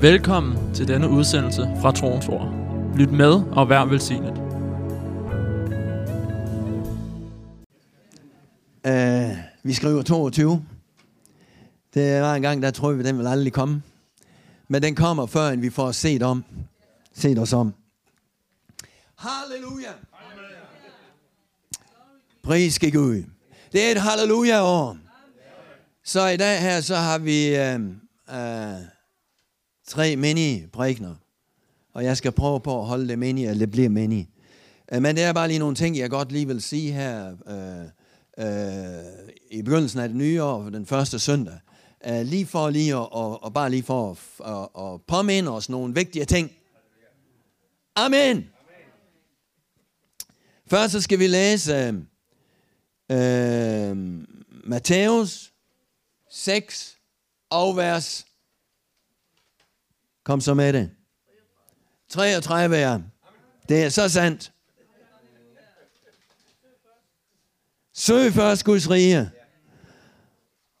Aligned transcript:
Velkommen 0.00 0.74
til 0.74 0.88
denne 0.88 1.08
udsendelse 1.08 1.62
fra 1.80 1.92
Troens 1.92 2.28
Ord. 2.28 2.54
Lyt 2.96 3.10
med 3.10 3.32
og 3.52 3.68
vær 3.68 3.84
velsignet. 3.84 4.38
Uh, 8.86 9.36
vi 9.62 9.74
skriver 9.74 10.02
22. 10.02 10.64
Det 11.94 12.22
var 12.22 12.34
en 12.34 12.42
gang, 12.42 12.62
der 12.62 12.70
troede 12.70 12.96
vi, 12.96 13.02
den 13.02 13.16
ville 13.16 13.30
aldrig 13.30 13.52
komme. 13.52 13.82
Men 14.68 14.82
den 14.82 14.94
kommer, 14.94 15.26
før 15.26 15.48
end 15.48 15.60
vi 15.60 15.70
får 15.70 15.92
set 15.92 16.22
om. 16.22 16.44
Set 17.14 17.38
os 17.38 17.52
om. 17.52 17.74
Halleluja! 19.16 19.92
Pris 22.42 22.74
skal 22.74 22.92
Gud. 22.92 23.22
Det 23.72 23.86
er 23.86 23.90
et 23.90 24.00
halleluja-år. 24.00 24.96
Så 26.04 26.26
i 26.26 26.36
dag 26.36 26.60
her, 26.60 26.80
så 26.80 26.96
har 26.96 27.18
vi 27.18 27.56
Uh, 27.56 27.80
uh, 28.28 28.97
tre 29.88 30.16
mini-prækner, 30.16 31.14
Og 31.92 32.04
jeg 32.04 32.16
skal 32.16 32.32
prøve 32.32 32.60
på 32.60 32.80
at 32.80 32.86
holde 32.86 33.08
det 33.08 33.18
mini, 33.18 33.44
eller 33.44 33.58
det 33.58 33.70
bliver 33.70 33.88
mini. 33.88 34.28
Øh, 34.92 35.02
men 35.02 35.16
det 35.16 35.24
er 35.24 35.32
bare 35.32 35.48
lige 35.48 35.58
nogle 35.58 35.74
ting, 35.74 35.98
jeg 35.98 36.10
godt 36.10 36.32
lige 36.32 36.46
vil 36.46 36.62
sige 36.62 36.92
her 36.92 37.36
øh, 37.48 38.46
øh, 38.46 39.04
i 39.50 39.62
begyndelsen 39.62 40.00
af 40.00 40.08
det 40.08 40.16
nye 40.16 40.42
år, 40.42 40.70
den 40.70 40.86
første 40.86 41.18
søndag. 41.18 41.58
Øh, 42.06 42.22
lige 42.22 42.46
for 42.46 42.70
lige 42.70 42.92
at, 42.92 43.12
og, 43.12 43.42
og 43.42 43.54
bare 43.54 43.70
lige 43.70 43.82
for 43.82 44.10
at, 44.10 44.18
at, 44.46 44.84
at 44.84 45.02
påminde 45.02 45.50
os 45.50 45.68
nogle 45.68 45.94
vigtige 45.94 46.24
ting. 46.24 46.52
Amen. 47.96 48.50
Først 50.66 50.92
så 50.92 51.00
skal 51.00 51.18
vi 51.18 51.26
læse 51.26 51.74
øh, 51.74 51.94
øh 53.90 53.96
Matthæus 54.64 55.52
6 56.30 56.96
og 57.50 57.76
vers. 57.76 58.27
Kom 60.28 60.40
så 60.40 60.54
med 60.54 60.72
det. 60.72 60.90
33 62.10 62.76
er. 62.76 63.00
Det 63.68 63.84
er 63.84 63.88
så 63.88 64.08
sandt. 64.08 64.52
Søg 67.94 68.32
først 68.32 68.64
Guds 68.64 68.90
rige 68.90 69.30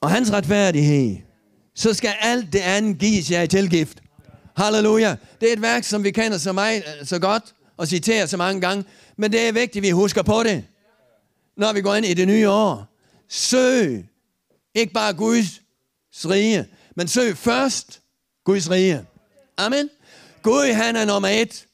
og 0.00 0.10
hans 0.10 0.32
retfærdighed, 0.32 1.16
så 1.74 1.94
skal 1.94 2.14
alt 2.20 2.52
det 2.52 2.58
andet 2.58 2.98
gives 2.98 3.30
jer 3.30 3.42
i 3.42 3.48
tilgift. 3.48 4.02
Halleluja. 4.56 5.16
Det 5.40 5.48
er 5.48 5.52
et 5.52 5.62
værk, 5.62 5.84
som 5.84 6.04
vi 6.04 6.10
kender 6.10 6.38
så, 6.38 6.52
meget, 6.52 6.82
øh, 7.00 7.06
så 7.06 7.18
godt 7.18 7.54
og 7.76 7.88
citerer 7.88 8.26
så 8.26 8.36
mange 8.36 8.60
gange, 8.60 8.84
men 9.16 9.32
det 9.32 9.48
er 9.48 9.52
vigtigt, 9.52 9.76
at 9.76 9.82
vi 9.82 9.90
husker 9.90 10.22
på 10.22 10.42
det, 10.42 10.64
når 11.56 11.72
vi 11.72 11.80
går 11.80 11.94
ind 11.94 12.06
i 12.06 12.14
det 12.14 12.28
nye 12.28 12.48
år. 12.50 12.86
Søg 13.28 14.08
ikke 14.74 14.92
bare 14.92 15.14
Guds 15.14 15.62
rige, 16.24 16.66
men 16.96 17.08
søg 17.08 17.36
først 17.36 18.00
Guds 18.44 18.70
rige. 18.70 19.06
Amen. 19.58 19.90
Gud, 20.42 20.72
han 20.72 20.96
er 20.96 21.04
nummer 21.04 21.28
et. 21.28 21.66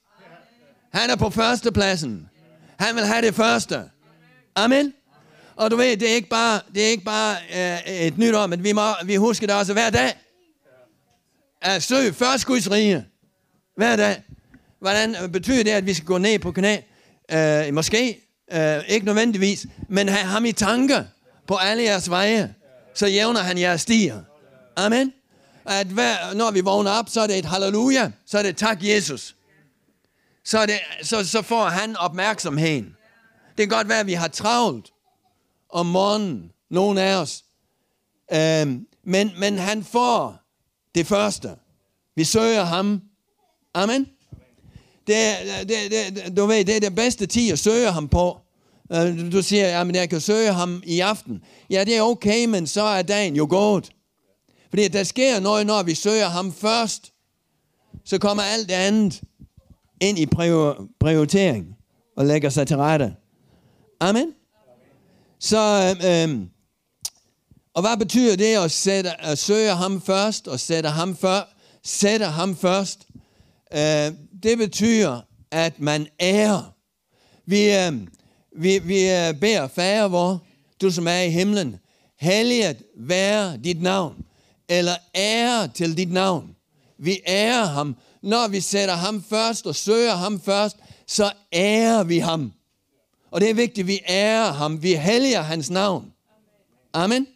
Han 0.93 1.11
er 1.11 1.17
på 1.17 1.31
førstepladsen. 1.31 2.29
Han 2.79 2.95
vil 2.95 3.05
have 3.05 3.27
det 3.27 3.35
første. 3.35 3.83
Amen. 4.55 4.95
Og 5.57 5.71
du 5.71 5.77
ved, 5.77 5.97
det 5.97 6.11
er 6.11 6.15
ikke 6.15 6.29
bare, 6.29 6.61
det 6.75 6.83
er 6.83 6.89
ikke 6.89 7.05
bare 7.05 7.37
øh, 7.57 7.93
et 7.93 8.19
nyt 8.19 8.35
år, 8.35 8.47
men 8.47 8.65
vi, 8.65 8.73
må, 8.73 8.83
vi 9.05 9.17
husker 9.17 9.47
det 9.47 9.57
også 9.57 9.73
hver 9.73 9.91
dag. 9.91 10.13
At 11.63 11.83
søg 11.83 12.15
først 12.15 12.47
Guds 12.47 12.71
rige. 12.71 13.05
Hver 13.77 13.97
dag. 13.97 14.23
Hvordan 14.81 15.17
øh, 15.23 15.29
betyder 15.29 15.65
det, 15.65 15.71
at 15.71 15.87
vi 15.87 15.95
skal 15.95 16.07
gå 16.07 16.19
ned 16.19 16.39
på 16.39 16.53
knæ? 16.53 16.77
Øh, 17.33 17.75
måske. 17.75 18.21
Øh, 18.53 18.83
ikke 18.89 19.07
nødvendigvis. 19.07 19.67
Men 19.89 20.09
have 20.09 20.27
ham 20.27 20.45
i 20.45 20.53
tanke 20.53 20.95
på 21.47 21.57
alle 21.57 21.83
jeres 21.83 22.11
veje. 22.11 22.55
Så 22.95 23.07
jævner 23.07 23.41
han 23.41 23.59
jeres 23.59 23.81
stier. 23.81 24.21
Amen. 24.77 25.13
At 25.67 25.87
hver, 25.87 26.35
når 26.35 26.51
vi 26.51 26.61
vågner 26.61 26.91
op, 26.91 27.09
så 27.09 27.21
er 27.21 27.27
det 27.27 27.39
et 27.39 27.45
halleluja. 27.45 28.11
Så 28.27 28.39
er 28.39 28.43
det 28.43 28.57
tak 28.57 28.79
Jesus. 28.81 29.37
Så, 30.45 30.59
er 30.59 30.67
det, 30.67 30.79
så, 31.03 31.25
så 31.25 31.43
får 31.43 31.65
han 31.65 31.97
opmærksomheden. 31.97 32.97
Det 33.59 33.69
kan 33.69 33.77
godt 33.77 33.89
være, 33.89 34.01
at 34.01 34.07
vi 34.07 34.13
har 34.13 34.29
travlt 34.29 34.93
om 35.69 35.87
morgenen, 35.87 36.51
nogen 36.71 36.99
af 36.99 37.15
os. 37.17 37.45
Øhm, 38.33 38.87
men, 39.05 39.31
men 39.39 39.59
han 39.59 39.85
får 39.85 40.37
det 40.95 41.07
første. 41.07 41.51
Vi 42.17 42.25
søger 42.25 42.65
ham. 42.65 43.03
Amen. 43.75 44.07
Det, 45.07 45.37
det, 45.69 45.91
det, 45.91 46.37
du 46.37 46.47
ved, 46.47 46.65
det 46.65 46.77
er 46.77 46.81
det 46.81 46.95
bedste 46.95 47.27
tid 47.27 47.53
at 47.53 47.59
søge 47.59 47.91
ham 47.91 48.09
på. 48.09 48.39
Øh, 48.93 49.33
du 49.33 49.43
siger, 49.43 49.81
at 49.81 49.97
jeg 49.97 50.11
kan 50.11 50.21
søge 50.21 50.53
ham 50.53 50.83
i 50.87 51.01
aften. 51.01 51.43
Ja, 51.71 51.85
det 51.85 51.97
er 51.97 52.03
okay, 52.03 52.45
men 52.45 52.67
så 52.67 52.83
er 52.83 53.03
dagen 53.03 53.37
jo 53.37 53.47
gået. 53.51 53.91
Fordi 54.75 54.89
der 54.89 55.05
sker 55.05 55.41
noget, 55.41 55.67
når 55.67 55.83
vi 55.83 55.95
søger 55.95 56.29
ham 56.29 56.53
først. 56.53 57.13
Så 58.05 58.19
kommer 58.19 58.43
alt 58.43 58.69
det 58.69 58.75
andet 58.75 59.23
ind 60.01 60.19
i 60.19 60.27
prioritering 61.01 61.77
og 62.17 62.27
lægger 62.27 62.51
sig 62.51 62.67
til 62.67 62.77
rette. 62.77 63.15
Amen. 64.01 64.35
Så, 65.39 65.95
øhm, 66.07 66.49
og 67.75 67.83
hvad 67.83 67.97
betyder 67.97 68.37
det 68.37 68.57
at, 68.57 68.71
sætte, 68.71 69.21
at 69.21 69.39
søge 69.39 69.75
ham 69.75 70.03
først 70.03 70.49
og 70.49 70.61
sætte 70.61 70.89
ham, 70.89 71.17
før, 71.17 71.57
sætte 71.85 72.27
ham 72.27 72.57
først? 72.57 73.07
Øh, 73.75 74.13
det 74.43 74.59
betyder, 74.59 75.21
at 75.51 75.81
man 75.81 76.07
ærer. 76.21 76.75
Vi, 77.47 77.73
øh, 77.73 77.93
vi, 78.57 78.79
vi 78.79 79.11
øh, 79.11 79.35
beder 79.41 79.69
fader 79.69 80.09
vor, 80.09 80.43
du 80.81 80.91
som 80.91 81.07
er 81.07 81.21
i 81.21 81.31
himlen, 81.31 81.77
helliget 82.19 82.83
være 82.97 83.57
dit 83.57 83.83
navn, 83.83 84.25
eller 84.69 84.95
ære 85.15 85.69
til 85.69 85.97
dit 85.97 86.13
navn. 86.13 86.57
Vi 86.99 87.21
ærer 87.27 87.65
ham. 87.65 87.97
Når 88.23 88.49
vi 88.49 88.61
sætter 88.61 88.95
ham 88.95 89.23
først 89.23 89.67
og 89.67 89.75
søger 89.75 90.15
ham 90.15 90.41
først, 90.41 90.77
så 91.07 91.33
ærer 91.53 92.05
vi 92.05 92.19
ham. 92.19 92.53
Og 93.31 93.41
det 93.41 93.51
er 93.51 93.55
vigtigt, 93.55 93.87
vi 93.87 94.01
ærer 94.09 94.53
ham. 94.53 94.83
Vi 94.83 94.95
helliger 94.95 95.43
hans 95.43 95.71
navn. 95.71 96.13
Amen. 96.93 97.27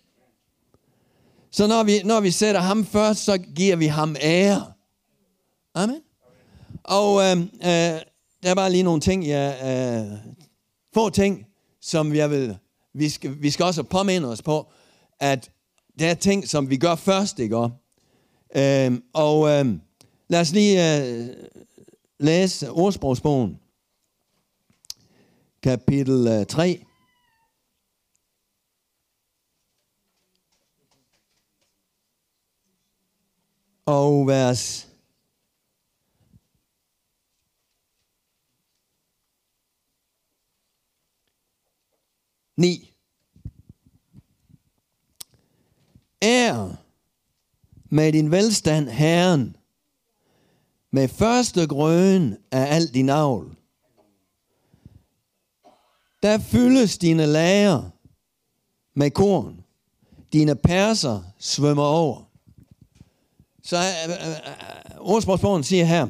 Så 1.51 1.67
når 1.67 1.83
vi, 1.83 2.03
når 2.05 2.21
vi 2.21 2.31
sætter 2.31 2.61
ham 2.61 2.87
først, 2.87 3.25
så 3.25 3.39
giver 3.39 3.77
vi 3.77 3.87
ham 3.87 4.17
ære. 4.21 4.73
Amen. 5.75 6.01
Og 6.85 7.23
øh, 7.23 7.41
øh, 7.41 8.01
der 8.43 8.51
er 8.51 8.55
bare 8.55 8.73
lige 8.73 8.83
nogle 8.83 9.01
ting, 9.01 9.29
jeg, 9.29 9.59
øh, 9.65 10.33
få 10.95 11.11
ting, 11.11 11.47
som 11.81 12.15
jeg 12.15 12.31
vil, 12.31 12.57
vi 12.95 13.09
skal, 13.09 13.43
vi 13.43 13.51
skal 13.51 13.65
også 13.65 13.83
påminde 13.83 14.29
os 14.29 14.43
på, 14.43 14.73
at 15.21 15.51
der 15.99 16.11
er 16.11 16.15
ting, 16.15 16.49
som 16.49 16.71
vi 16.71 16.77
gør 16.77 16.95
først, 16.95 17.39
ikke? 17.39 17.71
Øhm, 18.57 19.03
og 19.13 19.49
øhm, 19.49 19.81
lad 20.29 20.41
os 20.41 20.53
lige 20.53 21.03
øh, 21.03 21.29
læse 22.21 22.71
ordsprogsbogen, 22.71 23.61
kapitel 25.63 26.27
øh, 26.27 26.47
3. 26.47 26.85
Og 33.87 34.27
vers 34.27 34.89
9. 42.57 42.88
Ær 46.23 46.77
med 47.91 48.13
din 48.13 48.31
velstand 48.31 48.89
Herren, 48.89 49.57
med 50.91 51.09
første 51.09 51.67
grøn 51.67 52.37
af 52.51 52.75
alt 52.75 52.95
din 52.95 53.09
avl. 53.09 53.57
Der 56.23 56.39
fyldes 56.39 56.99
dine 56.99 57.27
lager 57.27 57.91
med 58.95 59.11
korn. 59.11 59.65
Dine 60.33 60.55
perser 60.55 61.23
svømmer 61.39 61.83
over. 61.85 62.23
Så 63.63 63.77
øh, 63.77 64.11
øh, 64.11 64.31
øh 64.31 64.37
ordsprogsbogen 65.01 65.65
siger 65.65 65.85
her, 65.85 66.09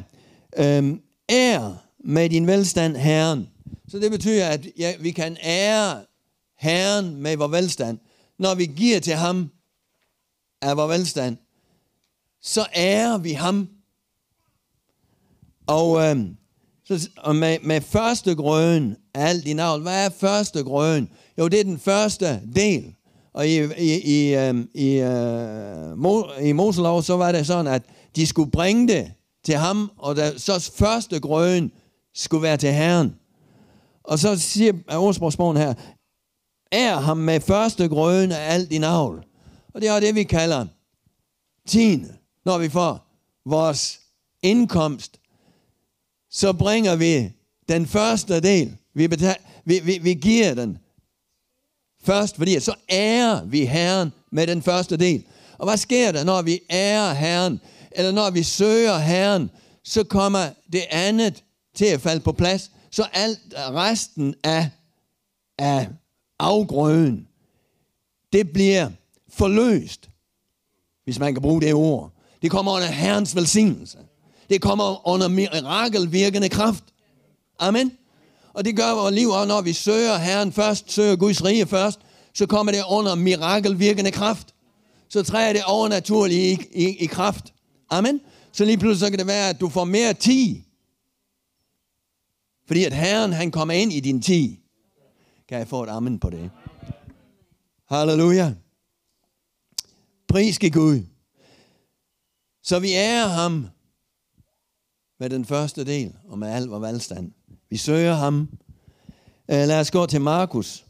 øh, 0.57 0.97
ær 1.29 1.85
med 2.05 2.31
din 2.31 2.47
velstand 2.47 2.97
Herren. 2.97 3.49
Så 3.89 3.99
det 3.99 4.11
betyder, 4.11 4.49
at 4.49 4.67
ja, 4.79 4.93
vi 5.01 5.11
kan 5.11 5.37
ære 5.43 6.05
Herren 6.57 7.17
med 7.17 7.37
vores 7.37 7.53
velstand, 7.53 7.99
når 8.39 8.55
vi 8.55 8.67
giver 8.67 9.01
til 9.01 9.15
ham 9.15 9.51
af 10.63 10.77
vores 10.77 10.99
velstand, 10.99 11.37
så 12.43 12.67
ærer 12.77 13.19
vi 13.19 13.33
ham. 13.33 13.69
Og 15.67 16.01
øh, 16.03 16.27
så, 16.85 17.09
og 17.17 17.37
med, 17.37 17.59
med 17.63 17.81
første 17.81 18.35
grøn 18.35 18.97
alt 19.15 19.47
i 19.47 19.53
navn. 19.53 19.83
Hvad 19.83 20.05
er 20.05 20.11
første 20.11 20.65
grøn? 20.65 21.09
Jo, 21.39 21.49
det 21.49 21.61
er 21.61 21.65
den 21.65 21.79
første 21.79 22.41
del. 22.55 22.95
Og 23.33 23.49
i, 23.49 23.65
i, 23.65 24.01
i, 24.01 24.35
øh, 24.35 24.65
i, 24.75 24.95
øh, 24.95 25.99
Mo, 25.99 26.23
i 26.43 26.53
Moselov, 26.53 27.03
så 27.03 27.17
var 27.17 27.33
det 27.33 27.47
sådan, 27.47 27.67
at 27.67 27.83
de 28.17 28.27
skulle 28.27 28.51
bringe 28.51 28.89
det 28.89 29.13
til 29.45 29.55
ham, 29.55 29.91
og 29.99 30.17
der, 30.17 30.39
så 30.39 30.73
første 30.77 31.21
grøn 31.21 31.73
skulle 32.15 32.43
være 32.43 32.57
til 32.57 32.73
Herren. 32.73 33.15
Og 34.05 34.19
så 34.19 34.37
siger 34.37 34.73
ordsprogsbogen 34.93 35.57
her, 35.57 35.75
er 36.73 36.97
ham 36.97 37.17
med 37.17 37.41
første 37.41 37.89
grøn 37.89 38.33
af 38.33 38.55
alt 38.55 38.73
i 38.73 38.79
navn. 38.79 39.25
Og 39.75 39.81
det 39.81 39.89
er 39.89 40.01
det, 40.01 40.15
vi 40.15 40.25
kalder 40.25 40.67
tiende, 41.67 42.17
når 42.45 42.59
vi 42.59 42.69
får 42.69 43.07
vores 43.47 44.01
indkomst, 44.43 45.21
så 46.31 46.53
bringer 46.53 46.97
vi 46.97 47.33
den 47.69 47.87
første 47.87 48.41
del. 48.41 48.77
Vi, 48.95 49.09
betal, 49.09 49.37
vi, 49.65 49.81
vi, 49.81 49.99
vi 49.99 50.15
giver 50.15 50.55
den 50.55 50.79
først, 52.03 52.37
fordi 52.37 52.61
så 52.61 52.75
ærer 52.91 53.45
vi 53.45 53.65
Herren 53.65 54.13
med 54.33 54.47
den 54.47 54.63
første 54.63 54.97
del. 54.97 55.25
Og 55.59 55.67
hvad 55.67 55.77
sker 55.77 56.13
der, 56.13 56.25
når 56.25 56.43
vi 56.43 56.61
ærer 56.71 57.15
Herren, 57.15 57.61
eller 57.91 58.13
når 58.13 58.31
vi 58.31 58.43
søger 58.43 58.99
Herren, 58.99 59.51
så 59.85 60.05
kommer 60.05 60.49
det 60.73 60.83
andet 60.91 61.45
til 61.75 61.85
at 61.85 62.01
falde 62.01 62.21
på 62.21 62.33
plads. 62.33 62.71
Så 62.91 63.07
alt 63.13 63.41
resten 63.57 64.35
af, 64.45 64.71
af 65.59 65.89
afgrøden, 66.39 67.29
det 68.33 68.53
bliver 68.53 68.91
forløst, 69.39 70.11
hvis 71.05 71.19
man 71.19 71.35
kan 71.35 71.43
bruge 71.43 71.61
det 71.61 71.75
ord. 71.75 72.13
Det 72.43 72.51
kommer 72.51 72.73
under 72.73 72.87
Herrens 72.87 73.37
velsignelse. 73.37 73.99
Det 74.51 74.63
kommer 74.63 75.09
under 75.09 75.29
mirakelvirkende 75.29 76.49
kraft. 76.49 76.85
Amen. 77.59 77.93
Og 78.53 78.65
det 78.65 78.77
gør 78.77 78.95
vores 78.95 79.15
liv, 79.15 79.29
og 79.29 79.47
når 79.47 79.61
vi 79.61 79.73
søger 79.73 80.17
Herren 80.17 80.53
først, 80.53 80.93
søger 80.93 81.17
Guds 81.17 81.45
rige 81.45 81.67
først, 81.67 82.01
så 82.35 82.47
kommer 82.47 82.73
det 82.73 82.83
under 82.91 83.15
mirakelvirkende 83.15 84.11
kraft. 84.11 84.55
Så 85.09 85.23
træder 85.23 85.53
det 85.53 85.63
overnaturligt 85.65 86.63
i, 86.73 86.85
i, 86.85 86.97
i 86.97 87.07
kraft. 87.07 87.53
Amen. 87.91 88.21
Så 88.53 88.65
lige 88.65 88.79
pludselig 88.79 89.01
så 89.01 89.11
kan 89.11 89.19
det 89.19 89.27
være, 89.27 89.49
at 89.49 89.61
du 89.61 89.69
får 89.69 89.85
mere 89.85 90.15
tid. 90.15 90.57
Fordi 92.67 92.85
at 92.85 92.93
Herren, 92.93 93.33
han 93.33 93.51
kommer 93.51 93.75
ind 93.75 93.93
i 93.93 94.01
din 94.01 94.23
tid. 94.23 94.57
Kan 95.49 95.59
jeg 95.59 95.69
få 95.69 95.83
et 95.83 95.89
amen 95.89 96.19
på 96.19 96.31
det? 96.31 96.51
Halleluja. 97.89 98.55
Priske 100.29 100.71
Gud. 100.71 101.07
Så 102.63 102.79
vi 102.79 102.93
ærer 102.93 103.27
ham 103.27 103.67
med 105.19 105.31
den 105.31 105.45
første 105.45 105.85
del, 105.85 106.17
og 106.25 106.39
med 106.39 106.49
al 106.49 106.65
vores 106.65 106.83
valgstand. 106.83 107.33
Vi 107.71 107.77
søger 107.77 108.15
ham. 108.15 108.49
Øh, 109.51 109.67
lad 109.69 109.81
os 109.81 109.91
gå 109.91 110.07
til 110.07 110.21
Markus. 110.21 110.87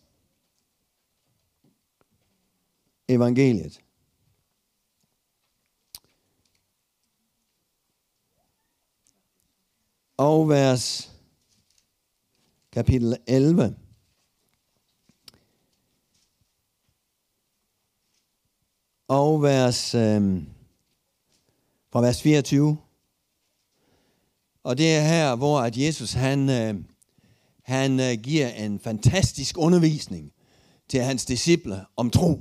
Evangeliet. 3.09 3.81
Og 10.17 10.49
vers 10.49 11.13
kapitel 12.73 13.17
11. 13.27 13.77
Og 19.09 19.43
vers, 19.43 19.95
øh, 19.95 20.43
fra 21.93 22.01
vers 22.01 22.23
24. 22.23 22.79
Og 24.63 24.79
det 24.79 24.97
er 24.97 25.03
her, 25.03 25.37
hvor 25.37 25.61
at 25.61 25.77
Jesus 25.77 26.13
han, 26.13 26.51
øh, 26.51 26.75
han 27.63 28.01
øh, 28.01 28.13
giver 28.23 28.49
en 28.49 28.81
fantastisk 28.81 29.59
undervisning 29.59 30.33
til 30.89 31.01
hans 31.01 31.25
disciple 31.25 31.85
om 31.97 32.11
tro. 32.11 32.41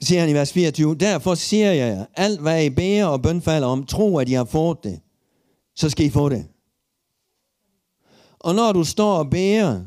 Så 0.00 0.06
siger 0.08 0.20
han 0.20 0.30
i 0.30 0.34
vers 0.34 0.52
24, 0.52 0.94
derfor 0.94 1.34
siger 1.34 1.72
jeg 1.72 1.96
jer, 1.96 2.06
alt 2.14 2.40
hvad 2.40 2.64
I 2.64 2.70
beder 2.70 3.06
og 3.06 3.22
bønfalder 3.22 3.68
om, 3.68 3.86
tro 3.86 4.18
at 4.18 4.28
I 4.28 4.32
har 4.32 4.44
fået 4.44 4.84
det, 4.84 5.00
så 5.74 5.90
skal 5.90 6.06
I 6.06 6.10
få 6.10 6.28
det. 6.28 6.46
Og 8.38 8.54
når 8.54 8.72
du 8.72 8.84
står 8.84 9.18
og 9.18 9.30
beder, 9.30 9.84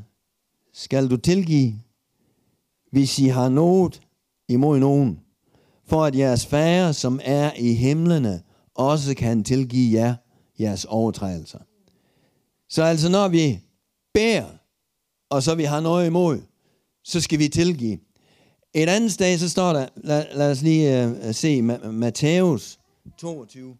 skal 0.74 1.10
du 1.10 1.18
tilgive, 1.18 1.82
hvis 2.92 3.20
I 3.20 3.28
har 3.28 3.50
noget 3.50 4.02
imod 4.50 4.80
nogen, 4.80 5.20
for 5.86 6.06
at 6.06 6.16
jeres 6.16 6.46
fader, 6.46 6.92
som 6.92 7.20
er 7.24 7.52
i 7.58 7.74
himlene, 7.74 8.42
også 8.76 9.16
kan 9.16 9.44
tilgive 9.44 10.00
jer 10.00 10.16
jeres 10.60 10.86
overtrædelser. 10.86 11.60
Så 12.70 12.84
altså 12.84 13.10
når 13.10 13.28
vi 13.28 13.60
beder, 14.14 14.46
og 15.30 15.44
så 15.44 15.56
vi 15.56 15.64
har 15.64 15.80
noget 15.80 16.08
imod, 16.08 16.42
så 17.04 17.22
skal 17.22 17.40
vi 17.40 17.48
tilgive. 17.48 18.00
Et 18.74 18.90
andet 18.90 19.12
sted, 19.12 19.38
så 19.38 19.50
står 19.50 19.74
der, 19.74 19.88
lad, 19.96 20.26
lad 20.34 20.52
os 20.52 20.62
lige 20.62 21.08
uh, 21.10 21.36
se, 21.36 21.62
Matthæus 21.92 22.80
22. 23.18 23.78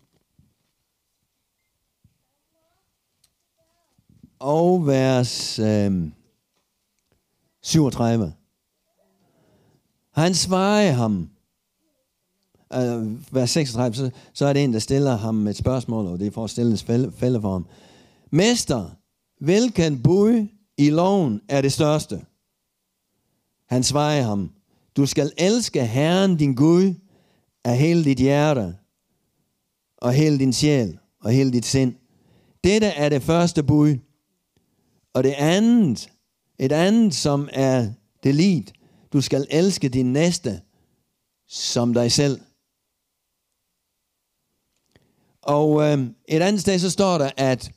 Og 4.40 4.88
vers 4.88 5.60
øh, 5.60 6.12
37. 7.62 8.34
Han 10.18 10.34
svarede 10.34 10.94
ham, 10.94 11.30
uh, 12.76 13.34
vers 13.36 13.50
36, 13.50 13.96
så, 13.96 14.10
så 14.34 14.46
er 14.46 14.54
det 14.54 14.64
en, 14.64 14.74
der 14.74 14.80
stiller 14.80 15.18
ham 15.18 15.48
et 15.48 15.58
spørgsmål, 15.58 16.06
og 16.06 16.20
det 16.20 16.28
er 16.28 16.32
for 16.32 16.44
at 16.44 16.50
stille 16.50 16.72
en 16.72 16.78
fælde, 16.78 17.12
fælde 17.12 17.42
for 17.42 17.52
ham. 17.52 17.66
Mester, 18.32 18.90
hvilken 19.40 20.04
bud 20.04 20.48
i 20.78 20.90
loven 20.90 21.42
er 21.50 21.62
det 21.62 21.74
største? 21.74 22.22
Han 23.70 23.84
svarede 23.84 24.24
ham, 24.24 24.52
du 24.98 25.06
skal 25.06 25.32
elske 25.38 25.86
Herren 25.86 26.38
din 26.38 26.56
Gud 26.56 26.94
af 27.64 27.78
hele 27.78 28.04
dit 28.04 28.18
hjerte, 28.18 28.76
og 29.98 30.14
hele 30.14 30.40
din 30.40 30.54
sjæl, 30.54 30.98
og 31.22 31.32
hele 31.32 31.52
dit 31.52 31.66
sind. 31.66 31.96
Dette 32.64 32.88
er 32.88 33.10
det 33.10 33.22
første 33.22 33.64
bud. 33.64 33.96
Og 35.14 35.24
det 35.24 35.34
andet, 35.38 36.10
et 36.60 36.72
andet, 36.72 37.16
som 37.16 37.50
er 37.54 37.90
det 38.24 38.36
lid, 38.36 38.64
du 39.14 39.22
skal 39.22 39.48
elske 39.50 39.90
din 39.90 40.14
næste 40.14 40.62
som 41.48 41.94
dig 41.94 42.12
selv. 42.12 42.42
Og 45.42 45.82
øh, 45.84 46.00
et 46.28 46.42
andet 46.42 46.62
sted 46.62 46.80
så 46.80 46.90
står 46.90 47.18
der, 47.18 47.32
at 47.38 47.72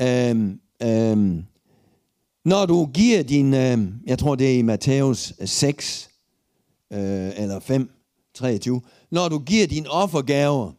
øh, 0.00 0.46
øh, 0.82 1.42
når 2.44 2.66
du 2.66 2.86
giver 2.94 3.22
din, 3.22 3.54
øh, 3.54 3.78
jeg 4.06 4.18
tror 4.18 4.34
det 4.34 4.54
er 4.54 4.58
i 4.58 4.62
Matthæus 4.62 5.32
6, 5.44 6.10
øh, 6.92 7.30
eller 7.36 7.60
5, 7.60 7.90
23, 8.34 8.82
når 9.10 9.28
du 9.28 9.38
giver 9.38 9.66
din 9.66 9.86
offergaver 9.86 10.72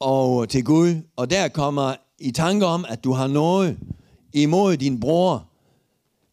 og 0.00 0.42
øh, 0.42 0.48
til 0.48 0.64
Gud, 0.64 0.94
og 1.16 1.30
der 1.30 1.48
kommer 1.48 1.94
i 2.18 2.30
tanke 2.30 2.66
om, 2.66 2.84
at 2.88 3.04
du 3.04 3.12
har 3.12 3.26
noget 3.26 3.78
imod 4.32 4.76
din 4.76 5.00
bror, 5.00 5.48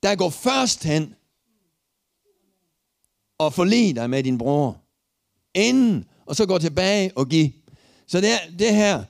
der 0.04 0.16
går 0.16 0.30
først 0.30 0.84
hen 0.84 1.16
og 3.46 3.54
forlige 3.54 3.94
dig 3.94 4.10
med 4.10 4.24
din 4.24 4.38
bror, 4.38 4.78
inden, 5.54 6.06
og 6.26 6.36
så 6.36 6.46
gå 6.46 6.58
tilbage 6.58 7.12
og 7.16 7.30
give. 7.30 7.52
Så 8.08 8.22
det, 8.22 8.30
det 8.60 8.76
her 8.76 9.04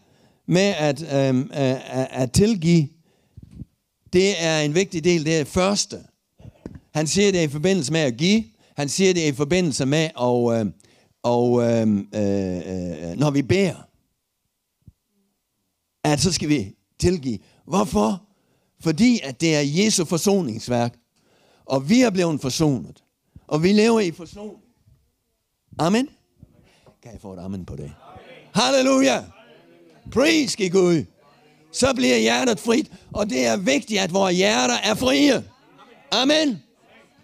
med 0.45 0.73
at, 0.77 1.13
øhm, 1.13 1.41
øh, 1.41 1.99
at, 1.99 2.07
at 2.11 2.31
tilgive, 2.31 2.87
det 4.13 4.43
er 4.43 4.59
en 4.59 4.75
vigtig 4.75 5.03
del, 5.03 5.25
det 5.25 5.33
er 5.33 5.37
det 5.37 5.47
første. 5.47 5.97
Han 6.93 7.07
siger 7.07 7.31
det 7.31 7.43
i 7.43 7.47
forbindelse 7.47 7.91
med 7.91 7.99
at 7.99 8.17
give, 8.17 8.43
han 8.77 8.89
siger 8.89 9.13
det 9.13 9.27
i 9.27 9.31
forbindelse 9.31 9.85
med, 9.85 10.03
øhm, 10.03 10.11
og, 10.15 10.53
øh, 10.53 10.65
og 11.23 11.61
øh, 11.61 11.87
øh, 11.97 13.17
når 13.17 13.31
vi 13.31 13.41
beder, 13.41 13.87
at 16.03 16.19
så 16.19 16.31
skal 16.31 16.49
vi 16.49 16.75
tilgive. 16.99 17.39
Hvorfor? 17.65 18.23
Fordi 18.79 19.19
at 19.23 19.41
det 19.41 19.55
er 19.55 19.61
Jesu 19.61 20.05
forsoningsværk. 20.05 20.97
Og 21.65 21.89
vi 21.89 22.01
er 22.01 22.09
blevet 22.09 22.41
forsonet. 22.41 23.03
Og 23.51 23.63
vi 23.63 23.73
lever 23.73 23.99
i 23.99 24.11
forsoning. 24.11 24.63
Amen. 25.79 26.09
Kan 27.03 27.11
jeg 27.11 27.21
få 27.21 27.33
et 27.33 27.39
amen 27.39 27.65
på 27.65 27.75
det? 27.75 27.83
Amen. 27.83 27.93
Halleluja. 28.53 29.23
i 30.59 30.69
Gud. 30.69 31.05
Så 31.71 31.93
bliver 31.93 32.17
hjertet 32.17 32.59
frit. 32.59 32.91
Og 33.13 33.29
det 33.29 33.45
er 33.45 33.57
vigtigt, 33.57 33.99
at 33.99 34.13
vores 34.13 34.35
hjerter 34.35 34.73
er 34.73 34.95
frie. 34.95 35.43
Amen. 36.11 36.63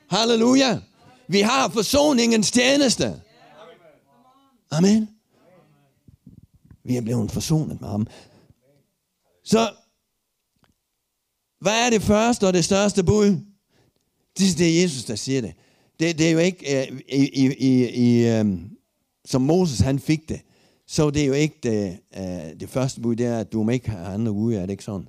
Halleluja. 0.10 0.79
Vi 1.27 1.39
har 1.39 1.69
forsoningens 1.69 2.51
tjeneste. 2.51 3.22
Amen. 4.72 5.10
Vi 6.84 6.98
er 6.98 7.01
blevet 7.01 7.31
forsonet 7.31 7.81
med 7.81 7.89
ham. 7.89 8.07
Så, 9.43 9.74
hvad 11.62 11.86
er 11.86 11.89
det 11.89 12.01
første 12.01 12.48
og 12.48 12.53
det 12.53 12.65
største 12.65 13.03
bud? 13.03 13.39
Det 14.38 14.62
er 14.62 14.81
Jesus, 14.81 15.03
der 15.03 15.15
siger 15.15 15.41
det. 15.41 15.53
Det, 16.00 16.18
det 16.18 16.27
er 16.27 16.32
jo 16.32 16.39
ikke, 16.39 16.92
øh, 16.92 17.00
i, 17.10 17.46
i, 17.46 17.54
i, 17.58 17.89
i, 17.89 18.27
øhm, 18.27 18.70
som 19.25 19.42
Moses 19.42 19.80
han 19.80 20.00
fik 20.00 20.30
det, 20.30 20.42
så 20.88 21.10
det 21.10 21.22
er 21.22 21.25
jo 21.25 21.34
ikke 21.34 21.60
det, 21.63 21.98
øh, 22.18 22.60
det 22.60 22.70
første 22.70 23.01
bud, 23.01 23.16
det 23.16 23.25
er, 23.25 23.39
at 23.39 23.54
du 23.54 23.63
må 23.63 23.72
ikke 23.72 23.89
have 23.89 24.06
andre 24.06 24.32
guder, 24.32 24.60
er 24.60 24.66
det 24.66 24.72
ikke 24.72 24.84
sådan? 24.84 25.08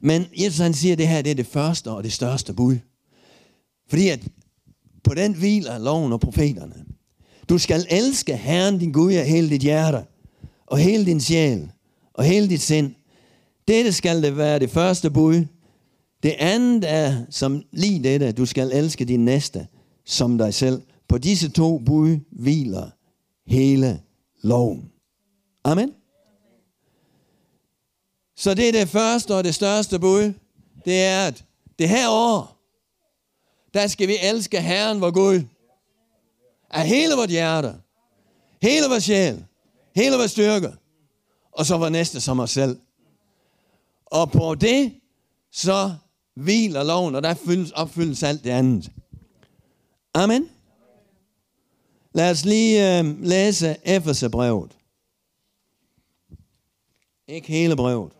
Men 0.00 0.24
Jesus 0.36 0.58
han 0.58 0.74
siger, 0.74 0.92
at 0.92 0.98
det 0.98 1.08
her 1.08 1.22
det 1.22 1.30
er 1.30 1.34
det 1.34 1.46
første 1.46 1.90
og 1.90 2.04
det 2.04 2.12
største 2.12 2.54
bud. 2.54 2.76
Fordi 3.88 4.08
at 4.08 4.28
på 5.04 5.14
den 5.14 5.34
hviler 5.34 5.78
loven 5.78 6.12
og 6.12 6.20
profeterne. 6.20 6.84
Du 7.48 7.58
skal 7.58 7.86
elske 7.90 8.36
Herren 8.36 8.78
din 8.78 8.92
Gud 8.92 9.12
af 9.12 9.26
hele 9.26 9.50
dit 9.50 9.60
hjerte, 9.60 10.04
og 10.66 10.78
hele 10.78 11.06
din 11.06 11.20
sjæl, 11.20 11.70
og 12.14 12.24
hele 12.24 12.48
dit 12.48 12.60
sind. 12.60 12.94
Dette 13.68 13.92
skal 13.92 14.22
det 14.22 14.36
være 14.36 14.58
det 14.58 14.70
første 14.70 15.10
bud. 15.10 15.44
Det 16.22 16.34
andet 16.38 16.84
er 16.90 17.24
som 17.30 17.62
lige 17.72 18.02
dette, 18.02 18.32
du 18.32 18.46
skal 18.46 18.70
elske 18.72 19.04
din 19.04 19.24
næste 19.24 19.66
som 20.04 20.38
dig 20.38 20.54
selv. 20.54 20.82
På 21.08 21.18
disse 21.18 21.48
to 21.48 21.78
bud 21.78 22.18
hviler 22.30 22.90
hele 23.46 24.02
loven. 24.42 24.92
Amen. 25.64 25.92
Så 28.36 28.54
det 28.54 28.68
er 28.68 28.72
det 28.72 28.88
første 28.88 29.34
og 29.34 29.44
det 29.44 29.54
største 29.54 29.98
bud. 29.98 30.32
Det 30.84 31.02
er, 31.02 31.26
at 31.26 31.44
det 31.78 31.88
her 31.88 32.08
år, 32.10 32.58
der 33.74 33.86
skal 33.86 34.08
vi 34.08 34.16
elske 34.22 34.60
Herren, 34.60 35.00
vor 35.00 35.10
Gud. 35.10 35.42
Af 36.70 36.88
hele 36.88 37.14
vores 37.14 37.30
hjerte. 37.30 37.74
Hele 38.62 38.86
vores 38.88 39.04
sjæl. 39.04 39.44
Hele 39.96 40.16
vores 40.16 40.30
styrke. 40.30 40.72
Og 41.52 41.66
så 41.66 41.76
var 41.76 41.88
næste 41.88 42.20
som 42.20 42.40
os 42.40 42.50
selv. 42.50 42.78
Og 44.06 44.30
på 44.30 44.54
det, 44.54 44.92
så 45.52 45.94
hviler 46.42 46.82
loven, 46.82 47.14
og 47.14 47.22
der 47.22 47.34
fyldes, 47.34 47.70
opfyldes 47.70 48.22
alt 48.22 48.44
det 48.44 48.50
andet. 48.50 48.92
Amen. 50.14 50.50
Lad 52.12 52.30
os 52.30 52.44
lige 52.44 52.98
øh, 52.98 53.22
læse 53.22 53.76
Efeserbrevet. 53.84 54.76
Ikke 57.28 57.48
hele 57.48 57.76
brevet. 57.76 58.12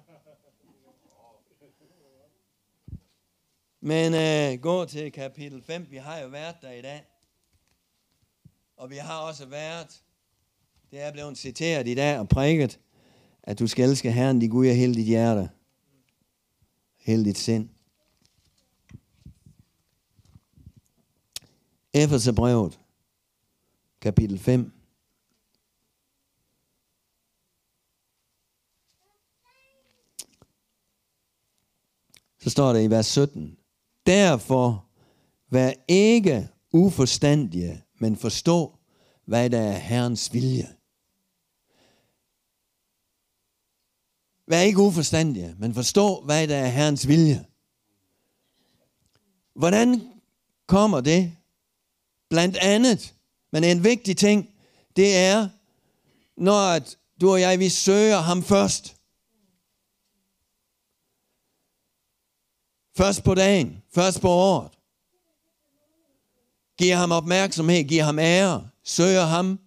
Men 3.81 4.15
øh, 4.15 4.61
gå 4.61 4.85
til 4.85 5.13
kapitel 5.13 5.63
5. 5.63 5.87
Vi 5.91 5.97
har 5.97 6.19
jo 6.19 6.29
været 6.29 6.55
der 6.63 6.73
i 6.73 6.83
dag. 6.83 7.05
Og 8.77 8.91
vi 8.91 8.97
har 8.97 9.19
også 9.19 9.47
været, 9.47 10.03
det 10.91 11.01
er 11.01 11.13
blevet 11.13 11.39
citeret 11.39 11.89
i 11.89 11.95
dag 11.95 12.19
og 12.19 12.29
prikket, 12.29 12.81
at 13.43 13.59
du 13.59 13.67
skal 13.67 13.89
elske 13.89 14.13
Herren, 14.13 14.39
din 14.39 14.51
Gud, 14.51 14.67
af 14.67 14.77
hele 14.77 14.95
dit 14.95 15.05
hjerte. 15.05 15.49
Hele 16.97 17.25
dit 17.25 17.39
sind. 17.39 17.69
Efeserbrevet, 21.95 22.81
kapitel 24.01 24.39
5. 24.39 24.73
Så 32.39 32.51
står 32.51 32.73
der 32.73 32.81
i 32.81 32.91
vers 32.91 33.07
17. 33.07 33.59
Derfor 34.07 34.87
vær 35.51 35.73
ikke 35.89 36.49
uforstandige, 36.73 37.85
men 38.01 38.17
forstå, 38.17 38.79
hvad 39.25 39.51
der 39.51 39.61
er 39.61 39.79
Herrens 39.79 40.33
vilje. 40.33 40.75
Vær 44.47 44.61
ikke 44.61 44.81
uforstandige, 44.81 45.55
men 45.59 45.75
forstå, 45.75 46.21
hvad 46.21 46.49
der 46.49 46.57
er 46.57 46.69
Herrens 46.69 47.09
vilje. 47.09 47.47
Hvordan 49.55 50.13
kommer 50.67 51.01
det? 51.01 51.38
Blandt 52.31 52.57
andet, 52.57 53.15
men 53.53 53.65
en 53.65 53.85
vigtig 53.85 54.17
ting, 54.17 54.55
det 54.97 55.17
er, 55.17 55.49
når 56.37 56.73
at 56.73 56.99
du 57.21 57.31
og 57.31 57.41
jeg, 57.41 57.59
vi 57.59 57.69
søger 57.69 58.19
ham 58.19 58.43
først. 58.43 58.97
Først 62.97 63.25
på 63.25 63.35
dagen, 63.35 63.83
først 63.95 64.21
på 64.21 64.29
året. 64.29 64.71
Giver 66.79 66.97
ham 66.97 67.13
opmærksomhed, 67.13 67.85
giver 67.85 68.05
ham 68.05 68.19
ære, 68.19 68.71
søger 68.85 69.25
ham. 69.25 69.61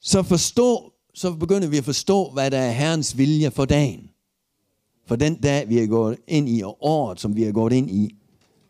Så 0.00 0.22
forstå, 0.22 0.92
så 1.14 1.34
begynder 1.34 1.68
vi 1.68 1.78
at 1.78 1.84
forstå, 1.84 2.30
hvad 2.30 2.50
der 2.50 2.58
er 2.58 2.72
Herrens 2.72 3.18
vilje 3.18 3.50
for 3.50 3.64
dagen. 3.64 4.05
For 5.06 5.16
den 5.16 5.40
dag, 5.40 5.68
vi 5.68 5.78
er 5.78 5.86
gået 5.86 6.18
ind 6.26 6.48
i, 6.48 6.60
og 6.60 6.76
året, 6.80 7.20
som 7.20 7.36
vi 7.36 7.44
er 7.44 7.52
gået 7.52 7.72
ind 7.72 7.90
i, 7.90 8.16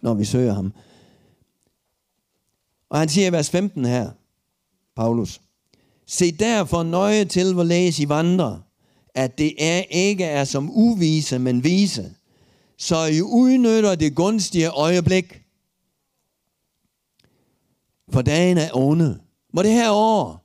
når 0.02 0.14
vi 0.14 0.24
søger 0.24 0.52
ham. 0.52 0.72
Og 2.88 2.98
han 2.98 3.08
siger 3.08 3.28
i 3.28 3.32
vers 3.32 3.50
15 3.50 3.84
her, 3.84 4.10
Paulus. 4.96 5.40
Se 6.06 6.32
derfor 6.32 6.82
nøje 6.82 7.24
til, 7.24 7.54
hvorledes 7.54 7.98
læs 7.98 8.00
I 8.00 8.08
vandrer, 8.08 8.58
at 9.14 9.38
det 9.38 9.54
er, 9.58 9.82
ikke 9.90 10.24
er 10.24 10.44
som 10.44 10.70
uvise, 10.70 11.38
men 11.38 11.64
vise, 11.64 12.14
så 12.76 13.04
I 13.04 13.22
udnytter 13.22 13.94
det 13.94 14.14
gunstige 14.14 14.68
øjeblik. 14.68 15.42
For 18.12 18.22
dagen 18.22 18.58
er 18.58 18.70
onde. 18.74 19.20
Må 19.52 19.62
det 19.62 19.70
her 19.70 19.90
år 19.90 20.44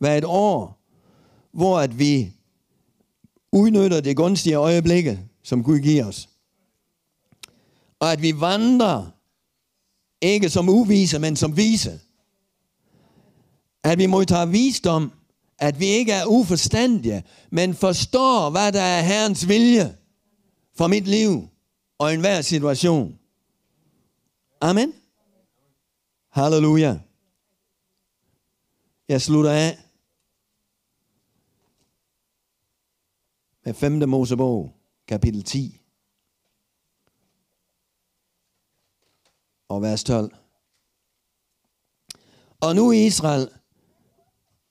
være 0.00 0.18
et 0.18 0.24
år, 0.24 0.80
hvor 1.52 1.78
at 1.78 1.98
vi 1.98 2.32
udnytter 3.52 4.00
det 4.00 4.16
gunstige 4.16 4.54
øjeblikke, 4.54 5.29
som 5.50 5.62
Gud 5.62 5.78
giver 5.78 6.04
os. 6.04 6.28
Og 7.98 8.12
at 8.12 8.22
vi 8.22 8.40
vandrer, 8.40 9.10
ikke 10.20 10.50
som 10.50 10.68
uvise, 10.68 11.18
men 11.18 11.36
som 11.36 11.56
vise. 11.56 12.00
At 13.84 13.98
vi 13.98 14.06
modtager 14.06 14.46
visdom, 14.46 15.12
at 15.58 15.80
vi 15.80 15.86
ikke 15.86 16.12
er 16.12 16.26
uforstandige, 16.26 17.24
men 17.50 17.74
forstår, 17.74 18.50
hvad 18.50 18.72
der 18.72 18.80
er 18.80 19.02
Herrens 19.02 19.48
vilje 19.48 19.96
for 20.74 20.86
mit 20.86 21.06
liv 21.06 21.48
og 21.98 22.14
enhver 22.14 22.42
situation. 22.42 23.18
Amen. 24.60 24.92
Halleluja. 26.28 26.98
Jeg 29.08 29.22
slutter 29.22 29.50
af 29.50 29.78
med 33.64 33.74
5. 33.74 34.08
Mosebog, 34.08 34.79
kapitel 35.10 35.42
10. 35.42 35.80
Og 39.68 39.82
vers 39.82 40.04
12. 40.04 40.34
Og 42.60 42.74
nu 42.74 42.92
Israel, 42.92 43.48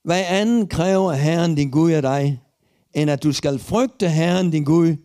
hvad 0.04 0.24
anden 0.28 0.68
kræver 0.68 1.12
Herren 1.12 1.54
din 1.54 1.70
Gud 1.70 1.90
af 1.90 2.02
dig, 2.02 2.40
end 2.94 3.10
at 3.10 3.22
du 3.22 3.32
skal 3.32 3.58
frygte 3.58 4.08
Herren 4.08 4.50
din 4.50 4.64
Gud, 4.64 4.96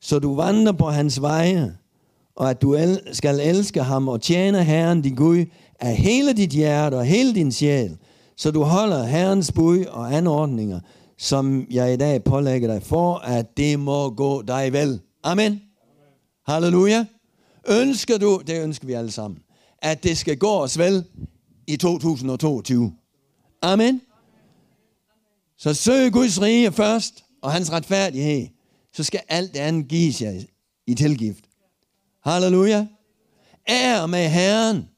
så 0.00 0.18
du 0.18 0.34
vandrer 0.34 0.72
på 0.72 0.90
hans 0.90 1.20
veje, 1.20 1.78
og 2.34 2.50
at 2.50 2.62
du 2.62 2.74
el- 2.74 3.08
skal 3.12 3.40
elske 3.40 3.82
ham 3.82 4.08
og 4.08 4.22
tjene 4.22 4.64
Herren 4.64 5.02
din 5.02 5.14
Gud 5.14 5.44
af 5.80 5.96
hele 5.96 6.32
dit 6.32 6.50
hjerte 6.50 6.94
og 6.94 7.04
hele 7.04 7.34
din 7.34 7.52
sjæl, 7.52 7.98
så 8.36 8.50
du 8.50 8.62
holder 8.62 9.04
Herrens 9.04 9.52
bud 9.52 9.84
og 9.84 10.16
anordninger, 10.16 10.80
som 11.18 11.66
jeg 11.70 11.94
i 11.94 11.96
dag 11.96 12.24
pålægger 12.24 12.72
dig 12.72 12.82
for, 12.82 13.14
at 13.14 13.56
det 13.56 13.80
må 13.80 14.10
gå 14.10 14.42
dig 14.42 14.72
vel. 14.72 15.00
Amen. 15.22 15.52
Amen. 15.52 15.62
Halleluja. 16.46 17.06
Ønsker 17.68 18.18
du, 18.18 18.42
det 18.46 18.62
ønsker 18.62 18.86
vi 18.86 18.92
alle 18.92 19.10
sammen, 19.10 19.42
at 19.78 20.02
det 20.02 20.18
skal 20.18 20.38
gå 20.38 20.50
os 20.50 20.78
vel 20.78 21.04
i 21.66 21.76
2022. 21.76 22.92
Amen. 23.62 24.00
Så 25.58 25.74
søg 25.74 26.12
Guds 26.12 26.42
rige 26.42 26.72
først, 26.72 27.24
og 27.42 27.52
hans 27.52 27.72
retfærdighed, 27.72 28.46
så 28.92 29.04
skal 29.04 29.20
alt 29.28 29.54
det 29.54 29.60
andet 29.60 29.88
gives 29.88 30.22
jer 30.22 30.42
i 30.86 30.94
tilgift. 30.94 31.44
Halleluja. 32.24 32.86
Ær 33.68 34.06
med 34.06 34.28
Herren. 34.28 34.88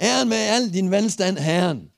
Æren 0.00 0.28
med 0.28 0.36
al 0.36 0.72
din 0.72 0.90
velstand, 0.90 1.38
Herren. 1.38 1.90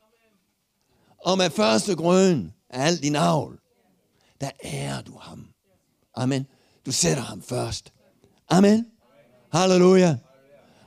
Og 1.18 1.38
med 1.38 1.50
første 1.50 1.94
grøn 1.94 2.52
af 2.70 2.86
al 2.86 3.02
din 3.02 3.16
avl. 3.16 3.58
Der 4.40 4.50
ærer 4.64 5.02
du 5.02 5.18
ham. 5.18 5.48
Amen. 6.14 6.46
Du 6.86 6.92
sætter 6.92 7.22
ham 7.22 7.42
først. 7.42 7.92
Amen. 8.48 8.86
Halleluja. 9.52 10.16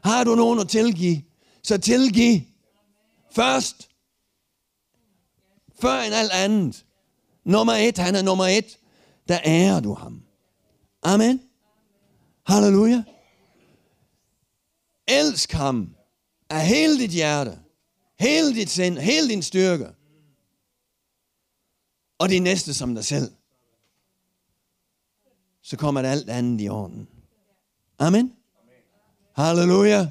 Har 0.04 0.24
du 0.24 0.36
nogen 0.36 0.60
at 0.60 0.70
tilgive, 0.70 1.24
så 1.64 1.78
tilgiv 1.78 2.42
først. 3.32 3.90
Før 5.82 6.02
end 6.02 6.16
alt 6.16 6.32
andet. 6.32 6.86
Nummer 7.44 7.74
et, 7.74 7.98
han 7.98 8.16
er 8.16 8.22
nummer 8.22 8.46
et. 8.46 8.78
Der 9.28 9.40
ærer 9.46 9.80
du 9.80 9.94
ham. 9.94 10.24
Amen. 11.04 11.42
Halleluja. 12.48 13.04
Elsk 15.08 15.52
ham 15.52 15.95
af 16.56 16.68
hele 16.68 17.00
dit 17.00 17.12
hjerte, 17.12 17.60
hele 18.20 18.56
dit 18.56 18.70
sind, 18.70 18.98
hele 18.98 19.30
din 19.30 19.42
styrke. 19.42 19.88
Og 22.20 22.30
det 22.30 22.42
næste 22.42 22.74
som 22.74 22.96
dig 22.96 23.06
selv. 23.06 23.32
Så 25.62 25.78
kommer 25.78 26.02
det 26.02 26.10
alt 26.10 26.30
andet 26.30 26.66
i 26.66 26.70
orden. 26.70 27.08
Amen. 28.00 28.34
Halleluja. 29.36 30.08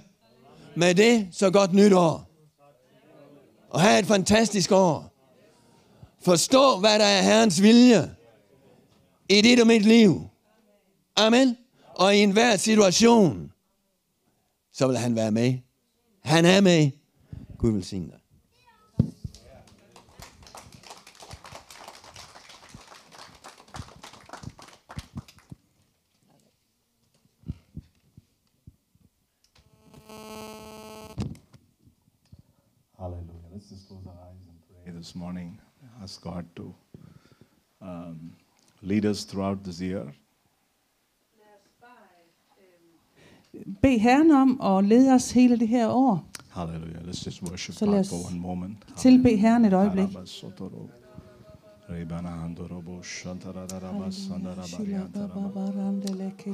Med 0.77 0.95
det, 0.95 1.29
så 1.33 1.51
godt 1.51 1.73
nytår. 1.73 2.31
Og 3.71 3.81
have 3.81 3.99
et 3.99 4.07
fantastisk 4.07 4.73
år. 4.73 5.13
Forstå, 6.21 6.79
hvad 6.81 6.99
der 6.99 7.05
er 7.05 7.23
Herrens 7.23 7.63
vilje 7.63 8.15
i 9.29 9.41
dit 9.41 9.61
og 9.61 9.67
mit 9.67 9.83
liv. 9.83 10.29
Amen. 11.17 11.57
Og 11.95 12.17
i 12.17 12.19
enhver 12.19 12.57
situation, 12.57 13.53
så 14.73 14.87
vil 14.87 14.97
han 14.99 15.17
være 15.17 15.31
med. 15.31 15.59
Han 16.25 16.45
er 16.45 16.61
med. 16.61 16.91
Gud 17.59 17.73
vil 17.73 17.85
sige 17.85 18.07
dig. 18.07 18.21
Hallelujah. 32.99 33.51
Let's 33.53 33.71
just 33.71 33.89
close 33.89 34.07
our 34.07 34.13
eyes 34.13 34.47
and 34.49 34.59
pray 34.85 34.93
this 34.93 35.15
morning. 35.15 35.59
Ask 36.03 36.23
God 36.23 36.45
to 36.57 36.75
um, 37.81 38.33
lead 38.83 39.05
us 39.05 39.25
throughout 39.25 39.65
this 39.65 39.81
year. 39.81 40.13
Bed 43.85 43.99
Herren 43.99 44.31
om 44.31 44.61
og 44.61 44.85
lede 44.85 45.15
os 45.15 45.31
hele 45.31 45.59
det 45.59 45.69
her 45.69 45.89
år. 45.89 46.25
Hallelujah. 46.51 47.03
Let's 47.09 47.27
just 47.27 47.43
worship 47.43 47.75
So 47.75 47.87
God 47.87 48.05
for 48.05 48.31
one 48.31 48.41
moment. 48.41 48.77
tilbe 48.97 49.37
Herren 49.37 49.65
et 49.65 49.73
øjeblik. 49.73 50.09
Karabasotoro. 50.09 50.89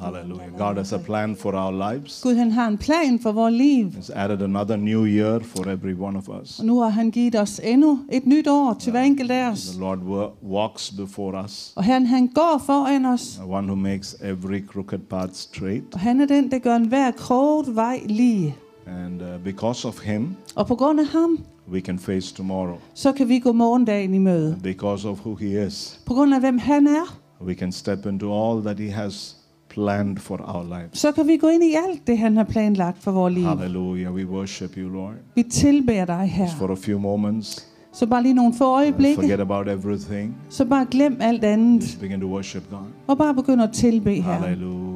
Hallelujah. 0.01 0.59
God 0.59 0.77
has 0.77 0.93
a 0.93 0.99
plan 0.99 1.37
for 1.37 1.53
our 1.55 1.93
lives. 1.93 2.21
Gud 2.23 2.35
han 2.35 2.51
har 2.51 2.69
en 2.69 2.79
plan 2.79 3.19
for 3.21 3.33
vores 3.33 3.55
liv. 3.55 3.87
He's 3.87 4.11
added 4.15 4.43
another 4.43 4.77
new 4.77 5.05
year 5.07 5.41
for 5.41 5.69
every 5.69 5.95
one 6.01 6.19
of 6.19 6.29
us. 6.43 6.59
Og 6.59 6.67
nu 6.67 6.81
har 6.81 6.89
han 6.89 7.11
givet 7.11 7.41
os 7.41 7.61
endnu 7.65 7.99
et 8.13 8.27
nyt 8.27 8.47
år 8.49 8.77
til 8.81 8.91
hver 8.91 9.03
enkelt 9.03 9.31
af 9.31 9.51
os. 9.51 9.67
The 9.71 9.81
Lord 9.81 10.33
walks 10.43 10.91
before 10.91 11.45
us, 11.45 11.73
Og 11.77 11.85
han, 11.85 12.07
han 12.07 12.27
går 12.29 12.63
foran 12.67 13.07
os. 13.07 13.39
the 13.43 13.53
one 13.53 13.67
who 13.67 13.77
makes 13.77 14.17
every 14.23 14.67
crooked 14.67 14.99
path 14.99 15.33
straight. 15.33 15.85
Og 15.95 16.01
han 16.01 16.21
er 16.21 16.27
den, 16.27 16.51
der 16.51 16.59
gør 16.59 16.77
enhver 16.77 17.11
kroget 17.11 17.75
vej 17.77 18.01
lige. 18.07 18.57
And 19.05 19.23
uh, 19.23 19.29
because 19.45 19.89
of 19.89 20.01
Him, 20.05 20.37
Og 20.57 20.67
på 20.67 20.75
grund 20.75 21.01
af 21.01 21.07
ham, 21.07 21.39
we 21.73 21.81
can 21.81 21.99
face 21.99 22.35
tomorrow. 22.35 22.77
så 22.95 23.13
kan 23.13 23.29
vi 23.29 23.39
gå 23.39 23.53
morgendagen 23.53 24.15
i 24.15 24.19
møde. 24.19 24.57
Because 24.63 25.09
of 25.09 25.19
who 25.27 25.35
He 25.35 25.67
is, 25.67 26.01
På 26.07 26.15
grund 26.15 26.35
af 26.35 26.41
hvem 26.41 26.59
han 26.59 26.87
er, 26.87 27.19
we 27.47 27.55
can 27.55 27.73
step 27.73 28.07
into 28.07 28.33
all 28.51 28.63
that 28.65 28.79
He 28.81 28.91
has 28.91 29.37
planned 29.69 30.17
for 30.17 30.37
our 30.55 30.65
lives. 30.65 30.99
så 30.99 31.13
kan 31.13 31.27
vi 31.27 31.37
gå 31.37 31.49
ind 31.49 31.65
i 31.65 31.75
alt 31.89 32.07
det, 32.07 32.19
han 32.19 32.37
har 32.37 32.45
planlagt 32.45 33.03
for 33.03 33.11
vores 33.11 33.35
liv. 33.35 33.45
Hallelujah. 33.45 34.15
We 34.15 34.27
worship 34.27 34.77
you, 34.77 34.89
Lord. 34.89 35.15
Vi 35.35 35.43
tilbeder 35.43 36.05
dig 36.05 36.31
her. 36.35 36.45
Just 36.45 36.57
for 36.57 36.69
a 36.73 36.75
few 36.77 36.99
moments, 36.99 37.67
Så 37.93 38.07
bare 38.07 38.23
lige 38.23 38.35
nogle 38.35 38.55
få 38.55 38.65
øjeblikke. 38.65 39.15
forget 39.15 39.41
about 39.41 39.69
everything. 39.69 40.37
Så 40.49 40.65
bare 40.65 40.87
glem 40.91 41.17
alt 41.21 41.45
andet. 41.45 41.83
Just 41.83 42.01
begin 42.01 42.21
to 42.21 42.27
worship 42.27 42.71
God. 42.71 42.79
Og 43.07 43.19
bare 43.19 43.35
begynd 43.35 43.63
at 43.63 43.71
tilbe 43.73 44.15
her. 44.15 44.23
Hallelujah, 44.33 44.90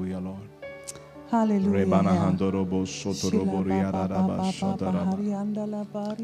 Lord. 1.34 1.50
Halleluja. 1.50 1.72
Rebana 1.72 2.10
Herre. 2.10 2.18
handorobo 2.18 2.86
sotorobo 2.86 3.62
riararaba 3.62 4.52
shodaraba. 4.52 5.16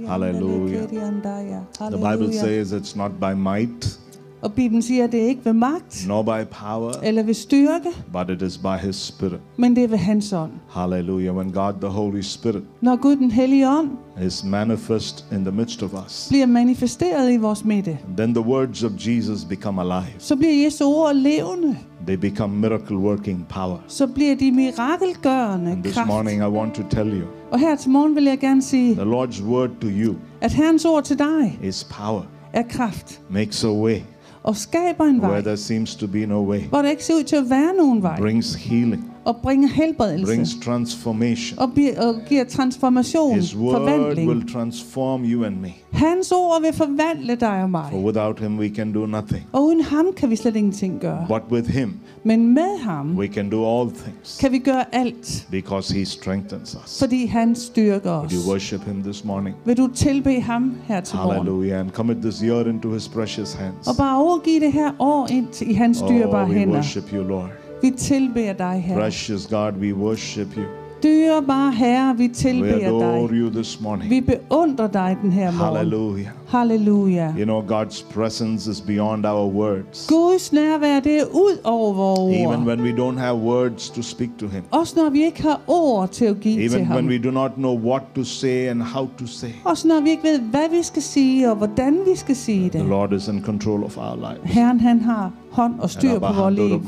Hallelujah. 0.06 0.86
The 0.86 1.96
Bible 1.96 2.28
Halleluja. 2.28 2.40
says 2.40 2.72
it's 2.72 2.94
not 2.96 3.18
by 3.18 3.34
might 3.34 3.96
Og 4.42 4.52
Bibelen 4.52 4.82
siger, 4.82 5.04
at 5.04 5.12
det 5.12 5.22
er 5.22 5.26
ikke 5.26 5.44
ved 5.44 5.52
magt 5.52 6.04
nor 6.08 6.22
by 6.22 6.46
power, 6.50 6.92
eller 7.02 7.22
ved 7.22 7.34
styrke, 7.34 7.88
but 8.12 8.30
it 8.36 8.42
is 8.42 8.58
by 8.58 8.86
His 8.86 8.96
Spirit. 8.96 9.40
men 9.56 9.76
det 9.76 9.84
er 9.84 9.88
ved 9.88 9.98
hans 9.98 10.32
ånd. 10.32 10.50
Hallelujah. 10.70 11.36
When 11.36 11.52
God 11.52 11.72
the 11.80 11.88
Holy 11.90 12.20
Spirit 12.20 12.62
Når 12.80 12.96
Gud 12.96 13.16
den 13.16 13.30
hellige 13.30 13.68
ånd 13.68 13.90
is 14.26 14.44
manifest 14.44 15.24
in 15.32 15.38
the 15.44 15.50
midst 15.50 15.82
of 15.82 15.90
us, 16.06 16.26
bliver 16.30 16.46
manifesteret 16.46 17.32
i 17.32 17.36
vores 17.36 17.64
midte, 17.64 17.98
then 18.16 18.34
the 18.34 18.44
words 18.44 18.82
of 18.84 18.90
Jesus 19.06 19.44
become 19.44 19.80
alive. 19.80 20.14
så 20.18 20.36
bliver 20.36 20.64
Jesu 20.64 20.84
ord 20.84 21.14
levende. 21.14 21.76
They 22.06 22.16
become 22.16 22.56
miracle 22.56 22.96
working 22.96 23.46
power. 23.48 23.78
Så 23.88 24.06
bliver 24.06 24.36
de 24.36 24.52
mirakelgørende 24.52 25.70
And 25.70 25.82
this 25.82 25.94
kraft. 25.94 26.08
morning 26.08 26.42
I 26.42 26.46
want 26.46 26.74
to 26.74 26.82
tell 26.90 27.08
you 27.20 27.26
Og 27.50 27.58
her 27.60 27.76
til 27.76 27.90
morgen 27.90 28.14
vil 28.14 28.24
jeg 28.24 28.38
gerne 28.38 28.62
sige, 28.62 28.94
the 28.94 29.04
Lord's 29.04 29.44
word 29.44 29.70
to 29.80 29.86
you 29.88 30.14
at 30.40 30.52
Herrens 30.52 30.84
ord 30.84 31.04
til 31.04 31.18
dig 31.18 31.58
is 31.62 31.84
power, 31.90 32.22
er 32.52 32.62
kraft 32.68 33.20
makes 33.30 33.64
a 33.64 33.68
way 33.72 33.96
og 34.42 34.56
skaber 34.56 35.04
en 35.04 35.20
where 35.20 35.42
there 35.42 35.56
seems 35.56 35.96
to 35.96 36.06
be 36.06 36.26
no 36.26 36.48
way, 36.50 36.60
hvor 36.60 36.82
der 36.82 36.90
ikke 36.90 37.04
ser 37.04 37.14
ud 37.14 37.22
til 37.22 37.36
at 37.36 37.50
være 37.50 37.74
nogen 37.76 38.02
vej, 38.02 38.20
brings 38.20 38.54
healing, 38.54 39.12
og 39.30 39.36
bringer 39.42 39.68
helbredelse 39.68 40.26
brings 40.26 40.56
transformation. 40.64 41.58
og, 41.58 41.72
bliver, 41.74 42.06
og 42.08 42.14
giver 42.28 42.44
transformation, 42.44 43.34
His 43.34 43.56
word 43.56 43.74
forvandling. 43.76 44.28
will 44.30 44.52
transform 44.52 45.24
you 45.24 45.44
and 45.44 45.56
me. 45.56 45.68
Hans 45.92 46.32
ord 46.32 46.62
vil 46.62 46.72
forvandle 46.72 47.34
dig 47.34 47.62
og 47.62 47.70
mig. 47.70 47.86
For 47.90 47.98
without 48.06 48.40
Him, 48.40 48.58
we 48.58 48.68
can 48.68 48.92
do 48.92 49.06
nothing. 49.06 49.46
Og 49.52 49.64
uden 49.64 49.80
ham 49.80 50.06
kan 50.16 50.30
vi 50.30 50.36
slet 50.36 50.56
ingenting 50.56 51.00
gøre. 51.00 51.24
But 51.28 51.42
with 51.50 51.68
Him, 51.70 51.94
Men 52.24 52.54
med 52.54 52.78
ham 52.78 53.16
we 53.18 53.26
can 53.26 53.50
do 53.50 53.66
all 53.80 53.90
things 53.90 54.38
kan 54.40 54.52
vi 54.52 54.58
gøre 54.58 54.94
alt, 54.94 55.46
because 55.50 55.94
He 55.94 56.04
strengthens 56.04 56.76
us. 56.84 56.98
fordi 56.98 57.26
han 57.26 57.54
styrker 57.54 58.10
os. 58.10 58.32
you 58.32 58.50
worship 58.52 58.80
Him 58.84 59.02
this 59.02 59.24
morning? 59.24 59.56
Vil 59.64 59.76
du 59.76 59.88
tilbe 59.94 60.40
ham 60.40 60.74
her 60.84 61.00
til 61.00 61.16
morgen? 61.16 61.32
Hallelujah. 61.36 61.80
And 61.80 61.90
commit 61.90 62.16
this 62.22 62.38
year 62.40 62.64
into 62.68 62.90
His 62.92 63.08
precious 63.08 63.52
hands. 63.54 63.86
Og 63.88 63.94
bare 63.98 64.18
overgive 64.18 64.60
det 64.60 64.72
her 64.72 64.90
år 64.98 65.28
ind 65.30 65.62
i 65.62 65.72
hans 65.72 66.02
dyrebare 66.08 66.42
Oh, 66.44 66.48
we 66.50 66.54
hænder. 66.54 66.74
worship 66.74 67.12
you, 67.12 67.22
Lord. 67.22 67.48
Vi 67.82 67.90
tilbeder 67.90 68.52
dig 68.52 68.82
her. 68.86 68.94
Precious 68.94 69.46
God, 69.46 69.72
we 69.80 69.92
worship 69.92 70.56
you. 70.56 70.64
Dyrebare 71.02 71.72
Herre, 71.72 72.14
vi 72.16 72.28
We 72.62 72.86
adore 72.86 73.34
you 73.34 73.50
this 73.50 73.80
morning. 73.80 74.10
Vi 74.10 74.20
beundrer 74.20 74.88
dig 74.88 75.16
den 75.22 75.32
her 75.32 75.50
morgen. 75.52 75.76
Hallelujah. 75.76 76.39
Halleluja. 76.50 77.34
You 77.38 77.44
know, 77.44 77.60
God's 77.60 78.02
presence 78.14 78.70
is 78.70 78.80
beyond 78.80 79.26
our 79.26 79.46
words. 79.46 80.06
Guds 80.06 80.52
nærvær, 80.52 81.00
det 81.00 81.20
er 81.20 81.24
ud 81.24 81.58
over 81.64 81.92
vores 81.92 82.36
Even 82.36 82.66
when 82.66 82.80
we 82.80 82.90
don't 82.90 83.18
have 83.18 83.36
words 83.36 83.90
to 83.90 84.02
speak 84.02 84.30
to 84.38 84.46
Him. 84.46 84.62
Også 84.70 85.02
når 85.02 85.10
vi 85.10 85.24
ikke 85.24 85.42
har 85.42 85.60
ord 85.66 86.08
til 86.08 86.24
at 86.24 86.40
give 86.40 86.68
til 86.68 86.80
Even 86.80 86.92
when 86.92 87.08
we 87.08 87.18
do 87.18 87.30
not 87.30 87.50
know 87.54 87.78
what 87.78 88.02
to 88.14 88.24
say 88.24 88.68
and 88.70 88.82
how 88.82 89.08
to 89.18 89.26
say. 89.26 89.50
Også 89.64 89.88
når 89.88 90.00
vi 90.00 90.10
ikke 90.10 90.22
ved, 90.22 90.40
hvad 90.40 90.70
vi 90.70 90.82
skal 90.82 91.02
sige 91.02 91.50
og 91.50 91.56
hvordan 91.56 91.98
vi 92.06 92.16
skal 92.16 92.36
sige 92.36 92.70
The. 92.70 92.88
Lord 92.88 93.12
is 93.12 93.28
in 93.28 93.42
control 93.42 93.84
of 93.84 93.98
our 93.98 94.16
lives. 94.16 94.54
Herren, 94.54 94.80
han 94.80 95.00
har 95.00 95.32
hånd 95.50 95.74
og 95.80 95.90
styr 95.90 96.18
på 96.18 96.32
vores 96.32 96.56
liv. 96.56 96.82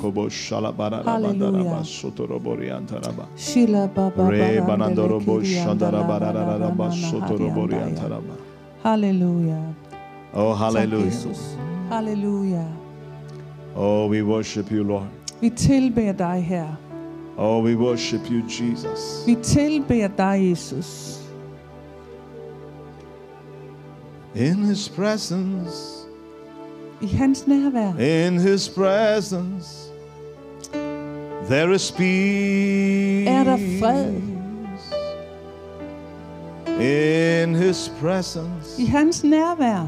Hallelujah. 1.05 1.85
Shila 3.37 3.87
baba 3.87 4.23
Halleluja. 4.23 4.61
Oh, 4.61 4.79
Tak, 8.03 8.52
hallelujah. 8.83 9.75
Oh 10.35 10.55
hallelujah 10.55 11.05
Jesus. 11.11 11.57
Halleluja. 11.91 12.67
Oh, 13.77 14.07
we 14.07 14.23
worship 14.23 14.71
you, 14.71 14.83
Lord. 14.85 15.09
Vi 15.41 15.51
tilbeder 15.51 16.13
dig 16.13 16.43
her. 16.45 16.77
Oh, 17.39 17.63
we 17.63 17.75
worship 17.75 18.31
you, 18.31 18.43
Jesus. 18.49 19.25
Vi 19.27 19.35
tilbeder 19.43 20.09
dig, 20.09 20.51
Jesus. 20.51 21.19
In 24.35 24.65
His 24.65 24.89
presence, 24.89 26.07
I 27.03 27.07
hans 27.07 27.47
nærvær. 27.47 27.99
in 27.99 28.39
His 28.39 28.69
presence, 28.69 29.91
there 31.49 31.73
is 31.75 31.91
peace. 31.91 33.29
Er 33.29 33.45
der 33.45 33.59
fred. 33.81 34.32
In 36.83 37.55
His 37.55 37.93
presence, 38.01 38.79
I 38.79 38.85
hans 38.87 39.25
nærvær. 39.25 39.87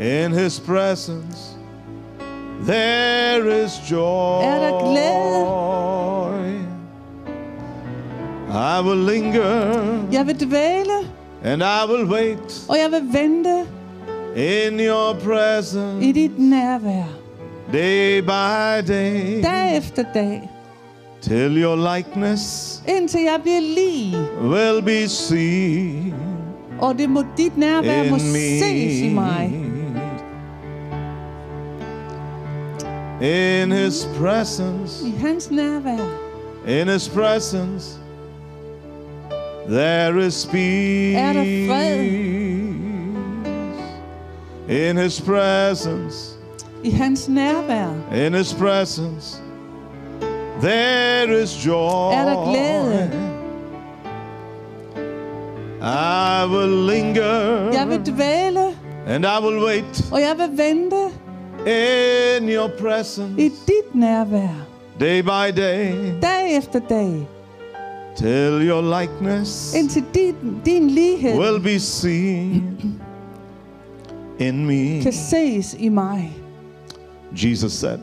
in 0.00 0.32
His 0.32 0.60
presence, 0.60 1.56
there 2.66 3.64
is 3.64 3.72
joy. 3.90 4.42
Er 4.42 4.60
der 4.60 4.80
glæde. 4.90 5.68
I 8.50 8.80
will 8.82 9.04
linger 9.14 10.04
Jeg 10.12 10.26
vil 10.26 10.40
dvæle, 10.40 10.98
and 11.44 11.62
I 11.62 11.92
will 11.92 12.10
wait 12.12 12.64
og 12.68 12.76
jeg 12.76 12.90
vil 12.90 13.12
vente 13.20 13.60
in 14.36 14.80
your 14.80 15.14
presence. 15.24 16.00
i 16.08 16.12
dit 16.12 16.38
nærvær. 16.38 17.04
day 17.72 18.20
by 18.22 18.88
day 18.92 19.42
Dag 19.42 19.76
efter 19.76 20.04
dag. 20.14 20.50
Till 21.20 21.56
your 21.64 21.76
likeness 21.96 22.82
Indtil 22.88 23.20
jeg 23.20 23.38
bliver 23.42 23.60
lige. 23.60 24.16
will 24.42 24.82
be 24.82 25.08
seen 25.08 26.14
Og 26.80 26.98
det 26.98 27.10
må 27.10 27.22
dit 27.36 27.56
nærvær 27.58 28.08
må 28.10 28.14
in 28.14 28.20
ses 28.20 29.00
i 29.00 29.10
mig. 29.14 29.50
me. 29.52 29.64
In 33.20 33.72
His 33.72 34.08
presence, 34.20 35.06
I 35.08 35.10
hans 35.20 35.50
nærvær. 35.50 35.98
in 36.80 36.88
His 36.88 37.08
presence, 37.08 37.98
there 39.68 40.26
is 40.26 40.46
peace. 40.46 41.14
Er 41.16 41.32
der 41.32 41.66
fred? 41.68 42.04
In 44.90 44.96
His 44.96 45.20
presence, 45.20 46.36
I 46.84 46.90
hans 46.90 47.28
nærvær. 47.28 47.88
in 48.26 48.34
His 48.34 48.54
presence, 48.54 49.40
there 50.62 51.42
is 51.42 51.66
joy. 51.66 52.12
Er 52.12 52.24
der 52.24 52.50
glæde? 52.50 53.10
I 55.80 56.46
will 56.50 56.86
linger 56.86 57.72
Jeg 57.72 57.88
vil 57.88 58.06
dvæle, 58.06 58.66
and 59.06 59.24
I 59.24 59.44
will 59.46 59.64
wait 59.64 60.04
og 60.12 60.20
jeg 60.20 60.34
vil 60.38 60.58
vente 60.58 60.96
in 61.66 62.48
your 62.48 62.68
i 62.68 62.80
presence 62.80 63.34
dit 63.42 63.94
nærvær. 63.94 64.66
day 65.00 65.20
by 65.22 65.56
day 65.60 65.92
Dag 66.22 66.56
efter 66.56 66.80
dag. 66.88 67.28
till 68.16 68.68
your 68.68 69.00
likeness 69.00 69.74
Indtil 69.74 70.04
din, 70.14 70.34
din 70.64 70.90
lighed 70.90 71.38
will 71.38 71.60
be 71.62 71.78
seen 71.78 72.62
in 74.38 74.66
me. 74.66 75.02
kan 75.02 75.12
ses 75.12 75.76
i 75.78 75.88
mig. 75.88 76.32
Jesus 77.32 77.72
said, 77.72 77.98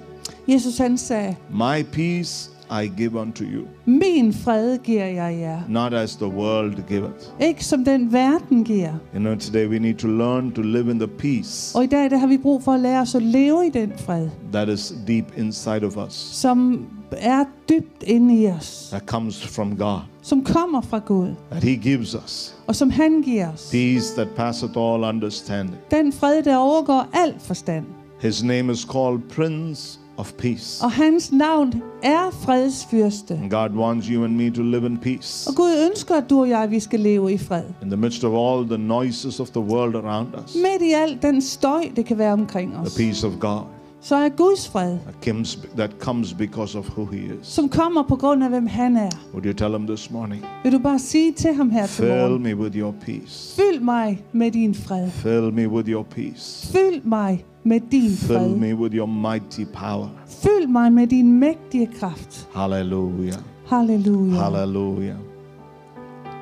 Jesus 0.48 0.78
han 0.78 0.98
sagde, 0.98 1.36
My 1.54 1.84
peace 1.92 2.52
I 2.84 2.88
give 2.98 3.20
unto 3.20 3.44
you, 3.44 3.66
Min 3.86 4.34
fred 4.34 4.78
giver 4.78 5.06
jeg 5.06 5.38
jer. 5.40 5.60
not 5.70 5.94
as 5.94 6.16
the 6.16 6.28
world 6.28 6.76
giveth. 6.88 7.30
Ikke 7.42 7.66
som 7.66 7.86
den 7.86 8.14
verden 8.14 8.64
giver. 8.64 8.94
You 9.14 9.20
know, 9.20 9.36
today 9.36 9.68
we 9.68 9.80
need 9.80 9.96
to 9.96 10.08
learn 10.08 10.52
to 10.52 10.62
live 10.62 10.92
in 10.92 11.00
the 11.00 11.08
peace 11.08 11.78
Og 11.78 11.84
i 11.84 11.88
dag 11.88 12.10
der 12.10 12.18
har 12.18 12.28
vi 12.28 12.38
brug 12.38 12.64
for 12.64 12.72
at 12.74 12.80
lære 12.80 13.02
os 13.02 13.16
at 13.16 13.22
leve 13.22 13.68
i 13.68 13.70
den 13.70 13.92
fred, 13.98 14.30
that 14.52 14.70
is 14.70 14.94
deep 15.08 15.26
inside 15.38 15.84
of 15.86 15.98
us, 15.98 16.14
som 16.14 16.86
er 17.12 17.44
dybt 17.70 18.04
inde 18.04 18.42
i 18.42 18.48
os. 18.48 18.88
that 18.92 19.04
comes 19.06 19.48
from 19.56 19.78
God, 19.78 20.00
Som 20.22 20.44
kommer 20.44 20.82
fra 20.82 21.00
Gud. 21.00 21.30
that 21.52 21.64
He 21.64 21.76
gives 21.76 22.16
us. 22.26 22.56
Og 22.68 22.76
som 22.76 22.90
han 22.90 23.22
giver 23.22 23.54
os. 23.54 23.70
Peace 23.72 24.14
that 24.16 24.28
passeth 24.36 24.74
all 24.78 25.04
understanding. 25.04 25.76
Den 25.92 26.14
fred, 26.14 26.44
der 26.44 26.58
overgår 26.58 27.08
al 27.14 27.34
forstand. 27.40 27.86
His 28.20 28.44
name 28.44 28.72
is 28.74 28.80
called 28.80 29.20
Prince 29.36 30.00
of 30.18 30.34
Peace. 30.34 30.84
Og 30.84 30.92
hans 30.92 31.32
navn 31.32 31.74
er 32.04 32.32
fredsfyrste. 32.32 33.34
And 33.34 33.52
God 33.52 33.70
wants 33.70 34.08
you 34.08 34.24
and 34.24 34.36
me 34.36 34.50
to 34.50 34.62
live 34.62 34.86
in 34.86 34.98
peace. 34.98 35.50
Og 35.50 35.56
Gud 35.56 35.90
ønsker, 35.90 36.16
at 36.16 36.30
du 36.30 36.40
og 36.40 36.50
jeg, 36.50 36.72
vi 36.72 36.80
skal 36.80 37.00
leve 37.00 37.34
i 37.34 37.38
fred. 37.38 37.64
In 37.84 37.88
the 37.90 37.98
midst 37.98 38.24
of 38.24 38.34
all 38.34 38.68
the 38.70 38.88
noises 38.88 39.40
of 39.40 39.50
the 39.50 39.62
world 39.62 39.96
around 39.96 40.28
us, 40.46 40.56
Midt 40.56 40.82
i 40.82 40.92
al 40.92 41.18
den 41.22 41.42
støj, 41.42 41.84
det 41.96 42.06
kan 42.06 42.18
være 42.18 42.34
omkring 42.34 42.78
os, 42.78 42.94
the 42.94 43.06
peace 43.06 43.28
of 43.28 43.34
God 43.40 43.62
så 44.06 44.16
er 44.16 44.30
Guds 44.30 44.68
fred, 44.70 44.90
that 44.90 45.16
comes, 45.26 45.60
that 45.76 45.92
comes 46.00 46.34
because 46.34 46.78
of 46.78 46.90
who 46.90 47.06
He 47.06 47.18
is. 47.18 47.48
som 47.48 47.70
kommer 47.70 48.04
på 48.04 48.16
grund 48.16 48.44
af, 48.44 48.50
hvem 48.50 48.68
han 48.68 48.98
er. 48.98 49.10
Would 49.34 49.46
you 49.46 49.54
tell 49.54 49.74
Him 49.78 49.88
this 49.88 50.12
morning? 50.12 50.46
Vil 50.64 50.72
du 50.74 50.80
bare 50.80 51.00
sige 51.00 51.32
til 51.32 51.54
ham 51.54 51.70
her 51.70 51.86
til 51.88 51.96
Fill 51.96 52.10
morgen, 52.18 52.44
me 52.44 52.56
with 52.56 52.78
your 52.78 52.92
peace. 53.06 53.56
fyld 53.62 53.80
mig 53.80 54.24
med 54.34 54.52
din 54.52 54.76
fred. 54.76 55.12
Fill 55.12 55.54
me 55.54 55.70
with 55.70 55.90
your 55.90 56.04
peace. 56.04 56.72
Fyld 56.72 57.02
mig 57.04 57.46
med 57.66 57.80
din 57.92 58.10
Fill 58.12 58.58
me 58.58 58.74
with 58.76 58.96
your 58.96 59.08
mighty 59.08 59.66
power. 59.74 60.08
Fyld 60.28 60.68
mig 60.68 60.92
med 60.94 61.08
din 61.08 61.40
mægtige 61.40 61.88
kraft. 62.00 62.48
Hallelujah. 62.56 63.34
Halleluja. 63.68 64.36
Hallelujah. 64.44 65.16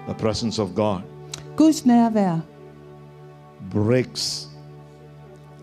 The 0.08 0.14
presence 0.20 0.62
of 0.62 0.70
God 0.76 0.98
Guds 1.58 1.86
nærvær 1.86 2.40
breaks 3.72 4.50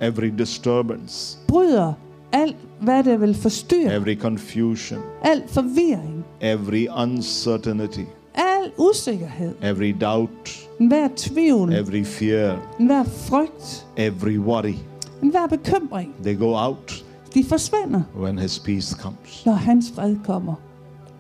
every 0.01 0.31
disturbance, 0.39 1.39
bryder 1.49 1.93
alt, 2.33 2.57
hvad 2.81 3.05
det 3.05 3.21
vil 3.21 3.35
forstyrre. 3.35 3.95
every 3.97 4.21
confusion, 4.21 4.99
Al 5.23 5.43
forvirring. 5.49 6.25
every 6.41 6.87
uncertainty, 7.03 8.05
Al 8.35 8.71
usikkerhed. 8.79 9.55
every 9.63 9.95
doubt, 10.01 10.69
Enhver 10.81 11.09
tvivl. 11.17 11.73
every 11.73 12.05
fear, 12.05 12.57
Enhver 12.81 13.05
frygt. 13.05 13.87
every 13.97 14.39
worry. 14.39 14.75
Enhver 15.23 15.47
bekymring. 15.47 16.15
They 16.23 16.35
go 16.35 16.57
out 16.57 17.05
De 17.35 17.45
forsvinder, 17.45 18.03
when 18.15 18.39
His 18.39 18.59
peace 18.59 18.95
comes. 18.95 19.45
når 19.47 19.53
hans 19.53 19.91
fred 19.95 20.17
kommer. 20.25 20.55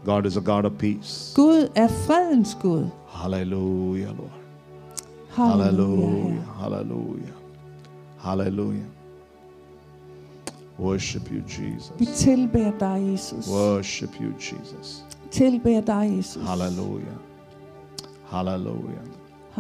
God 0.04 0.26
is 0.26 0.36
a 0.36 0.40
God 0.40 0.64
of 0.64 0.72
peace. 0.78 1.32
Gud 1.36 1.68
er 1.76 1.88
fredens 1.88 2.56
Gud. 2.62 2.90
Hallelujah, 3.08 4.06
Lord. 4.12 4.30
Halleluja. 5.30 5.60
Hallelujah. 5.60 6.44
Hallelujah. 6.60 7.34
Hallelujah. 8.18 8.86
Worship 10.78 11.30
you, 11.30 11.40
Vi 11.40 11.48
Jesus. 11.48 12.18
tilbeder 12.18 12.72
dig, 12.78 13.06
Jesus. 13.10 13.48
Worship 13.48 14.20
you, 14.20 14.32
Jesus. 14.38 15.04
Tilbeder 15.30 15.80
dig, 15.80 16.16
Jesus. 16.16 16.42
Hallelujah. 16.42 17.18
Hallelujah. 18.30 19.02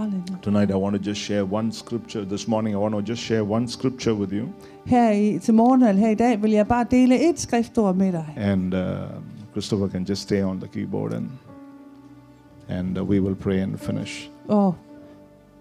Halleluja. 0.00 0.42
Tonight, 0.42 0.70
I 0.70 0.74
want 0.74 0.96
to 0.96 1.10
just 1.10 1.20
share 1.20 1.44
one 1.44 1.72
scripture. 1.72 2.24
This 2.24 2.48
morning, 2.48 2.74
I 2.74 2.78
want 2.78 2.94
to 2.94 3.02
just 3.12 3.22
share 3.22 3.44
one 3.44 3.68
scripture 3.68 4.14
with 4.14 4.32
you. 4.32 4.48
Her 4.86 5.12
i, 5.12 5.38
til 5.38 5.54
morgen 5.54 5.82
eller 5.82 6.00
her 6.00 6.08
i 6.10 6.14
dag 6.14 6.42
vil 6.42 6.50
jeg 6.50 6.68
bare 6.68 6.86
dele 6.90 7.30
et 7.30 7.40
skriftord 7.40 7.96
med 7.96 8.12
dig. 8.12 8.24
And 8.36 8.74
uh, 8.74 8.80
Christopher 9.52 9.88
can 9.88 10.04
just 10.04 10.22
stay 10.22 10.42
on 10.42 10.60
the 10.60 10.68
keyboard 10.68 11.12
and 11.12 11.28
and 12.68 12.98
uh, 12.98 13.04
we 13.10 13.20
will 13.20 13.34
pray 13.34 13.58
and 13.58 13.78
finish. 13.78 14.30
Og 14.48 14.74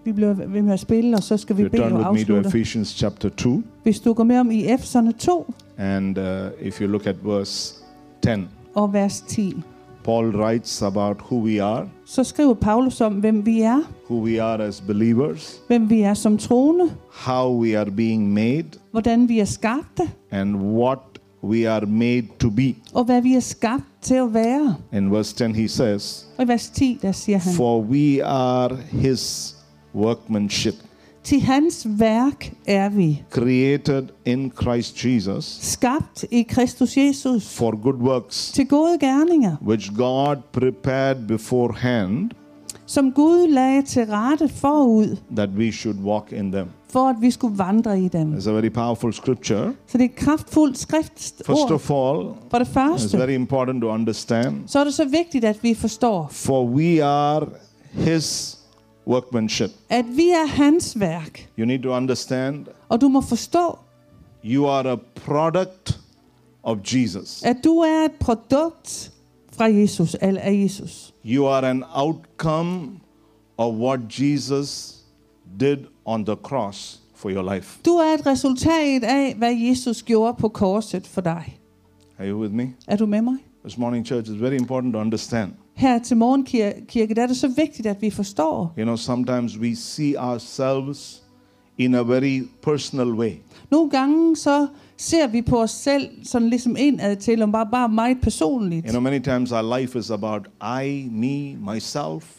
vi 0.04 0.12
bliver 0.12 0.32
ved 0.32 0.62
med 0.62 0.72
at 0.72 0.80
spille, 0.80 1.16
og 1.16 1.22
så 1.22 1.36
skal 1.36 1.56
vi 1.56 1.68
bede 1.68 1.82
og 1.82 1.92
with 1.92 1.98
me 1.98 2.04
to 2.04 2.08
afslutte. 2.08 2.48
Ephesians 2.48 2.88
chapter 2.88 3.28
2. 3.28 3.62
Hvis 3.82 4.00
du 4.00 4.12
går 4.12 4.24
med 4.24 4.38
om 4.38 4.50
i 4.50 4.66
Efeserne 4.66 5.12
2 5.12 5.54
And 5.78 6.18
uh, 6.18 6.24
if 6.60 6.80
you 6.80 6.86
look 6.86 7.06
at 7.06 7.16
verse 7.24 7.74
10, 8.22 8.30
og 8.74 8.92
vers 8.92 9.20
10, 9.20 9.62
Paul 10.04 10.24
writes 10.36 10.82
about 10.82 11.16
who 11.30 11.36
we 11.44 11.62
are, 11.62 11.88
så 12.04 12.24
skriver 12.24 12.54
Paulus 12.54 13.00
om, 13.00 13.12
hvem 13.14 13.46
vi 13.46 13.60
er, 13.60 13.80
who 14.10 14.24
we 14.24 14.42
are 14.42 14.64
as 14.64 14.80
believers, 14.80 15.60
hvem 15.66 15.90
vi 15.90 16.00
er 16.00 16.14
som 16.14 16.38
troende, 16.38 16.84
how 17.26 17.60
we 17.62 17.78
are 17.78 17.90
being 17.90 18.32
made, 18.32 18.64
hvordan 18.90 19.28
vi 19.28 19.38
er 19.40 19.44
skabte, 19.44 20.02
and 20.30 20.56
what 20.56 20.98
we 21.44 21.70
are 21.70 21.86
made 21.86 22.22
to 22.38 22.50
be. 22.50 22.74
og 22.94 23.04
hvad 23.04 23.22
vi 23.22 23.34
er 23.34 23.40
skabt 23.40 23.84
til 24.02 24.14
at 24.14 24.34
være. 24.34 24.74
In 24.92 25.10
verse 25.12 25.34
10, 25.36 25.52
he 25.52 25.68
says, 25.68 26.26
Og 26.38 26.44
i 26.44 26.48
vers 26.48 26.70
10, 26.70 26.98
der 27.02 27.12
siger 27.12 27.38
han, 27.38 27.52
For 27.54 27.80
we 27.80 28.24
are 28.24 28.76
his 28.76 29.56
workmanship, 29.94 30.74
til 31.24 31.40
hans 31.40 31.86
værk 31.88 32.52
er 32.66 32.88
vi, 32.88 33.22
created 33.30 34.06
in 34.24 34.52
Christ 34.62 35.04
Jesus 35.04 35.58
skabt 35.60 36.24
i 36.30 36.42
Kristus 36.42 36.96
Jesus, 36.96 37.56
for 37.56 37.82
good 37.82 37.94
works, 37.94 38.52
til 38.52 38.66
gode 38.66 38.98
gerninger, 38.98 39.56
which 39.62 39.90
God 39.96 40.36
prepared 40.52 41.16
beforehand 41.28 42.30
som 42.86 43.12
Gud 43.12 43.48
lagde 43.48 43.82
til 43.82 44.06
rette 44.06 44.48
forud, 44.48 45.16
that 45.36 45.50
we 45.56 45.72
should 45.72 45.98
walk 46.04 46.32
in 46.32 46.52
them. 46.52 46.66
for 46.88 47.08
at 47.08 47.16
vi 47.20 47.30
skulle 47.30 47.58
vandre 47.58 48.00
i 48.00 48.08
dem. 48.08 48.34
It's 48.34 48.48
a 48.48 48.52
very 48.52 48.68
powerful 48.68 49.12
scripture. 49.12 49.72
Så 49.86 49.98
det 49.98 50.04
er 50.04 50.08
et 50.08 50.14
kraftfuldt 50.14 50.86
First 51.46 51.70
of 51.70 51.90
all, 51.90 52.34
For 52.50 52.58
det 52.58 52.68
it's 52.68 53.16
very 53.16 53.34
important 53.34 53.82
to 53.82 53.88
understand 53.88 54.54
så 54.66 54.80
er 54.80 54.84
det 54.84 54.94
så 54.94 55.04
vigtigt, 55.04 55.44
at 55.44 55.62
vi 55.62 55.74
forstår, 55.74 56.28
for 56.30 56.64
we 56.64 57.04
are 57.04 57.46
his 57.92 58.59
workmanship. 59.06 59.70
at 59.88 60.04
vi 60.16 60.28
er 60.30 60.46
hans 60.46 61.00
værk. 61.00 61.48
You 61.58 61.66
need 61.66 61.82
to 61.82 61.90
understand 61.90 62.66
Og 62.88 63.00
du 63.00 63.08
må 63.08 63.20
forstå, 63.20 63.78
you 64.44 64.66
are 64.68 64.92
a 64.92 64.96
product 65.14 66.00
of 66.62 66.78
Jesus. 66.94 67.42
at 67.42 67.56
du 67.64 67.78
er 67.78 68.04
et 68.04 68.12
produkt 68.20 69.12
fra 69.52 69.64
Jesus, 69.64 70.16
eller 70.22 70.40
af 70.40 70.52
Jesus. 70.52 71.14
You 71.26 71.46
are 71.48 71.70
an 71.70 71.84
outcome 71.94 72.90
of 73.58 73.74
what 73.74 74.00
Jesus 74.20 74.94
did 75.60 75.78
on 76.04 76.24
the 76.24 76.36
cross 76.42 77.00
for 77.14 77.30
your 77.30 77.54
life. 77.54 77.78
Du 77.84 77.90
er 77.90 78.14
et 78.14 78.26
resultat 78.26 79.04
af, 79.04 79.34
hvad 79.38 79.54
Jesus 79.54 80.02
gjorde 80.02 80.34
på 80.38 80.48
korset 80.48 81.06
for 81.06 81.20
dig. 81.20 81.58
Are 82.18 82.28
you 82.30 82.38
with 82.40 82.54
me? 82.54 82.72
Er 82.86 82.96
du 82.96 83.06
med 83.06 83.22
mig? 83.22 83.36
This 83.64 83.78
morning, 83.78 84.06
church, 84.06 84.30
is 84.30 84.40
very 84.40 84.54
important 84.56 84.92
to 84.92 84.98
understand. 85.00 85.52
Her 85.80 85.98
til 85.98 86.16
morgenkirke, 86.16 87.14
der 87.14 87.22
er 87.22 87.26
det 87.26 87.36
så 87.36 87.48
vigtigt, 87.48 87.86
at 87.86 88.02
vi 88.02 88.10
forstår. 88.10 88.74
You 88.78 88.84
know, 88.84 88.96
sometimes 88.96 89.58
we 89.58 89.76
see 89.76 90.14
ourselves 90.18 91.22
in 91.78 91.94
a 91.94 92.02
very 92.02 92.42
personal 92.62 93.06
way. 93.12 93.32
Nogle 93.70 93.90
gange 93.90 94.36
så 94.36 94.66
ser 94.96 95.26
vi 95.26 95.42
på 95.42 95.62
os 95.62 95.70
selv 95.70 96.08
sådan 96.24 96.48
ligesom 96.48 96.76
indad 96.78 97.16
til, 97.16 97.42
og 97.42 97.52
bare, 97.52 97.68
bare 97.72 97.88
meget 97.88 98.16
personligt. 98.22 98.84
You 98.86 98.90
know, 98.90 99.00
many 99.02 99.22
times 99.22 99.52
our 99.52 99.78
life 99.78 99.98
is 99.98 100.10
about 100.10 100.48
I, 100.82 101.08
me, 101.10 101.56
myself, 101.74 102.36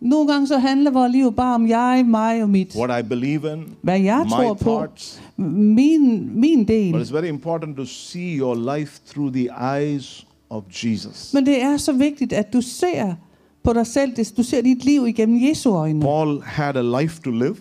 Nogle 0.00 0.32
gange 0.32 0.46
så 0.46 0.58
handler 0.58 0.90
vores 0.90 1.12
liv 1.12 1.32
bare 1.32 1.54
om 1.54 1.68
jeg, 1.68 2.04
mig 2.06 2.42
og 2.42 2.50
mit. 2.50 2.76
what 2.76 3.04
I 3.04 3.08
believe 3.08 3.52
in, 3.52 3.64
Hvad 3.82 4.00
jeg 4.00 4.26
tror 4.30 4.52
my 4.52 4.58
på. 4.58 4.64
thoughts. 4.64 5.22
Min, 5.36 6.30
min 6.40 6.68
del. 6.68 6.92
But 6.92 7.02
it's 7.02 7.12
very 7.12 7.28
important 7.28 7.76
to 7.76 7.84
see 7.84 8.38
your 8.38 8.76
life 8.76 9.00
through 9.06 9.32
the 9.34 9.48
eyes 9.78 10.26
of 10.50 10.62
Jesus. 10.84 11.34
Men 11.34 11.46
det 11.46 11.62
er 11.62 11.76
så 11.76 11.92
vigtigt, 11.92 12.32
at 12.32 12.52
du 12.52 12.60
ser 12.60 13.14
på 13.64 13.72
dig 13.72 13.86
selv. 13.86 14.12
Du 14.36 14.42
ser 14.42 14.60
dit 14.60 14.84
liv 14.84 15.06
igennem 15.06 15.48
Jesu 15.48 15.70
øjne. 15.76 16.00
Paul 16.00 16.42
had 16.42 16.76
a 16.76 17.02
life 17.02 17.22
to 17.22 17.30
live. 17.30 17.56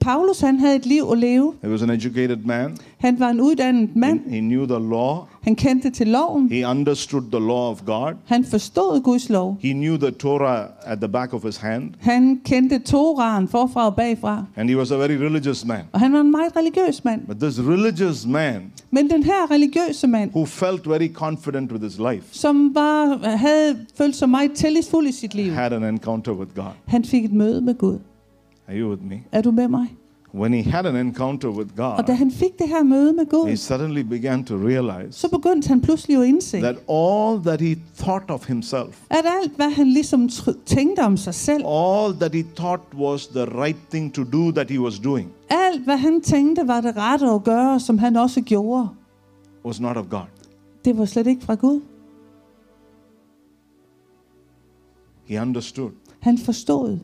Paulus 0.00 0.40
han 0.40 0.58
havde 0.58 0.76
et 0.76 0.86
liv 0.86 1.02
at 1.12 1.18
leve. 1.18 1.52
He 1.62 1.70
was 1.70 1.82
an 1.82 1.90
educated 1.90 2.36
man. 2.44 2.76
Han 2.98 3.20
var 3.20 3.28
en 3.28 3.40
uddannet 3.40 3.96
mand. 3.96 4.20
He, 4.26 4.34
he 4.34 4.40
knew 4.40 4.66
the 4.66 4.78
law. 4.78 5.18
Han 5.42 5.54
kendte 5.54 5.90
til 5.90 6.06
loven. 6.06 6.52
He 6.52 6.68
understood 6.68 7.22
the 7.32 7.40
law 7.40 7.70
of 7.70 7.84
God. 7.86 8.12
Han 8.24 8.44
forstod 8.44 9.00
Guds 9.02 9.28
lov. 9.28 9.56
He 9.60 9.72
knew 9.72 9.96
the 9.96 10.10
Torah 10.10 10.66
at 10.84 10.98
the 10.98 11.08
back 11.08 11.32
of 11.32 11.42
his 11.42 11.56
hand. 11.56 11.90
Han 11.98 12.40
kendte 12.44 12.78
Toraen 12.78 13.48
forfra 13.48 13.86
og 13.86 13.96
bagfra. 13.96 14.44
And 14.56 14.70
he 14.70 14.76
was 14.76 14.90
a 14.90 14.96
very 14.96 15.12
religious 15.12 15.64
man. 15.64 15.80
Og 15.92 16.00
han 16.00 16.12
var 16.12 16.20
en 16.20 16.30
meget 16.30 16.56
religiøs 16.56 17.04
mand. 17.04 17.20
But 17.26 17.36
this 17.36 17.60
religious 17.60 18.26
man 18.26 18.62
Men 18.92 19.10
den 19.10 19.22
her 19.22 19.50
religiøse 19.50 20.06
mand, 20.06 20.30
who 20.30 20.44
felt 20.44 20.88
very 20.88 21.12
confident 21.12 21.72
with 21.72 21.84
his 21.84 21.98
life 21.98 22.24
som 22.32 22.74
var, 22.74 23.28
havde 23.36 23.76
følt 23.98 24.16
sig 24.16 24.28
meget 24.28 24.52
tillidsfuld 24.52 25.06
i 25.08 25.12
sit 25.12 25.34
liv, 25.34 25.52
had 25.52 25.72
an 25.72 25.84
encounter 25.84 26.32
with 26.32 26.54
God. 26.54 26.72
han 26.86 27.04
fik 27.04 27.24
et 27.24 27.32
møde 27.32 27.60
med 27.60 27.74
Gud. 27.74 27.98
Are 28.70 28.78
you 28.78 28.90
with 28.90 29.02
me? 29.02 29.22
Er 29.32 29.40
du 29.40 29.50
med 29.50 29.68
mig? 29.68 29.96
When 30.34 30.52
he 30.52 30.70
had 30.70 30.86
an 30.86 30.96
encounter 30.96 31.48
with 31.48 31.80
Og 31.80 32.06
da 32.06 32.12
God, 32.12 32.16
han 32.16 32.30
fik 32.30 32.58
det 32.58 32.68
her 32.68 32.82
møde 32.82 33.12
med 33.12 33.24
he 33.24 33.30
Gud, 33.30 33.56
suddenly 33.56 34.00
began 34.00 34.44
to 34.44 34.54
realize 34.54 35.18
så 35.18 35.28
begyndte 35.30 35.68
han 35.68 35.80
pludselig 35.80 36.16
at 36.16 36.26
indse, 36.26 36.60
that 36.60 36.76
all 36.88 37.42
that 37.42 37.60
he 37.60 37.76
thought 37.96 38.30
of 38.30 38.46
himself, 38.46 39.02
at 39.10 39.24
alt, 39.42 39.56
hvad 39.56 39.70
han 39.70 39.86
ligesom 39.86 40.28
tænkte 40.66 41.00
om 41.00 41.16
sig 41.16 41.34
selv, 41.34 41.66
all 41.66 42.14
that 42.14 42.34
he 42.34 42.44
thought 42.56 42.82
was 42.94 43.26
the 43.26 43.44
right 43.44 43.78
thing 43.90 44.14
to 44.14 44.24
do 44.24 44.52
that 44.52 44.70
he 44.70 44.80
was 44.80 44.98
doing, 44.98 45.30
alt, 45.48 45.84
hvad 45.84 45.96
han 45.96 46.20
tænkte 46.20 46.68
var 46.68 46.80
det 46.80 46.96
rette 46.96 47.26
at 47.26 47.44
gøre, 47.44 47.80
som 47.80 47.98
han 47.98 48.16
også 48.16 48.40
gjorde, 48.40 48.88
was 49.64 49.80
not 49.80 49.96
of 49.96 50.04
God. 50.10 50.26
det 50.84 50.98
var 50.98 51.04
slet 51.04 51.26
ikke 51.26 51.44
fra 51.44 51.54
Gud. 51.54 51.80
He 55.24 55.42
understood 55.42 55.90
Han 56.20 56.38
forstod, 56.38 56.98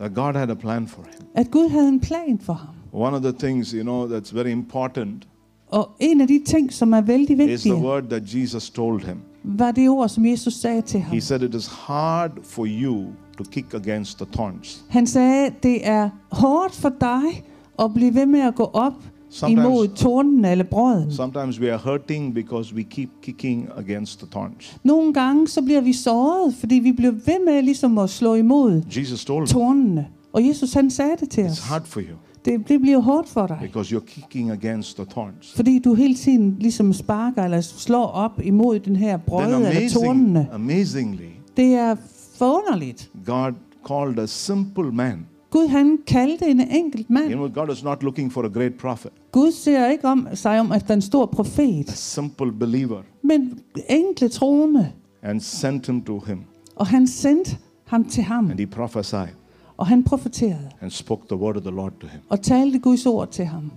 that 0.00 0.14
God 0.14 0.34
had 0.34 0.50
a 0.50 0.54
plan 0.54 0.86
for 0.86 1.02
him. 1.02 1.26
at 1.34 1.50
Gud 1.50 1.68
havde 1.68 1.88
en 1.88 2.00
plan 2.00 2.38
for 2.38 2.52
ham. 2.52 2.68
One 2.92 3.16
of 3.16 3.22
the 3.22 3.32
things, 3.32 3.70
you 3.70 3.82
know, 3.82 4.08
that's 4.08 4.34
very 4.34 4.48
important 4.50 5.28
Og 5.68 5.90
en 6.00 6.20
af 6.20 6.28
de 6.28 6.42
ting, 6.46 6.72
som 6.72 6.92
er 6.92 7.00
vældig 7.00 7.50
is 7.52 7.62
the 7.62 7.74
word 7.74 8.02
that 8.02 8.34
Jesus 8.34 8.70
told 8.70 9.00
him. 9.04 9.16
var 9.44 9.70
det 9.70 9.88
ord, 9.88 10.08
som 10.08 10.26
Jesus 10.26 10.54
sagde 10.54 10.82
til 10.82 11.00
ham. 11.00 11.14
He 11.14 11.20
said, 11.20 11.42
It 11.42 11.54
is 11.54 11.66
hard 11.66 12.30
for 12.42 12.66
you 12.68 13.04
to 13.38 13.44
kick 13.50 13.74
against 13.74 14.18
the 14.18 14.26
thorns. 14.32 14.84
Han 14.88 15.06
sagde, 15.06 15.50
det 15.62 15.86
er 15.88 16.10
hårdt 16.32 16.74
for 16.74 16.88
dig 17.00 17.44
at 17.78 17.94
blive 17.94 18.14
ved 18.14 18.26
med 18.26 18.40
at 18.40 18.54
gå 18.54 18.64
op 18.64 18.92
Sometimes- 19.30 19.50
imod 19.50 19.88
tornen 19.88 20.44
eller 20.44 20.64
brøden. 20.64 21.12
Sometimes 21.12 21.60
we 21.60 21.72
are 21.72 21.78
hurting 21.84 22.34
because 22.34 22.74
we 22.74 22.82
keep 22.82 23.08
kicking 23.22 23.68
against 23.76 24.18
the 24.18 24.28
thorns. 24.30 24.76
Nogle 24.84 25.12
gange 25.14 25.48
så 25.48 25.62
bliver 25.62 25.80
vi 25.80 25.92
såret, 25.92 26.54
fordi 26.54 26.74
vi 26.74 26.92
bliver 26.92 27.12
ved 27.12 27.44
med 27.46 27.62
ligesom 27.62 27.98
at 27.98 28.10
slå 28.10 28.34
imod 28.34 28.82
Jesus 28.96 29.24
told 29.24 29.46
tornene. 29.48 30.06
Og 30.32 30.48
Jesus 30.48 30.72
han 30.72 30.90
sagde 30.90 31.16
det 31.20 31.30
til 31.30 31.42
It's 31.42 31.50
os. 31.50 31.60
hard 31.68 31.84
for 31.84 32.00
you 32.00 32.16
Det, 32.44 32.68
det 32.68 32.80
bliver 32.80 32.98
hårdt 33.00 33.28
for 33.28 33.46
dig, 33.46 33.58
because 33.62 33.96
you're 33.96 34.04
kicking 34.06 34.50
against 34.50 34.96
the 34.96 35.04
thorns. 35.10 35.52
fordi 35.56 35.78
du 35.78 35.94
hele 35.94 36.14
tiden 36.14 36.56
ligesom 36.60 36.92
sparker 36.92 37.44
eller 37.44 37.60
slår 37.60 38.06
op 38.06 38.40
imod 38.44 38.78
den 38.78 38.96
her 38.96 39.10
Then 39.16 39.20
brød 39.26 39.44
eller 39.44 39.56
amazing, 39.70 39.90
tornene. 39.92 40.48
amazingly, 40.52 41.28
Det 41.56 41.74
er 41.74 41.96
forunderligt. 42.38 43.10
God 43.26 43.52
called 43.88 44.18
a 44.18 44.26
simple 44.26 44.92
man. 44.92 45.26
Gud 45.50 45.68
han 45.68 45.98
kaldte 46.06 46.46
en 46.46 46.60
enkelt 46.60 47.06
You 47.10 47.14
mand. 47.14 47.32
know, 47.32 47.48
God 47.48 47.70
is 47.72 47.84
not 47.84 48.02
looking 48.02 48.32
for 48.32 48.42
a 48.44 48.48
great 48.48 48.74
prophet, 48.78 49.12
Gud 49.32 49.52
ser 49.52 49.86
ikke 49.88 50.04
om 50.08 50.28
sig 50.34 50.60
om, 50.60 50.72
at 50.72 50.82
der 50.88 50.90
er 50.90 50.94
en 50.94 51.02
stor 51.02 51.26
profet, 51.26 51.88
a 51.88 51.92
simple 51.94 52.52
believer, 52.52 53.02
men 53.22 53.60
enkle 53.88 54.28
troende. 54.28 54.92
and 55.22 55.40
sent 55.40 55.86
him 55.86 56.02
to 56.02 56.18
him. 56.20 56.38
Og 56.76 56.86
han 56.86 57.06
sendte 57.06 57.56
ham 57.84 58.04
til 58.04 58.22
ham, 58.22 58.50
And 58.50 58.58
he 58.60 58.66
prophesied 58.66 59.28
og 59.76 59.86
han 59.86 60.04
profeterede 60.04 60.70
and 60.80 60.90
spoke 60.90 61.26
the 61.28 61.36
word 61.36 61.56
of 61.56 61.62
the 61.62 61.70
Lord 61.70 61.92
to 62.00 62.06
him. 62.06 62.20
og 62.28 62.40
talte 62.42 62.78
Guds 62.78 63.06
ord 63.06 63.28
til 63.30 63.44
ham. 63.44 63.70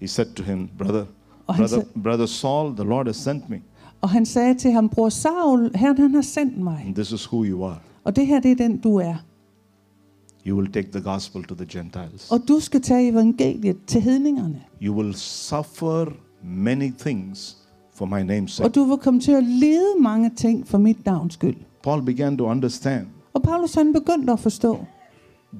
He 0.00 0.08
said 0.08 0.26
to 0.34 0.42
him, 0.42 0.68
Brother, 0.78 1.04
brother, 1.46 1.66
sa- 1.66 2.00
brother 2.02 2.26
Saul, 2.26 2.74
the 2.76 2.84
Lord 2.84 3.06
has 3.06 3.16
sent 3.16 3.48
me. 3.50 3.60
og 4.00 4.10
han 4.10 4.26
sagde 4.26 4.54
til 4.54 4.70
ham, 4.72 4.88
bror 4.88 5.08
Saul, 5.08 5.70
Herren 5.74 5.98
han 5.98 6.14
har 6.14 6.22
sendt 6.22 6.58
mig, 6.58 6.82
And 6.86 6.94
this 6.94 7.12
is 7.12 7.32
who 7.32 7.44
you 7.44 7.64
are. 7.64 7.78
Og 8.04 8.16
det 8.16 8.26
her 8.26 8.40
det 8.40 8.50
er 8.50 8.54
den 8.56 8.76
du 8.76 8.96
er. 8.96 9.14
You 10.46 10.56
will 10.56 10.72
take 10.72 10.88
the 10.92 11.00
gospel 11.00 11.44
to 11.44 11.54
the 11.54 11.66
Gentiles. 11.66 12.30
Og 12.30 12.40
du 12.48 12.60
skal 12.60 12.82
tage 12.82 13.08
evangeliet 13.08 13.76
til 13.86 14.00
hedningerne. 14.00 14.62
You 14.82 14.94
will 14.94 15.14
suffer 15.14 16.06
many 16.44 16.92
things 16.98 17.56
for 17.94 18.06
my 18.06 18.20
name's 18.22 18.48
sake. 18.48 18.68
Og 18.68 18.74
du 18.74 18.84
vil 18.84 18.96
komme 18.98 19.20
til 19.20 19.32
at 19.32 19.44
lide 19.44 19.86
mange 20.00 20.30
ting 20.36 20.68
for 20.68 20.78
mit 20.78 21.06
navns 21.06 21.34
skyld. 21.34 21.56
Paul 21.82 22.02
began 22.02 22.38
to 22.38 22.44
understand 22.44 23.06
Og 23.34 23.42
Paulus 23.42 23.74
han 23.74 23.92
begyndte 23.92 24.32
at 24.32 24.40
forstå, 24.40 24.84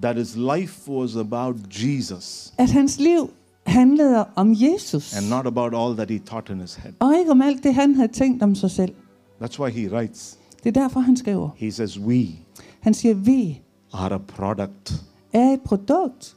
that 0.02 0.16
his 0.16 0.36
life 0.36 0.90
was 0.92 1.16
about 1.16 1.56
Jesus 1.70 2.52
at 2.58 2.70
hans 2.70 2.98
liv 3.00 3.30
handlede 3.66 4.24
om 4.36 4.52
Jesus. 4.52 5.16
and 5.16 5.28
not 5.28 5.46
about 5.46 5.74
all 5.74 5.96
that 5.96 6.10
he 6.10 6.18
thought 6.26 6.50
in 6.50 6.60
his 6.60 6.74
head. 6.74 6.92
Og 7.00 7.14
ikke 7.18 7.30
om 7.30 7.42
alt 7.42 7.62
det, 7.64 7.74
han 7.74 7.94
havde 7.94 8.12
tænkt 8.12 8.42
om 8.42 8.54
sig 8.54 8.70
selv. 8.70 8.92
That's 9.42 9.60
why 9.62 9.70
he 9.70 9.90
writes. 9.96 10.38
Det 10.64 10.76
er 10.76 10.80
derfor, 10.80 11.00
han 11.00 11.16
skriver. 11.16 11.48
He 11.56 11.70
says, 11.72 11.98
We 12.00 12.26
Han 12.80 12.94
siger, 12.94 13.14
vi 13.14 13.60
are 13.92 14.14
a 14.14 14.18
product 14.18 14.92
er 15.32 15.52
et 15.52 15.60
produkt 15.60 16.36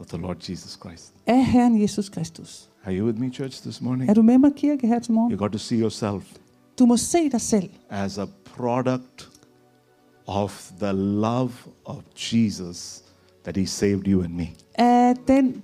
of 0.00 0.06
the 0.06 0.18
Lord 0.18 0.36
Jesus 0.50 0.78
Christ. 0.84 1.12
af 1.26 1.46
Herren 1.46 1.80
Jesus 1.82 2.08
Kristus. 2.08 2.70
Are 2.84 2.98
you 2.98 3.06
with 3.06 3.18
me, 3.20 3.30
church, 3.32 3.62
this 3.62 3.80
morning? 3.80 4.10
Er 4.10 4.14
du 4.14 4.22
med 4.22 4.38
mig 4.38 4.50
kirke 4.56 4.86
her 4.86 4.98
til 4.98 5.12
morgen? 5.12 5.32
You 5.32 5.38
got 5.38 5.52
to 5.52 5.58
see 5.58 5.80
yourself 5.80 6.32
Du 6.78 6.86
må 6.86 6.96
se 6.96 7.30
dig 7.30 7.40
selv 7.40 7.70
as 7.90 8.18
a 8.18 8.26
product 8.44 9.28
of 10.26 10.70
the 10.80 10.92
love 10.92 11.52
of 11.84 11.96
Jesus 12.32 13.02
that 13.44 13.56
he 13.56 13.66
saved 13.66 14.06
you 14.06 14.22
and 14.22 14.32
me. 14.34 14.48
af 14.74 15.14
den, 15.28 15.62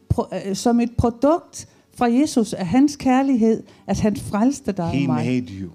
øh, 0.49 0.57
som 0.57 0.81
et 0.81 0.96
produkt 0.99 1.68
fra 1.94 2.07
Jesus, 2.07 2.53
af 2.53 2.66
hans 2.66 2.96
kærlighed, 2.96 3.62
at 3.87 4.01
han 4.01 4.16
frelste 4.16 4.73
dig 4.73 4.87
He 4.88 5.03
og 5.09 5.14
mig. 5.14 5.27
made 5.27 5.46
you. 5.61 5.70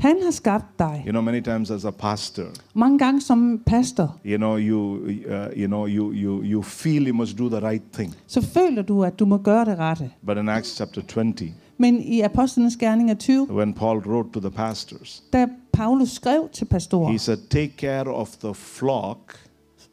Han 0.00 0.22
har 0.22 0.30
skabt 0.30 0.78
dig. 0.78 1.02
You 1.06 1.10
know, 1.10 1.22
many 1.22 1.40
times 1.40 1.70
as 1.70 1.84
a 1.84 1.90
pastor, 1.90 2.44
Mange 2.74 2.98
gange 2.98 3.20
som 3.20 3.58
pastor, 3.66 4.18
you 4.26 4.36
know, 4.36 4.56
you, 4.58 5.04
uh, 5.06 5.58
you 5.58 5.66
know, 5.66 5.86
you, 5.86 6.12
you, 6.12 6.42
you 6.42 6.62
feel 6.62 7.08
you 7.08 7.14
must 7.14 7.38
do 7.38 7.48
the 7.48 7.60
right 7.68 7.82
thing. 7.92 8.14
så 8.26 8.40
føler 8.42 8.82
du, 8.82 9.04
at 9.04 9.18
du 9.18 9.26
må 9.26 9.36
gøre 9.38 9.64
det 9.64 9.78
rette. 9.78 10.10
But 10.26 10.38
in 10.38 10.48
Acts 10.48 10.76
chapter 10.76 11.02
20, 11.02 11.52
Men 11.78 12.00
i 12.02 12.20
Apostlenes 12.20 12.76
Gerninger 12.76 13.14
20, 13.14 13.46
when 13.50 13.74
Paul 13.74 13.98
wrote 13.98 14.32
to 14.32 14.40
the 14.40 14.50
pastors, 14.50 15.22
da 15.32 15.46
Paulus 15.72 16.10
skrev 16.10 16.48
til 16.52 16.64
pastorer, 16.64 17.12
he 17.12 17.18
said, 17.18 17.38
Take 17.50 17.72
care 17.78 18.08
of 18.14 18.28
the 18.28 18.54
flock 18.54 19.18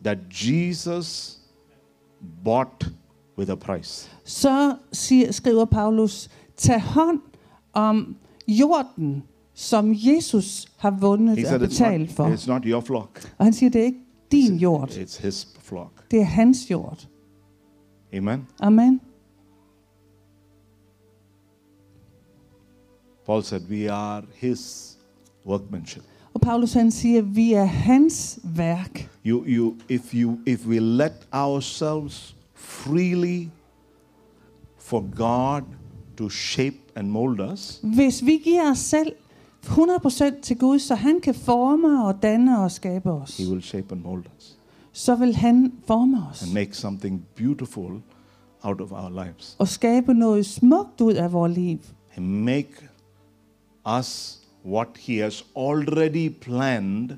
that 0.03 0.17
Jesus 0.31 1.37
bought 2.43 2.85
with 3.37 3.51
a 3.51 3.55
price. 3.55 4.09
så 4.23 4.75
siger, 4.91 5.31
skriver 5.31 5.65
Paulus, 5.65 6.29
tag 6.57 6.81
hånd 6.81 7.19
om 7.73 8.15
jorden, 8.47 9.23
som 9.59 9.93
Jesus 9.95 10.67
har 10.77 10.91
vundet 10.91 11.45
og 11.45 11.55
It's 11.55 11.57
betalt 11.57 12.11
for. 12.11 12.27
it's 12.27 12.47
not 12.47 12.61
your 12.65 12.81
flock, 12.81 13.33
Og 13.37 13.45
han 13.45 13.53
siger, 13.53 13.69
det 13.69 13.81
er 13.81 13.85
ikke 13.85 13.99
din 14.31 14.55
jord, 14.55 14.89
it's 14.89 15.21
his 15.21 15.47
flock. 15.59 16.11
det 16.11 16.19
er 16.19 16.23
hans 16.23 16.71
jord. 16.71 17.07
Amen. 18.13 18.47
Amen. 18.59 19.01
Paul 23.25 23.43
said, 23.43 23.61
We 23.69 23.91
are 23.91 24.23
his 24.35 24.93
workmanship. 25.45 26.03
Og 26.33 26.41
Paulus 26.41 26.73
han 26.73 26.91
siger, 26.91 27.21
vi 27.21 27.53
er 27.53 27.63
hans 27.63 28.39
værk. 28.43 29.09
You, 29.25 29.43
you, 29.47 29.75
if, 29.89 30.13
you, 30.13 30.37
if 30.45 30.67
we 30.67 30.79
let 30.79 31.27
ourselves 31.31 32.35
freely 32.53 33.47
for 34.77 35.01
God 35.15 35.61
to 36.17 36.29
shape 36.29 36.77
and 36.95 37.09
mold 37.09 37.39
us, 37.53 37.79
Hvis 37.83 38.25
vi 38.25 38.41
giver 38.43 38.71
os 38.71 38.77
selv 38.79 39.11
100% 39.67 40.41
til 40.41 40.57
Gud, 40.57 40.79
så 40.79 40.95
han 40.95 41.21
kan 41.21 41.35
forme 41.35 42.03
og 42.05 42.23
danne 42.23 42.59
og 42.59 42.71
skabe 42.71 43.11
os, 43.11 43.37
He 43.37 43.49
will 43.49 43.63
shape 43.63 43.87
and 43.91 44.01
mold 44.01 44.23
us 44.37 44.57
så 44.97 45.15
vil 45.15 45.35
han 45.35 45.73
forme 45.87 46.23
os 46.31 46.43
and 46.43 46.53
make 46.53 46.73
something 46.77 47.25
beautiful 47.35 47.91
out 48.61 48.81
of 48.81 48.91
our 48.91 49.23
lives. 49.23 49.55
og 49.59 49.67
skabe 49.67 50.13
noget 50.13 50.45
smukt 50.45 51.01
ud 51.01 51.13
af 51.13 51.33
vores 51.33 51.57
liv. 51.57 51.77
And 52.15 52.25
make 52.25 52.69
us 53.99 54.39
what 54.65 54.87
He 54.99 55.17
has 55.17 55.45
already 55.57 56.29
planned 56.41 57.09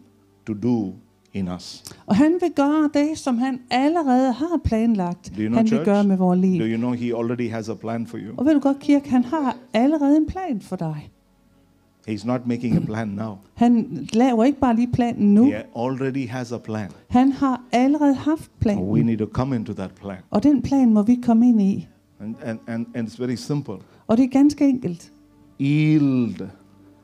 to 0.48 0.54
do 0.54 0.94
in 1.34 1.48
us. 1.48 1.84
Og 2.06 2.16
han 2.16 2.38
vil 2.42 2.52
gøre 2.56 2.90
det, 2.94 3.18
som 3.18 3.38
han 3.38 3.62
allerede 3.70 4.32
har 4.34 4.60
planlagt, 4.64 5.32
Do 5.38 5.42
you 5.42 5.48
know, 5.48 5.56
han 5.58 5.64
vil 5.64 5.70
church? 5.70 5.86
gøre 5.86 6.04
med 6.04 6.18
vores 6.18 6.40
liv. 6.40 6.60
Do 6.60 6.66
you 6.66 6.78
know 6.78 6.92
He 6.92 7.06
already 7.06 7.52
has 7.52 7.70
a 7.70 7.74
plan 7.74 8.08
for 8.08 8.18
you? 8.18 8.34
Og 8.38 8.46
ved 8.46 8.54
du 8.54 8.60
godt, 8.60 8.80
kirke, 8.80 9.10
han 9.10 9.24
har 9.24 9.58
allerede 9.74 10.18
en 10.18 10.28
plan 10.28 10.62
for 10.62 10.76
dig. 10.76 11.12
He's 12.10 12.26
not 12.26 12.48
making 12.48 12.78
a 12.78 12.80
plan 12.80 13.08
now. 13.08 13.38
Han 13.54 14.08
laver 14.14 14.44
ikke 14.44 14.60
bare 14.60 14.76
lige 14.76 14.92
planen 14.94 15.34
nu. 15.34 15.46
He 15.46 15.64
already 15.76 16.28
has 16.28 16.52
a 16.52 16.58
plan. 16.58 16.90
Han 17.08 17.32
har 17.32 17.62
allerede 17.72 18.16
haft 18.16 18.52
We 18.66 19.04
need 19.04 19.18
to 19.18 19.26
come 19.26 19.56
into 19.56 19.74
that 19.74 19.92
plan. 20.02 20.18
Og 20.30 20.44
den 20.44 20.62
plan 20.62 20.94
må 20.94 21.02
vi 21.02 21.20
komme 21.24 21.50
ind 21.50 21.62
i. 21.62 21.88
And, 22.20 22.36
and, 22.46 22.60
and, 22.68 22.86
and 22.96 23.08
it's 23.08 23.20
very 23.20 23.36
simple. 23.36 23.74
Og 24.08 24.18
det 24.18 24.24
er 24.24 24.30
ganske 24.30 24.70
enkelt. 24.70 25.12
Yield 25.60 26.48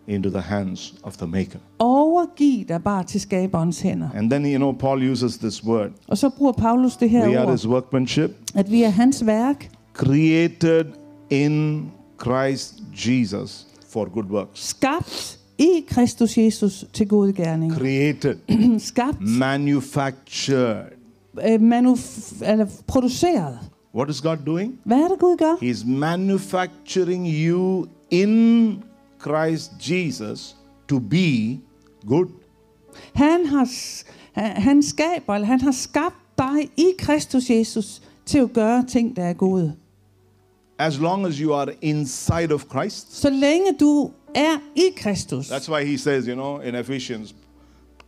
into 0.07 0.29
the 0.29 0.41
hands 0.41 0.95
of 1.03 1.17
the 1.17 1.27
Maker. 1.27 1.59
Overgiv 1.79 2.65
dig 2.67 2.83
bare 2.83 3.03
til 3.03 3.21
skaberens 3.21 3.81
hænder. 3.81 4.09
And 4.15 4.29
then, 4.31 4.45
you 4.45 4.57
know, 4.57 4.71
Paul 4.71 5.11
uses 5.11 5.37
this 5.37 5.65
word. 5.65 5.89
Og 6.07 6.17
så 6.17 6.29
bruger 6.29 6.51
Paulus 6.51 6.97
det 6.97 7.05
We 7.05 7.09
her 7.09 7.39
are 7.39 7.45
ord, 7.45 7.51
his 7.51 7.67
workmanship, 7.67 8.31
at 8.55 8.71
vi 8.71 8.83
er 8.83 8.89
hans 8.89 9.25
værk, 9.25 9.69
created 9.93 10.85
in 11.29 11.85
Christ 12.21 12.73
Jesus 12.93 13.67
for 13.95 14.10
good 14.13 14.25
works. 14.31 14.67
skabt 14.67 15.39
i 15.58 15.86
Kristus 15.88 16.38
Jesus 16.38 16.86
til 16.93 17.08
gode 17.08 17.34
gerninger. 17.34 17.77
Created, 17.77 18.36
skabt, 18.79 19.21
manufactured. 19.21 20.86
øh, 21.47 21.55
manuf- 21.62 22.45
eller 22.51 22.65
produceret. 22.88 23.60
What 23.95 24.10
is 24.10 24.21
God 24.21 24.38
doing? 24.45 24.79
Hvad 24.84 24.97
er 24.97 25.08
det, 25.08 25.19
Gud 25.19 25.38
gør? 25.38 25.53
He's 25.55 25.88
manufacturing 25.88 27.27
you 27.27 27.86
in 28.12 28.84
Christ 29.21 29.71
Jesus 29.91 30.55
to 30.89 30.99
be 30.99 31.60
good. 32.08 32.27
Han 33.13 33.45
har, 33.45 33.67
han 34.62 34.84
skaber, 34.84 35.34
eller 35.36 35.47
han 35.47 35.62
har 35.62 35.71
skabt 35.71 36.15
dig 36.38 36.69
i 36.77 36.86
Kristus 36.99 37.49
Jesus 37.49 38.01
til 38.25 38.38
at 38.38 38.53
gøre 38.53 38.86
ting, 38.88 39.15
der 39.15 39.23
er 39.23 39.34
gode. 39.34 39.73
As 40.79 40.99
long 40.99 41.25
as 41.25 41.35
you 41.35 41.53
are 41.53 41.73
inside 41.81 42.53
of 42.53 42.63
Christ. 42.71 43.15
Så 43.21 43.29
længe 43.29 43.73
du 43.79 44.11
er 44.35 44.57
i 44.75 44.89
Kristus. 44.97 45.51
That's 45.51 45.71
why 45.71 45.85
he 45.85 45.97
says, 45.97 46.25
you 46.25 46.33
know, 46.33 46.59
in 46.59 46.75
Ephesians, 46.75 47.35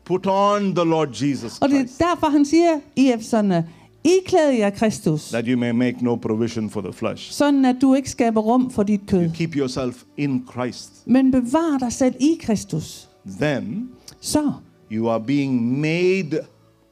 put 0.05 0.25
on 0.27 0.75
the 0.75 0.85
Lord 0.85 1.07
Jesus 1.21 1.57
Og 1.59 1.69
det 1.69 1.75
er 1.75 1.79
Christ, 1.79 1.99
derfor, 1.99 2.27
han 2.27 2.45
siger 2.45 2.79
i 2.95 3.11
Efeserne, 3.11 3.69
iklæd 4.03 4.49
jer 4.49 4.69
Kristus, 4.69 5.29
that 5.29 5.45
you 5.47 5.57
may 5.59 5.71
make 5.71 5.95
no 6.01 6.15
provision 6.15 6.69
for 6.69 6.81
the 6.81 6.93
flesh. 6.93 7.31
sådan 7.31 7.65
at 7.65 7.75
du 7.81 7.93
ikke 7.93 8.09
skaber 8.09 8.41
rum 8.41 8.71
for 8.71 8.83
dit 8.83 9.01
kød. 9.07 9.29
Keep 9.33 9.55
yourself 9.55 10.03
in 10.17 10.47
Christ. 10.51 10.91
Men 11.05 11.31
bevar 11.31 11.77
dig 11.79 11.93
selv 11.93 12.15
i 12.19 12.39
Kristus. 12.41 13.09
then 13.39 13.89
så, 14.21 14.53
you 14.91 15.09
are 15.09 15.23
being 15.27 15.79
made 15.79 16.39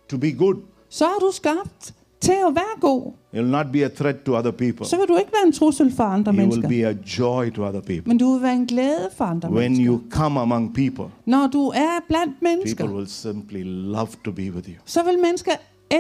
to 0.09 0.17
be 0.17 0.31
good. 0.31 0.55
så 0.89 1.05
er 1.05 1.19
du 1.19 1.31
skabt 1.33 1.93
til 2.25 2.39
at 2.49 2.55
være 2.55 2.75
god. 2.81 3.01
You 3.35 3.41
will 3.41 3.51
not 3.51 3.65
be 3.73 3.85
a 3.85 3.87
threat 3.87 4.15
to 4.25 4.37
other 4.37 4.51
people. 4.51 4.85
Så 4.85 4.97
vil 4.97 5.07
du 5.07 5.17
ikke 5.17 5.31
være 5.33 5.45
en 5.47 5.51
trussel 5.53 5.91
for 5.95 6.03
andre 6.03 6.31
You 6.31 6.37
will 6.37 6.47
mennesker. 6.49 6.69
be 6.69 6.87
a 6.87 6.95
joy 7.19 7.51
to 7.51 7.61
other 7.67 7.81
people. 7.81 8.03
Men 8.05 8.17
du 8.17 8.33
vil 8.33 8.41
være 8.41 8.53
en 8.53 8.65
glæde 8.65 9.09
for 9.17 9.25
andre 9.25 9.49
When 9.49 9.59
mennesker. 9.71 9.85
you 9.85 10.01
come 10.09 10.39
among 10.39 10.73
people, 10.75 11.05
Når 11.25 11.47
du 11.53 11.67
er 11.67 11.99
blandt 12.07 12.41
mennesker, 12.41 12.83
people 12.83 12.95
will 12.97 13.09
simply 13.09 13.61
love 13.65 14.07
to 14.25 14.31
be 14.31 14.51
with 14.55 14.69
you 14.69 14.75
så 14.85 15.03
vil 15.03 15.19
mennesker 15.23 15.51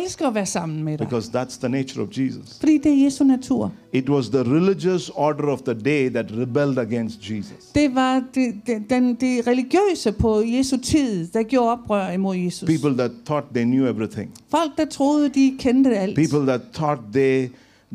elske 0.03 0.25
at 0.25 0.35
være 0.35 0.45
sammen 0.45 0.83
med 0.83 0.97
dig. 0.97 1.07
because 1.07 1.29
that's 1.37 1.59
the 1.59 1.69
nature 1.69 2.03
of 2.03 2.09
Jesus. 2.11 2.59
Fordi 2.59 2.77
det 2.77 2.91
er 2.91 3.03
Jesu 3.03 3.23
natur. 3.23 3.71
It 3.93 4.09
was 4.09 4.29
the 4.29 4.39
religious 4.39 5.09
order 5.15 5.43
of 5.47 5.59
the 5.61 5.73
day 5.73 6.09
that 6.09 6.25
rebelled 6.31 6.77
against 6.77 7.29
Jesus. 7.31 7.65
Det 7.75 7.95
var 7.95 8.23
det, 8.35 8.53
det, 8.67 8.89
den, 8.89 9.15
det 9.15 9.47
religiøse 9.47 10.11
på 10.11 10.41
Jesu 10.45 10.77
tid, 10.77 11.27
der 11.27 11.43
gjorde 11.43 11.71
oprør 11.71 12.11
imod 12.11 12.35
Jesus. 12.35 12.69
People 12.69 12.97
that 12.97 13.11
thought 13.25 13.47
they 13.53 13.63
knew 13.63 13.85
everything. 13.89 14.31
Folk, 14.49 14.77
der 14.77 14.85
troede, 14.85 15.29
de 15.29 15.55
kendte 15.59 15.97
alt. 15.97 16.15
People 16.15 16.45
that 16.47 16.61
thought 16.73 17.01
they 17.13 17.49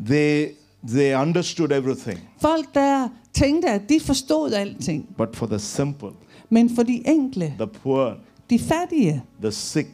they 0.07 0.47
they 0.87 1.15
understood 1.21 1.71
everything. 1.71 2.19
Folk, 2.41 2.73
der 2.73 3.07
tænkte, 3.33 3.69
at 3.69 3.81
de 3.89 3.99
forstod 3.99 4.53
alting. 4.53 5.05
But 5.17 5.35
for 5.35 5.45
the 5.45 5.59
simple, 5.59 6.09
Men 6.49 6.75
for 6.75 6.83
de 6.83 7.03
enkle, 7.07 7.53
the 7.57 7.67
poor, 7.67 8.17
de 8.49 8.59
fattige, 8.59 9.21
the 9.41 9.51
sick, 9.51 9.87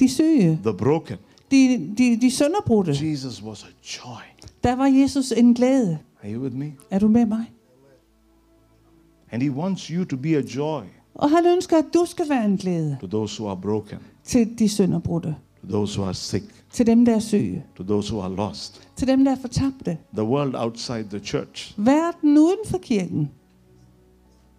de 0.00 0.08
syge, 0.08 0.58
the 0.64 0.72
broken, 0.74 1.16
de, 1.50 1.90
de, 1.98 2.20
de 2.20 2.30
sønderbrudte, 2.30 2.90
Jesus 3.10 3.42
was 3.42 3.62
a 3.64 3.66
joy. 3.82 4.22
der 4.64 4.72
var 4.76 4.86
Jesus 4.86 5.32
en 5.32 5.54
glæde. 5.54 5.98
Are 6.22 6.32
you 6.34 6.42
with 6.42 6.56
me? 6.56 6.72
Er 6.90 6.98
du 6.98 7.08
med 7.08 7.26
mig? 7.26 7.52
And 9.32 9.42
he 9.42 9.50
wants 9.50 9.82
you 9.86 10.04
to 10.04 10.16
be 10.16 10.36
a 10.36 10.40
joy 10.56 10.82
Og 11.14 11.30
han 11.30 11.46
ønsker, 11.46 11.78
at 11.78 11.84
du 11.94 12.04
skal 12.06 12.28
være 12.28 12.44
en 12.44 12.56
glæde 12.56 12.96
to 13.00 13.06
those 13.06 13.40
who 13.42 13.50
are 13.50 13.60
broken, 13.60 13.98
til 14.24 14.58
de 14.58 14.68
sønderbrudte. 14.68 15.36
to 15.62 15.68
those 15.72 15.98
who 15.98 16.04
are 16.06 16.14
sick, 16.14 16.44
Til 16.72 16.86
dem, 16.86 17.04
der 17.04 17.14
er 17.14 17.18
syge. 17.18 17.64
to 17.76 17.82
those 17.82 18.12
who 18.14 18.22
are 18.22 18.34
lost. 18.36 18.88
Til 18.96 19.08
dem, 19.08 19.24
der 19.24 19.30
er 19.32 19.36
fortabte. 19.40 19.98
The 20.14 20.24
world 20.24 20.54
outside 20.54 21.04
the 21.10 21.18
church, 21.18 21.74
Verden 21.76 22.38
uden 22.38 22.58
for 22.66 22.78
kirken. 22.78 23.30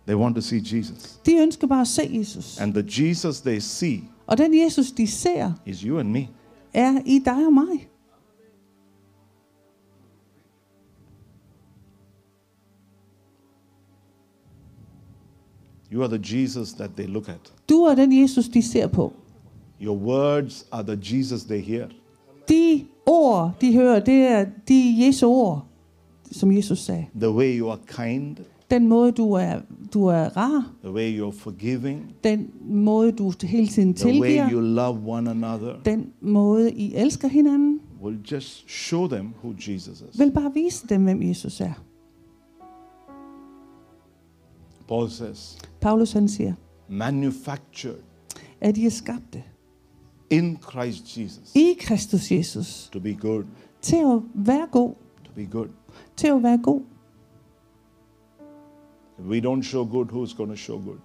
they 0.07 0.15
want 0.15 0.35
to 0.35 0.41
see 0.41 0.61
Jesus. 0.73 1.19
De 1.25 1.33
ønsker 1.35 1.67
bare 1.67 1.81
at 1.81 1.87
se 1.87 2.09
Jesus. 2.13 2.59
And 2.59 2.73
the 2.73 3.05
Jesus 3.05 3.41
they 3.41 3.59
see 3.59 3.99
Og 4.27 4.37
den 4.37 4.53
Jesus, 4.59 4.91
de 4.91 5.07
ser, 5.07 5.51
is 5.65 5.79
you 5.79 5.97
and 5.99 6.09
me. 6.09 6.27
Er 6.73 7.01
i 7.05 7.19
dig 7.19 7.45
og 7.45 7.53
mig. 7.53 7.87
You 15.93 16.01
are 16.03 16.17
the 16.17 16.37
Jesus 16.37 16.73
that 16.73 16.91
they 16.95 17.07
look 17.07 17.29
at. 17.29 17.53
Du 17.69 17.83
er 17.83 17.95
den 17.95 18.21
Jesus, 18.21 18.47
de 18.47 18.61
ser 18.61 18.87
på. 18.87 19.13
Your 19.81 19.97
words 19.97 20.65
are 20.71 20.83
the 20.83 20.97
Jesus 21.01 21.43
they 21.43 21.61
hear. 21.61 21.87
De 22.49 22.85
ord, 23.05 23.51
de 23.61 23.73
hører, 23.73 23.99
det 23.99 24.13
er 24.13 24.45
de 24.67 25.05
Jesu 25.05 25.27
ord, 25.27 25.65
som 26.31 26.51
Jesus 26.51 26.79
sagde. 26.79 27.05
The 27.15 27.31
way 27.31 27.59
you 27.59 27.69
are 27.69 27.79
kind, 27.87 28.37
Den 28.71 28.87
måde, 28.87 29.11
du 29.11 29.31
er, 29.31 29.59
du 29.93 30.05
er 30.05 30.37
rar, 30.37 30.71
the 30.83 30.93
way 30.93 31.21
you're 31.21 31.39
forgiving, 31.39 32.15
den 32.23 32.49
måde, 32.61 33.11
du 33.11 33.33
hele 33.43 33.67
tiden 33.67 33.93
the 33.93 34.07
way 34.07 34.13
tilgiver, 34.13 34.51
you 34.51 34.59
love 34.59 34.99
one 35.07 35.29
another 35.29 35.75
den 35.85 36.13
måde, 36.21 36.71
I 36.71 36.95
elsker 36.95 37.27
hinanden, 37.27 37.81
will 38.03 38.19
just 38.31 38.69
show 38.69 39.07
them 39.07 39.33
who 39.43 39.53
Jesus 39.67 40.01
is. 40.11 40.19
vil 40.19 40.31
bare 40.31 40.53
vise 40.53 40.87
dem, 40.87 41.03
hvem 41.03 41.21
Jesus 41.21 41.61
er. 41.61 41.73
Paul 44.87 45.09
says, 45.09 45.57
Paulus 45.81 46.11
han 46.11 46.27
siger, 46.27 46.53
manufactured 46.89 48.03
at 48.61 48.77
I 48.77 48.85
er 48.85 48.89
skabte 48.89 49.43
in 50.29 50.57
Christ 50.71 51.17
Jesus 51.17 51.55
i 51.55 51.75
Kristus 51.79 52.31
Jesus 52.31 52.89
to 52.93 52.99
be 52.99 53.13
good, 53.13 53.43
til 53.81 53.95
at 53.95 54.21
være 54.33 54.67
god, 54.71 54.93
to 55.23 55.31
be 55.35 55.45
good. 55.45 55.67
til 56.17 56.27
at 56.27 56.43
være 56.43 56.57
god. 56.63 56.81
We 59.29 59.39
don't 59.39 59.61
show 59.63 59.85
good, 59.85 60.07
who's 60.07 60.33
going 60.37 60.49
to 60.49 60.55
show 60.55 60.77
good? 60.85 60.99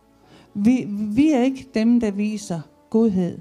Vi, 0.55 0.87
vi 1.14 1.31
er 1.31 1.42
ikke 1.42 1.68
dem, 1.74 2.00
der 2.00 2.11
viser 2.11 2.61
godhed. 2.90 3.38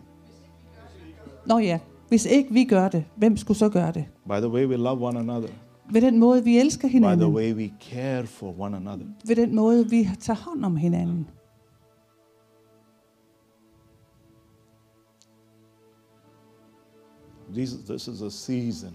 Nå 1.48 1.58
ja, 1.60 1.80
hvis 2.10 2.26
ikke 2.26 2.54
vi 2.54 2.64
gør 2.64 2.88
det, 2.90 3.06
hvem 3.16 3.38
skulle 3.38 3.58
så 3.58 3.70
gøre 3.70 3.92
det? 3.92 4.06
By 4.28 4.34
the 4.40 4.50
way 4.50 4.66
we 4.68 4.76
love 4.78 5.08
one 5.08 5.20
another, 5.20 5.50
Ved 5.92 6.02
den 6.02 6.20
måde, 6.20 6.44
vi 6.44 6.58
elsker 6.58 6.88
by 6.88 6.92
the 6.92 7.00
hinanden. 7.00 7.34
way 7.34 7.54
we 7.54 7.72
care 7.82 8.26
for 8.28 8.60
one 8.60 8.78
another. 8.78 9.06
Ved 9.28 9.36
den 9.36 9.56
måde, 9.56 9.90
vi 9.90 10.10
tager 10.20 10.38
hånd 10.38 10.66
om 10.66 10.76
hinanden. 10.76 11.28
This, 17.54 17.76
this 17.86 18.08
is 18.08 18.22
a 18.22 18.32
season 18.32 18.94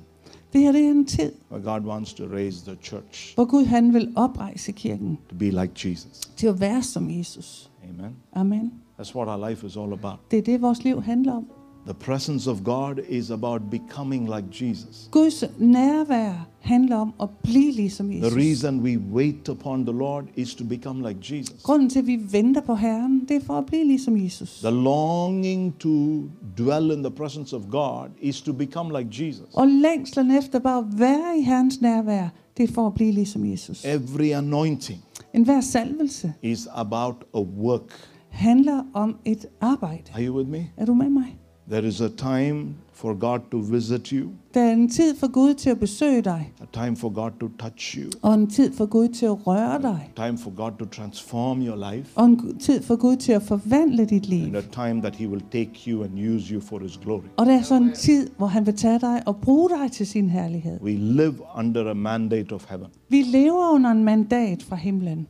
Det 0.53 0.61
her 0.61 0.73
det 0.73 0.85
er 0.85 0.91
en 0.91 1.07
tid, 1.07 1.33
where 1.51 1.73
God 1.73 1.81
wants 1.89 2.15
to 2.15 2.25
raise 2.25 2.65
the 2.65 2.77
church 2.83 3.35
hvor 3.35 3.45
Gud 3.45 3.65
han 3.65 3.95
vil 3.95 4.13
oprejse 4.17 4.73
kirken 4.73 5.19
to 5.29 5.37
be 5.37 5.51
like 5.51 5.89
Jesus. 5.89 6.21
til 6.37 6.47
at 6.47 6.61
være 6.61 6.83
som 6.83 7.11
Jesus. 7.11 7.71
Amen. 7.91 8.17
Amen. 8.33 8.73
That's 9.01 9.17
what 9.17 9.29
our 9.29 9.49
life 9.49 9.67
is 9.67 9.77
all 9.77 9.93
about. 9.93 10.31
Det 10.31 10.39
er 10.39 10.43
det, 10.43 10.63
vores 10.63 10.85
liv 10.85 11.03
handler 11.03 11.33
om. 11.33 11.47
The 11.87 11.95
presence 11.95 12.51
of 12.51 12.63
God 12.65 12.99
is 13.09 13.31
about 13.31 13.61
becoming 13.71 14.35
like 14.35 14.47
Jesus. 14.65 15.09
Guds 15.11 15.45
nærvær 15.59 16.49
handler 16.61 16.97
om 16.97 17.13
at 17.23 17.29
blive 17.43 17.73
ligesom 17.73 18.11
The 18.11 18.37
reason 18.37 18.81
we 18.81 18.99
wait 19.13 19.49
upon 19.49 19.87
the 19.87 19.93
Lord 19.99 20.25
is 20.37 20.55
to 20.55 20.65
become 20.65 21.09
like 21.09 21.35
Jesus. 21.37 21.63
Grunden 21.63 21.91
til, 21.91 21.99
at 21.99 22.07
vi 22.07 22.19
venter 22.31 22.61
på 22.61 22.75
Herren, 22.75 23.21
det 23.29 23.37
er 23.37 23.41
for 23.41 23.55
at 23.59 23.67
blive 23.67 23.85
ligesom 23.85 24.17
Jesus. 24.25 24.61
The 24.61 24.71
longing 24.71 25.79
to 25.79 26.23
dwell 26.59 26.91
in 26.91 27.03
the 27.03 27.11
presence 27.11 27.57
of 27.57 27.63
God 27.71 28.09
is 28.21 28.41
to 28.43 28.53
become 28.53 28.99
like 28.99 29.25
Jesus. 29.27 29.47
Og 29.55 29.67
længslen 29.69 30.31
efter 30.31 30.59
bare 30.59 30.79
at 30.79 30.99
være 30.99 31.39
i 31.39 31.43
Herrens 31.43 31.81
nærvær, 31.81 32.29
det 32.57 32.69
er 32.71 32.73
for 32.73 32.87
at 32.87 32.95
blive 32.95 33.13
ligesom 33.13 33.45
Jesus. 33.51 33.85
Every 33.85 34.31
anointing 34.31 35.05
En 35.35 35.43
hver 35.45 35.61
salvelse 35.61 36.33
is 36.43 36.69
about 36.75 37.17
a 37.35 37.41
work. 37.41 37.93
handler 38.31 38.83
om 38.95 39.17
et 39.25 39.47
arbejde. 39.61 40.03
Are 40.15 40.27
you 40.27 40.37
with 40.37 40.51
me? 40.51 40.67
Er 40.77 40.85
du 40.87 40.95
med 40.95 41.09
mig? 41.09 41.40
There 41.71 41.87
is 41.87 42.01
a 42.01 42.09
time 42.09 42.75
for 42.93 43.15
God 43.15 43.39
to 43.51 43.59
visit 43.59 44.07
you, 44.09 44.29
Der 44.55 44.61
er 44.61 44.73
en 44.73 44.89
tid 44.89 45.17
for 45.17 45.29
Gud 45.33 45.55
til 45.55 45.71
at 45.71 45.81
besøge 45.81 46.23
dig, 46.23 46.53
a 46.61 46.85
time 46.85 46.97
for 46.97 47.09
God 47.09 47.31
to 47.41 47.49
touch 47.59 47.99
you, 47.99 48.11
og 48.23 48.35
en 48.35 48.47
tid 48.47 48.73
for 48.73 48.87
Gud 48.87 49.09
til 49.09 49.27
at 49.27 49.47
røre 49.47 49.83
dig, 49.83 50.11
a 50.17 50.27
time 50.27 50.39
for 50.39 50.51
God 50.57 50.73
to 50.79 50.85
transform 50.85 51.63
your 51.63 51.93
life, 51.93 52.11
og 52.19 52.25
en 52.25 52.59
tid 52.59 52.83
for 52.83 52.97
Gud 52.97 53.17
til 53.17 53.33
at 53.33 53.43
forvandle 53.43 54.05
dit 54.05 54.27
liv. 54.27 54.45
and 54.47 54.57
a 54.57 54.61
time 54.61 55.01
that 55.03 55.17
He 55.17 55.29
will 55.29 55.43
take 55.53 55.71
you 55.91 56.03
and 56.03 56.13
use 56.35 56.55
you 56.55 56.61
for 56.61 56.79
His 56.79 56.97
glory. 57.05 57.23
Og 57.37 57.47
der 57.47 57.53
er 57.59 57.63
sådan 57.63 57.83
en 57.83 57.93
tid, 57.95 58.31
hvor 58.37 58.47
han 58.47 58.67
vil 58.67 58.77
tage 58.77 58.99
dig 59.01 59.23
og 59.27 59.37
bruge 59.37 59.69
dig 59.71 59.93
til 59.93 60.07
sin 60.07 60.31
herlighed. 60.31 60.81
We 60.83 60.93
live 60.93 61.35
under 61.59 61.91
a 61.91 61.95
mandate 61.95 62.53
of 62.55 62.71
heaven. 62.71 62.87
Vi 63.09 63.23
lever 63.23 63.75
under 63.75 63.91
en 63.91 64.05
mandat 64.05 64.63
fra 64.63 64.77
himlen. 64.77 65.27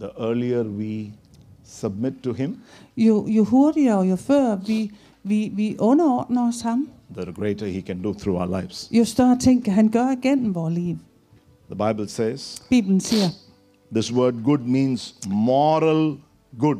The 0.00 0.08
earlier 0.18 0.62
we 0.64 1.12
submit 1.64 2.12
to 2.22 2.32
Him, 2.32 2.56
Jo, 2.96 3.26
jo 3.28 3.44
hurtigere 3.44 3.98
og 3.98 4.10
jo 4.10 4.16
før 4.16 4.56
vi, 4.56 4.90
vi, 5.22 5.50
vi 5.54 5.76
underordner 5.78 6.48
os 6.48 6.60
ham, 6.60 6.88
the 7.16 7.32
greater 7.32 7.66
He 7.66 7.80
can 7.80 8.02
do 8.02 8.12
through 8.12 8.40
our 8.40 8.60
lives. 8.60 8.88
jo 8.92 9.04
større 9.04 9.38
ting 9.38 9.64
kan 9.64 9.72
han 9.74 9.88
gøre 9.88 10.12
igennem 10.12 10.54
vores 10.54 10.74
liv. 10.74 10.96
The 11.70 11.88
Bible 11.88 12.08
says 12.08 12.62
Bibelen 12.70 13.00
siger, 13.00 13.28
this 13.92 14.12
word 14.12 14.34
good 14.44 14.58
means 14.58 15.14
moral 15.28 16.16
good, 16.58 16.76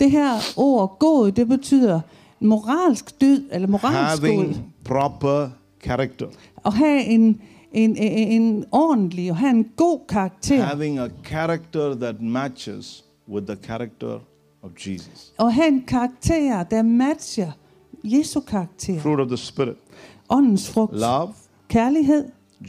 det 0.00 0.10
her 0.10 0.32
ord 0.56 0.96
god, 0.98 1.32
det 1.32 1.48
betyder 1.48 2.00
moralsk 2.40 3.20
dyd, 3.20 3.42
eller 3.52 3.68
moralsk 3.68 4.22
god. 4.22 4.28
having 4.28 4.72
proper 4.84 5.48
character, 5.84 6.26
At 6.64 6.72
have 6.72 7.04
en, 7.04 7.40
en, 7.72 7.96
en, 7.96 8.42
en 8.42 8.64
ordentlig 8.72 9.30
og 9.30 9.36
have 9.36 9.50
en 9.50 9.64
god 9.76 10.00
karakter. 10.08 10.62
having 10.62 10.98
a 10.98 11.08
character 11.24 11.94
that 11.94 12.20
matches 12.20 13.04
with 13.28 13.46
the 13.46 13.56
character 13.66 14.18
of 14.62 14.70
Jesus. 14.86 15.32
Og 15.38 15.54
have 15.54 15.68
en 15.68 15.82
karakter, 15.86 16.62
der 16.62 16.82
matcher 16.82 17.52
Jesu 18.04 18.40
karakter. 18.40 19.00
Fruit 19.00 19.20
of 19.20 19.28
the 19.28 19.36
Spirit. 19.36 19.76
Åndens 20.28 20.70
frugt. 20.70 20.92
love, 20.96 21.32
Kærlighed, 21.68 22.28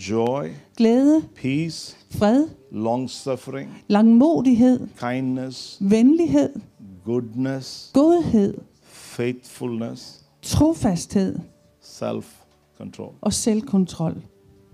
joy, 0.10 0.47
glæde, 0.78 1.22
peace, 1.41 1.97
fred, 2.10 2.47
long 2.72 3.10
suffering, 3.10 3.70
langmodighed, 3.88 4.88
kindness, 4.99 5.78
venlighed, 5.82 6.49
goodness, 7.06 7.89
godhed, 7.93 8.54
faithfulness, 8.84 10.26
trofasthed. 10.41 11.36
Self 11.82 12.26
control. 12.78 13.12
og 13.22 13.34
selvkontrol. 13.34 14.16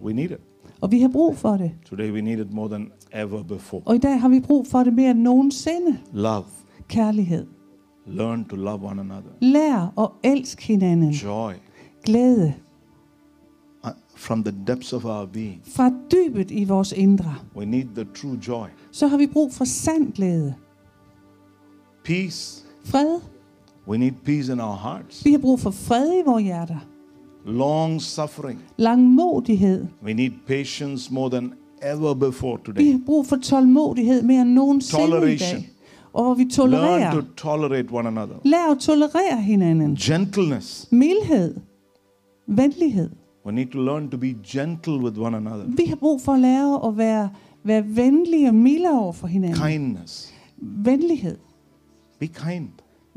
We 0.03 0.13
need 0.13 0.31
it. 0.31 0.37
Og 0.81 0.91
vi 0.91 1.01
har 1.01 1.07
brug 1.09 1.37
for 1.37 1.57
det. 1.57 1.71
Today 1.85 2.11
we 2.11 2.21
need 2.21 2.39
it 2.39 2.53
more 2.53 2.69
than 2.69 2.91
ever 3.13 3.43
before. 3.43 3.81
Og 3.85 3.95
i 3.95 3.97
dag 3.97 4.21
har 4.21 4.29
vi 4.29 4.39
brug 4.39 4.67
for 4.67 4.83
det 4.83 4.93
mere 4.93 5.11
end 5.11 5.19
nogensinde. 5.19 5.99
Love. 6.13 6.43
Kærlighed. 6.87 7.47
Learn 8.07 8.45
to 8.45 8.55
love 8.55 8.87
one 8.87 9.01
another. 9.01 9.29
Lær 9.41 9.99
at 9.99 10.31
elske 10.31 10.63
hinanden. 10.67 11.09
Joy. 11.11 11.53
Glæde. 12.05 12.53
Uh, 13.83 13.89
from 14.15 14.43
the 14.43 14.55
depths 14.67 14.93
of 14.93 15.05
our 15.05 15.25
being. 15.25 15.61
fra 15.65 15.91
dybet 16.11 16.51
i 16.51 16.63
vores 16.63 16.91
indre, 16.91 17.35
We 17.55 17.65
need 17.65 17.85
the 17.95 18.05
true 18.15 18.39
joy. 18.47 18.67
så 18.91 19.07
har 19.07 19.17
vi 19.17 19.27
brug 19.27 19.53
for 19.53 19.65
sand 19.65 20.13
glæde. 20.13 20.53
Peace. 22.05 22.65
Fred. 22.85 23.19
We 23.87 23.97
need 23.97 24.11
peace 24.25 24.53
in 24.53 24.59
our 24.59 24.75
hearts. 24.75 25.25
Vi 25.25 25.31
har 25.31 25.39
brug 25.39 25.59
for 25.59 25.71
fred 25.71 26.19
i 26.19 26.21
vores 26.25 26.43
hjerter. 26.43 26.79
Long 27.47 28.01
suffering. 28.01 28.59
Langmodighed. 28.77 29.87
We 30.03 30.13
need 30.13 30.31
patience 30.47 31.13
more 31.13 31.29
than 31.29 31.53
ever 31.81 32.13
before 32.13 32.57
Vi 32.57 32.63
today. 32.65 32.91
har 32.91 32.99
brug 33.05 33.25
for 33.25 33.35
tålmodighed 33.35 34.23
mere 34.23 34.41
end 34.41 34.49
nogensinde 34.49 35.33
i 35.33 35.37
dag. 35.37 35.69
Og 36.13 36.23
hvor 36.23 36.33
vi 36.33 36.43
Learn 36.43 37.13
to 37.13 37.21
tolerate 37.37 37.87
one 37.91 38.07
another. 38.07 38.35
Lær 38.43 38.71
at 38.71 38.79
tolerere 38.79 39.41
hinanden. 39.41 39.95
Gentleness. 39.95 40.87
Mildhed. 40.91 41.55
Venlighed. 42.47 43.09
We 43.45 43.51
need 43.51 43.67
to 43.67 43.79
learn 43.79 44.09
to 44.09 44.17
be 44.17 44.35
gentle 44.43 44.97
with 44.97 45.19
one 45.19 45.37
another. 45.37 45.65
Vi 45.67 45.85
har 45.85 45.95
brug 45.95 46.21
for 46.21 46.31
at 46.33 46.39
lære 46.39 46.87
at 46.87 46.97
være, 46.97 47.29
være 47.63 47.83
venlige 47.87 48.47
og 48.47 48.55
milde 48.55 48.89
over 48.89 49.13
for 49.13 49.27
hinanden. 49.27 49.67
Kindness. 49.67 50.33
Venlighed. 50.57 51.37
Be 52.19 52.27
kind 52.27 52.69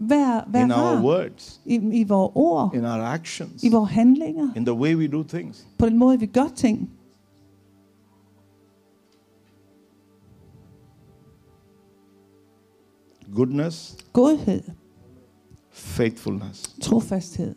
Vær, 0.03 0.49
vær 0.53 0.65
in 0.65 0.73
our 0.73 1.05
words, 1.05 1.61
i, 1.65 1.75
i 1.75 2.05
vores 2.05 2.33
ord, 2.35 2.75
in 2.75 2.85
our 2.85 3.03
actions, 3.03 3.63
i 3.65 3.69
vores 3.71 3.91
handlinger, 3.91 4.49
in 4.57 4.65
the 4.65 4.75
way 4.75 4.95
we 4.95 5.07
do 5.07 5.23
things. 5.23 5.67
på 5.79 5.87
den 5.87 5.99
måde, 5.99 6.21
vi 6.21 6.27
gør 6.27 6.49
ting. 6.57 6.91
Goodness, 13.35 13.97
Godhed, 14.13 14.63
faithfulness. 15.71 16.75
trofasthed. 16.83 17.55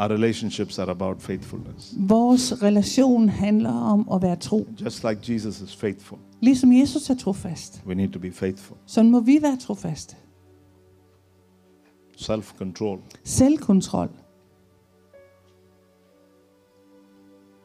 Our 0.00 0.08
relationships 0.10 0.78
are 0.78 0.90
about 0.90 1.22
faithfulness. 1.22 1.94
Vores 1.98 2.62
relation 2.62 3.28
handler 3.28 3.72
om 3.72 4.08
at 4.14 4.22
være 4.22 4.36
tro. 4.36 4.66
Just 4.84 5.04
like 5.04 5.32
Jesus 5.32 5.60
is 5.60 5.76
faithful, 5.76 6.18
Ligesom 6.40 6.72
Jesus 6.72 7.10
er 7.10 7.14
trofast, 7.14 7.82
we 7.86 7.94
need 7.94 8.08
to 8.08 8.18
be 8.18 8.32
faithful. 8.32 8.76
så 8.86 9.02
må 9.02 9.20
vi 9.20 9.38
være 9.42 9.56
trofaste. 9.56 10.16
Self 12.16 12.52
control. 12.58 12.98
Selvkontrol. 13.24 14.08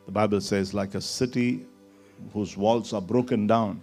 The 0.09 0.21
Bible 0.27 0.41
says, 0.41 0.73
like 0.73 0.97
a 0.97 1.01
city 1.01 1.59
whose 2.33 2.57
walls 2.57 2.93
are 2.93 3.01
broken 3.01 3.47
down 3.47 3.81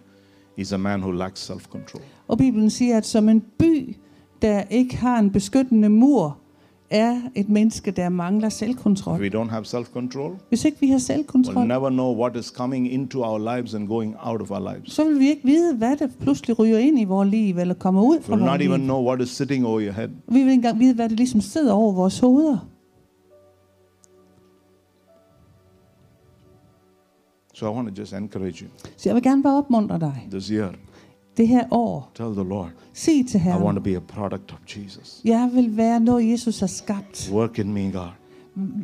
is 0.56 0.72
a 0.72 0.78
man 0.78 1.00
who 1.02 1.12
lacks 1.12 1.40
self 1.40 1.66
control. 1.66 2.02
Og 2.28 2.38
Bibelen 2.38 2.70
siger, 2.70 2.96
at 2.96 3.06
som 3.06 3.28
en 3.28 3.40
by, 3.58 3.96
der 4.42 4.62
ikke 4.70 4.96
har 4.96 5.18
en 5.18 5.30
beskyttende 5.30 5.88
mur, 5.88 6.38
er 6.92 7.20
et 7.34 7.48
menneske, 7.48 7.90
der 7.90 8.08
mangler 8.08 8.46
If 8.46 8.52
selvkontrol. 8.52 9.20
we 9.20 9.28
don't 9.28 9.50
have 9.50 9.64
self 9.64 9.86
control, 9.92 10.36
Hvis 10.48 10.64
ikke 10.64 10.80
vi 10.80 10.88
har 10.88 10.96
we'll 10.96 11.00
selvkontrol, 11.00 11.66
never 11.66 11.90
know 11.90 12.14
what 12.20 12.36
is 12.36 12.46
coming 12.46 12.92
into 12.92 13.22
our 13.22 13.56
lives 13.56 13.74
and 13.74 13.88
going 13.88 14.14
out 14.22 14.40
of 14.42 14.50
our 14.50 14.74
lives. 14.74 14.92
så 14.92 15.04
vil 15.04 15.18
vi 15.18 15.28
ikke 15.28 15.44
vide, 15.44 15.76
hvad 15.76 15.96
der 15.96 16.06
pludselig 16.20 16.58
ryger 16.58 16.78
ind 16.78 17.00
i 17.00 17.04
vores 17.04 17.30
liv, 17.30 17.58
eller 17.58 17.74
kommer 17.74 18.02
ud 18.02 18.20
fra 18.22 18.34
We'll 18.34 18.38
not 18.38 18.48
vores 18.48 18.62
even 18.62 18.80
liv. 18.80 18.86
know 18.86 19.04
what 19.06 19.20
is 19.20 19.28
sitting 19.28 19.66
over 19.66 19.80
your 19.82 19.92
head. 19.92 20.08
Vi 20.08 20.14
vil 20.28 20.38
ikke 20.40 20.52
engang 20.52 20.78
vide, 20.78 20.94
hvad 20.94 21.08
det 21.08 21.16
ligesom 21.16 21.40
sidder 21.40 21.72
over 21.72 21.92
vores 21.92 22.18
hoveder. 22.20 22.68
So 27.54 27.66
I 27.66 27.74
want 27.74 27.88
to 27.88 27.94
just 28.00 28.12
encourage 28.12 28.62
you 28.64 28.68
Så 28.96 29.08
jeg 29.08 29.14
vil 29.14 29.22
gerne 29.22 29.42
bare 29.42 29.56
opmuntre 29.58 29.98
dig. 29.98 30.28
this 30.30 30.48
year. 30.48 30.74
Det 31.36 31.48
her 31.48 31.64
år, 31.70 32.10
Tell 32.14 32.34
the 32.34 32.44
Lord, 32.44 32.70
sig 32.92 33.26
til 33.28 33.40
I 33.40 33.48
want 33.48 33.76
to 33.76 33.82
be 33.82 33.96
a 33.96 34.00
product 34.00 34.52
of 34.52 34.76
Jesus. 34.76 35.20
jeg 35.24 35.50
vil 35.54 35.76
være 35.76 36.00
noget, 36.00 36.30
Jesus 36.30 36.60
har 36.60 36.66
skabt. 36.66 37.30
Work 37.32 37.58
in 37.58 37.72
me, 37.72 37.92
God. 37.92 38.08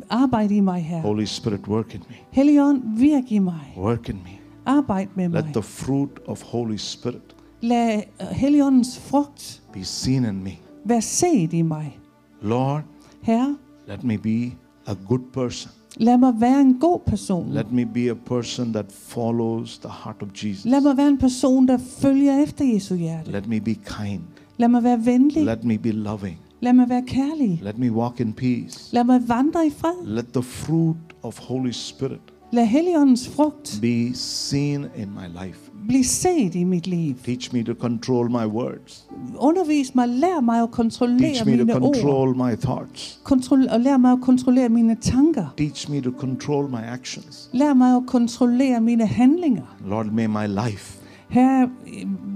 Arbejde 0.09 0.55
i 0.55 0.59
mig 0.59 0.81
her. 0.83 1.01
Holy 1.01 1.25
Spirit, 1.25 1.67
work 1.67 1.93
in 1.95 2.01
me. 2.09 2.15
Helligånd, 2.31 2.81
virk 2.97 3.31
i 3.31 3.39
mig. 3.39 3.73
Work 3.77 4.09
in 4.09 4.15
me. 4.15 4.29
Arbejd 4.65 5.07
med 5.15 5.29
Let 5.29 5.45
mig. 5.45 5.53
the 5.53 5.61
fruit 5.63 6.09
of 6.27 6.43
Holy 6.43 6.75
Spirit 6.77 7.35
Lad 7.61 8.01
øh, 8.21 8.27
Helligåndens 8.27 8.99
frugt 8.99 9.61
be 9.73 9.83
seen 9.83 10.25
in 10.25 10.43
me. 10.43 10.51
være 10.85 11.01
set 11.01 11.53
i 11.53 11.61
mig. 11.61 11.99
Lord, 12.41 12.81
Herre, 13.21 13.57
let 13.87 14.03
me 14.03 14.17
be 14.17 14.51
a 14.85 14.93
good 15.07 15.21
person. 15.33 15.71
Lad 15.99 16.17
mig 16.17 16.33
være 16.39 16.61
en 16.61 16.79
god 16.79 16.99
person. 17.05 17.53
Let 17.53 17.71
me 17.71 17.85
be 17.85 18.09
a 18.09 18.13
person 18.13 18.73
that 18.73 18.85
follows 18.91 19.77
the 19.77 19.89
heart 20.03 20.21
of 20.21 20.27
Jesus. 20.43 20.65
Lad 20.65 20.81
mig 20.81 20.97
være 20.97 21.07
en 21.07 21.17
person, 21.17 21.67
der 21.67 21.77
følger 21.77 22.43
efter 22.43 22.65
Jesu 22.65 22.95
hjerte. 22.95 23.31
Let 23.31 23.47
me 23.47 23.59
be 23.61 23.73
kind. 23.73 24.21
Lad 24.57 24.67
mig 24.67 24.83
være 24.83 25.05
venlig. 25.05 25.45
Let 25.45 25.63
me 25.63 25.77
be 25.77 25.91
loving. 25.91 26.37
Lad 26.61 26.73
mig 26.73 26.89
være 26.89 27.03
kærlig. 27.07 27.59
Let 27.63 27.77
me 27.77 27.91
walk 27.91 28.19
in 28.19 28.33
peace. 28.33 28.95
Lad 28.95 29.03
mig 29.03 29.21
vandre 29.27 29.67
i 29.67 29.69
fred. 29.69 30.05
Let 30.05 30.25
the 30.33 30.43
fruit 30.43 30.97
of 31.23 31.39
Holy 31.39 31.71
Spirit 31.71 32.21
Lad 32.51 32.65
Helligåndens 32.65 33.27
frugt 33.29 33.79
be 33.81 34.11
seen 34.15 34.85
in 34.97 35.09
my 35.13 35.45
life. 35.45 35.59
blive 35.87 36.03
set 36.03 36.55
i 36.55 36.63
mit 36.63 36.87
liv. 36.87 37.15
Teach 37.25 37.53
me 37.53 37.63
to 37.63 37.73
control 37.73 38.29
my 38.29 38.45
words. 38.45 39.05
Undervis 39.39 39.95
mig, 39.95 40.07
lær 40.09 40.41
mig 40.41 40.63
at 40.63 40.71
kontrollere 40.71 41.19
Teach 41.19 41.45
me 41.45 41.57
to 41.57 41.65
mine 41.65 41.73
ord. 41.73 41.81
control 41.95 42.35
my 42.35 42.55
thoughts. 42.55 43.19
Kontrol, 43.23 43.67
og 43.69 43.79
lær 43.79 43.97
mig 43.97 44.11
at 44.11 44.17
kontrollere 44.21 44.69
mine 44.69 44.95
tanker. 45.01 45.45
Teach 45.57 45.89
me 45.89 46.01
to 46.01 46.11
control 46.19 46.69
my 46.69 46.81
actions. 46.93 47.49
Lær 47.53 47.73
mig 47.73 47.95
at 47.95 48.03
kontrollere 48.07 48.81
mine 48.81 49.05
handlinger. 49.05 49.77
Lord, 49.85 50.05
may 50.05 50.25
my 50.27 50.47
life 50.69 50.95
Herre, 51.29 51.69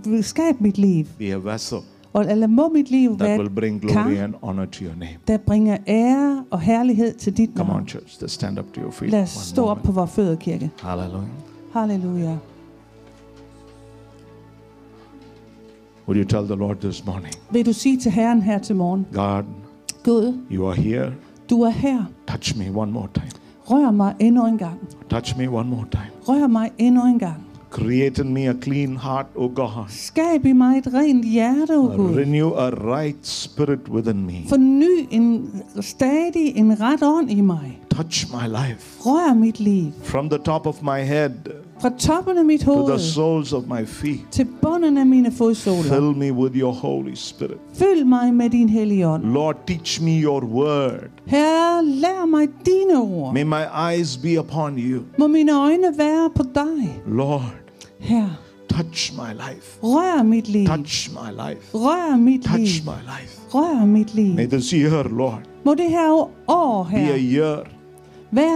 øh, 0.08 0.24
skab 0.24 0.62
mit 0.62 0.78
liv. 0.78 1.06
be 1.20 1.26
a 1.34 1.38
vessel 1.38 1.78
Og 2.14 2.32
eller 2.32 2.48
må 2.48 2.70
mit 2.70 2.92
liv 2.92 3.10
that 3.18 3.30
være 3.30 3.38
will 3.40 3.50
bring 3.50 3.82
glory 3.82 4.18
and 4.18 4.34
honor 4.42 4.66
to 4.66 4.84
your 4.84 4.94
name. 4.96 5.18
der 5.28 5.38
bringer 5.38 5.78
ære 5.88 6.44
og 6.52 6.60
herlighed 6.62 7.14
til 7.14 7.38
dit 7.38 7.50
Come 7.56 7.70
on, 7.70 7.76
navn. 7.78 7.88
church. 7.88 8.24
Let's 8.24 8.28
stand 8.28 8.60
up 8.60 8.66
to 8.74 8.82
your 8.82 8.92
feet. 8.92 9.12
Lad 9.12 9.22
os 9.22 9.30
stå 9.30 9.62
op 9.62 9.68
moment. 9.68 9.86
på 9.86 9.92
vores 9.92 10.12
fødder, 10.12 10.36
kirke. 10.36 10.72
Hallelujah. 10.82 11.28
Halleluja. 11.74 12.38
Would 16.08 16.18
you 16.18 16.26
tell 16.26 16.46
the 16.46 16.56
Lord 16.56 16.78
this 16.82 17.06
morning, 17.06 17.34
Vil 17.52 17.66
du 17.66 17.74
sige 17.74 17.98
til 17.98 18.12
Herren 18.12 18.42
her 18.42 18.58
til 18.60 18.76
morgen, 18.76 19.06
God, 19.14 19.44
Gud, 20.04 20.38
you 20.52 20.68
are 20.68 20.76
here. 20.76 21.14
du 21.50 21.62
er 21.62 21.70
her. 21.70 22.04
Touch 22.28 22.58
me 22.58 22.72
one 22.76 22.92
more 22.92 23.08
time. 23.14 23.30
Rør 23.66 23.92
mig 23.92 24.16
endnu 24.20 24.46
en 24.48 24.58
gang. 24.58 24.80
Touch 25.10 25.38
me 25.38 25.50
one 25.50 25.70
more 25.70 25.86
time. 25.92 26.10
Rør 26.28 26.48
mig 26.48 26.72
endnu 26.78 27.06
en 27.06 27.20
gang. 27.20 27.43
Create 27.74 28.22
in 28.22 28.34
me 28.34 28.50
a 28.50 28.54
clean 28.62 28.98
heart, 28.98 29.26
O 29.36 29.48
God. 29.56 29.86
Skab 29.90 30.46
i 30.46 30.54
mig 30.54 30.78
et 30.78 30.94
rent 30.94 31.26
hjerte, 31.26 31.78
o 31.78 31.88
Gud. 31.98 32.16
Renew 32.18 32.50
a 32.54 32.70
right 32.70 33.18
spirit 33.28 33.90
within 33.90 34.26
me. 34.26 34.34
Forny 34.50 35.08
en 35.12 35.52
stadig 35.82 36.54
en 36.58 36.82
ret 36.82 37.04
ånd 37.04 37.32
i 37.32 37.42
mig. 37.42 37.80
Touch 37.90 38.26
my 38.34 38.48
life 38.48 39.00
Rør 39.06 39.34
mit 39.34 39.60
liv. 39.60 39.92
from 40.04 40.30
the 40.30 40.38
top 40.38 40.68
of 40.68 40.82
my 40.84 41.00
head 41.06 41.32
Fra 41.82 41.90
toppen 42.00 42.38
af 42.38 42.46
mit 42.46 42.62
to 42.62 42.88
the 42.90 43.00
soles 43.00 43.54
of 43.54 43.64
my 43.68 43.86
feet. 43.86 44.20
til 44.32 44.48
bunden 44.62 44.98
af 44.98 45.06
mine 45.06 45.32
fodsåler. 45.32 45.84
Fill 45.84 46.18
me 46.18 46.34
with 46.34 46.56
your 46.58 46.72
Holy 46.74 47.14
Spirit. 47.16 47.58
Fyld 47.74 48.04
mig 48.06 48.34
med 48.34 48.50
din 48.50 48.70
hellige 48.70 49.08
ånd. 49.08 49.24
Lord, 49.24 49.56
teach 49.68 50.04
me 50.04 50.12
your 50.22 50.44
word. 50.44 51.10
Herre, 51.26 51.86
lær 51.86 52.26
mig 52.26 52.48
dine 52.66 52.98
ord. 53.02 53.34
May 53.34 53.44
my 53.44 53.94
eyes 53.94 54.18
be 54.18 54.40
upon 54.40 54.78
you. 54.78 55.02
Må 55.20 55.28
mine 55.28 55.60
øjne 55.62 55.88
være 55.98 56.30
på 56.36 56.44
dig. 56.56 57.02
Lord, 57.08 57.56
Herre, 58.04 58.36
touch 58.70 59.14
my 59.14 59.34
life. 59.34 59.78
rør 59.84 60.24
mit 60.24 60.48
liv. 60.48 60.68
Touch 60.68 61.10
my 61.12 61.32
life. 61.50 61.62
Rør 61.74 62.18
mit 62.18 62.34
liv. 62.34 62.42
Touch 62.44 62.84
my 62.86 63.00
life. 63.20 63.40
Rør 63.54 63.86
mit 63.86 64.16
liv. 64.16 64.36
May 64.36 64.46
this 64.48 64.72
year, 64.72 65.04
Lord, 65.04 65.40
Må 65.66 65.74
det 65.74 65.90
her 65.90 66.12
år 66.48 66.88
be 66.92 67.14
a 67.14 67.18
year 67.18 67.60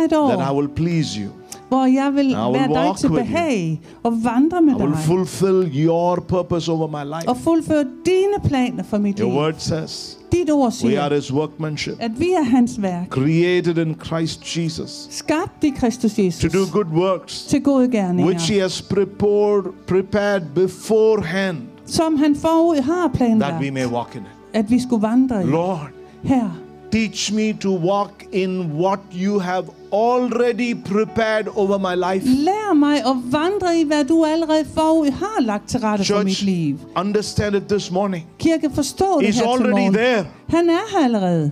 et 0.05 0.13
år, 0.13 0.29
that 0.35 0.51
I 0.51 0.55
will 0.55 0.67
please 0.67 1.19
you. 1.21 1.29
hvor 1.69 1.85
jeg 1.85 2.13
vil 2.15 2.25
will 2.25 2.35
være 2.53 2.87
dig 2.87 2.97
til 2.97 3.09
behag 3.09 3.81
og 4.03 4.23
vandre 4.23 4.61
med 4.61 4.73
I 4.73 4.75
will 4.75 4.91
dig. 4.91 4.99
fulfill 4.99 5.85
your 5.85 6.15
purpose 6.27 6.71
over 6.71 6.87
my 6.87 7.03
life. 7.15 7.29
Og 7.29 7.37
fuldføre 7.37 7.85
dine 8.05 8.39
planer 8.49 8.83
for 8.83 8.97
mit 8.97 9.19
Your 9.19 9.37
word 9.37 9.53
says 9.57 10.16
Dit 10.31 10.51
ord 10.51 10.73
we 10.83 11.01
are 11.01 11.15
his 11.15 11.33
workmanship, 11.33 11.95
at 11.99 12.19
vi 12.19 12.31
er 12.31 12.43
hans 12.43 12.81
værk. 12.81 13.09
created 13.09 13.77
in 13.77 13.95
Christ 14.05 14.57
Jesus. 14.57 15.07
Skabt 15.09 15.63
i 15.63 15.69
Kristus 15.69 16.13
to 16.39 16.47
do 16.47 16.65
good 16.71 16.87
works, 16.93 17.41
til 17.45 17.63
gode 17.63 17.89
which 18.25 18.51
he 18.51 18.61
has 18.61 18.81
prepared, 18.81 19.63
prepared 19.87 20.41
beforehand. 20.55 21.57
Som 21.85 22.15
han 22.17 22.35
forud 22.35 22.81
har 22.81 23.07
that 23.39 23.61
we 23.61 23.71
may 23.71 23.85
walk 23.85 24.15
in 24.15 24.21
it. 24.21 24.27
at 24.53 24.71
vi 24.71 24.79
skulle 24.81 25.01
vandre 25.01 25.41
i. 25.41 25.45
Lord, 25.45 25.89
Her, 26.23 26.66
teach 26.91 27.31
me 27.33 27.53
to 27.53 27.71
walk 27.71 28.23
in 28.31 28.61
what 28.73 28.99
you 29.13 29.39
have 29.39 29.65
already 29.93 30.73
prepared 30.73 31.47
over 31.55 31.77
my 31.77 31.95
life. 32.13 32.25
lær 32.27 32.73
mig 32.73 32.97
at 32.97 33.15
vandre 33.31 33.79
i, 33.79 33.83
hvad 33.83 34.03
du 34.05 34.25
allerede 34.25 34.65
forud 34.75 35.11
har 35.11 35.41
lagt 35.41 35.69
til 35.69 35.79
rette 35.79 36.05
for 36.05 36.23
mit 36.23 36.41
liv. 36.41 36.77
understand 36.95 37.55
it 37.55 37.63
this 37.69 37.91
morning. 37.91 38.25
Kirke, 38.39 38.69
forstå 38.73 39.19
det 39.19 39.27
He's 39.27 39.33
her 39.35 39.41
til 39.41 39.47
already 39.47 39.71
morgen. 39.71 39.93
there. 39.93 40.25
Han 40.49 40.69
er 40.69 40.97
her 40.97 41.03
allerede. 41.05 41.51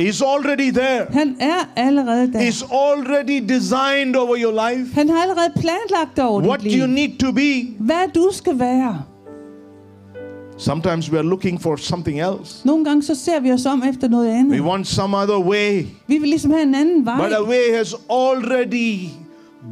He's 0.00 0.22
already 0.24 0.70
there. 0.72 1.06
Han 1.10 1.36
er 1.40 1.68
allerede 1.76 2.32
der. 2.32 2.40
He's 2.40 2.64
already 2.72 3.40
designed 3.54 4.16
over 4.16 4.36
your 4.38 4.68
life 4.70 4.94
Han 4.94 5.08
har 5.08 5.22
allerede 5.22 5.52
planlagt 5.56 6.18
over 6.18 6.40
what 6.42 6.60
dit 6.62 6.72
you 6.72 6.86
need 6.86 7.18
to 7.18 7.32
be. 7.32 7.76
Hvad 7.78 8.08
du 8.14 8.28
skal 8.32 8.58
være. 8.58 9.02
Sometimes 10.62 11.10
we 11.10 11.18
are 11.18 11.24
looking 11.24 11.60
for 11.60 11.76
something 11.76 12.20
else. 12.20 12.66
Nogle 12.66 12.84
gange 12.84 13.02
så 13.02 13.14
ser 13.14 13.40
vi 13.40 13.52
os 13.52 13.66
om 13.66 13.82
efter 13.88 14.08
noget 14.08 14.46
We 14.50 14.62
want 14.62 14.86
some 14.86 15.16
other 15.16 15.38
way. 15.38 15.84
Vi 16.06 16.18
vil 16.18 16.28
ligesom 16.28 16.50
have 16.50 16.62
en 16.62 16.74
anden 16.74 17.06
vej. 17.06 17.28
But 17.28 17.36
a 17.36 17.42
way 17.42 17.76
has 17.76 17.94
already 18.10 19.08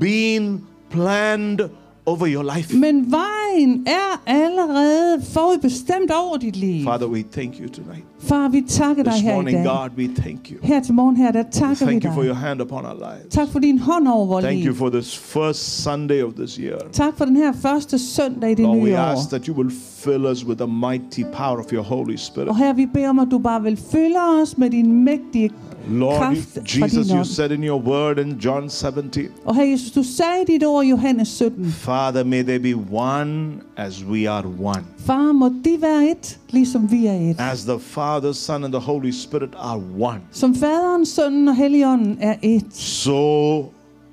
been 0.00 0.60
planned 0.90 1.60
over 2.06 2.26
your 2.26 2.54
life. 2.56 2.76
Men 2.76 3.12
vejen 3.12 3.86
er 3.86 4.22
allerede 4.26 5.22
forudbestemt 5.32 6.10
over 6.10 6.36
dit 6.36 6.56
liv. 6.56 6.84
Father, 6.84 7.06
we 7.06 7.24
thank 7.32 7.54
you 7.60 7.68
tonight. 7.68 8.04
Far, 8.22 8.48
vi 8.48 8.62
takker 8.68 9.02
dig 9.02 9.12
This 9.12 9.22
her 9.22 9.32
i 9.32 9.34
morning, 9.34 9.56
dag. 9.64 9.64
God, 9.66 9.90
we 9.98 10.08
thank 10.22 10.50
you. 10.50 10.56
Her 10.62 10.80
til 10.80 10.94
morgen 10.94 11.16
her, 11.16 11.32
der 11.32 11.42
takker 11.52 11.86
vi 11.86 11.90
Thank 11.90 12.04
you 12.04 12.12
for 12.12 12.20
dig. 12.22 12.28
your 12.28 12.36
hand 12.36 12.60
upon 12.60 12.84
our 12.84 12.94
lives. 12.94 13.34
Tak 13.34 13.48
for 13.48 13.58
din 13.58 13.78
hånd 13.78 14.08
over 14.08 14.26
vores 14.26 14.44
Thank 14.44 14.58
you 14.58 14.64
liv. 14.72 14.74
for 14.76 14.88
this 14.90 15.16
first 15.16 15.82
Sunday 15.82 16.22
of 16.22 16.32
this 16.34 16.56
year. 16.56 16.78
Tak 16.92 17.16
for 17.18 17.24
den 17.24 17.36
her 17.36 17.52
første 17.52 17.98
søndag 17.98 18.50
i 18.50 18.54
det 18.54 18.64
Lord, 18.64 18.76
we 18.76 18.82
nye 18.84 18.96
ask 18.96 19.26
år. 19.26 19.30
that 19.38 19.46
you 19.46 19.56
will 19.56 19.70
fill 19.96 20.26
us 20.26 20.46
with 20.46 20.58
the 20.58 20.66
mighty 20.72 21.22
power 21.32 21.58
of 21.58 21.72
your 21.72 21.82
Holy 21.82 22.16
Spirit. 22.16 22.48
Og 22.48 22.56
her 22.58 22.72
vi 22.72 22.86
beder 22.86 23.08
om, 23.08 23.18
at 23.18 23.28
du 23.30 23.38
bare 23.38 23.62
vil 23.62 23.76
fylde 23.92 24.16
os 24.42 24.58
med 24.58 24.70
din 24.70 25.04
mægtige 25.04 25.50
Lord, 25.90 26.30
Jesus, 26.32 27.06
din 27.06 27.16
you 27.16 27.24
said 27.24 27.50
in 27.50 27.64
your 27.64 27.80
word 27.82 28.18
in 28.18 28.32
John 28.44 28.70
17, 28.70 29.28
Og 29.44 29.54
her 29.54 29.62
Jesus, 29.64 29.90
du 29.90 30.02
sagde 30.02 30.42
i 30.48 30.52
dit 30.52 30.64
ord 30.66 30.84
i 30.84 30.88
Johannes 30.88 31.28
17. 31.28 31.66
Father, 31.66 32.24
may 32.24 32.42
they 32.42 32.58
be 32.74 32.80
one 32.92 33.52
as 33.76 34.04
we 34.04 34.30
are 34.30 34.44
one. 34.62 34.82
Far, 34.98 35.32
må 35.32 35.48
de 35.48 35.76
være 35.82 36.10
et, 36.10 36.38
ligesom 36.52 36.90
vi 36.90 37.06
er 37.06 37.30
et. 37.30 37.36
As 37.38 37.64
the 37.64 37.78
Father, 37.80 38.32
Son, 38.32 38.64
and 38.64 38.72
the 38.72 38.80
Holy 38.80 39.10
Spirit 39.12 39.50
are 39.58 39.80
one, 40.00 40.20
Som 40.30 40.54
faderen, 40.54 41.06
sønnen 41.06 41.48
og 41.48 41.56
helligånden 41.56 42.16
er 42.20 42.34
et. 42.42 42.74
so 42.74 43.64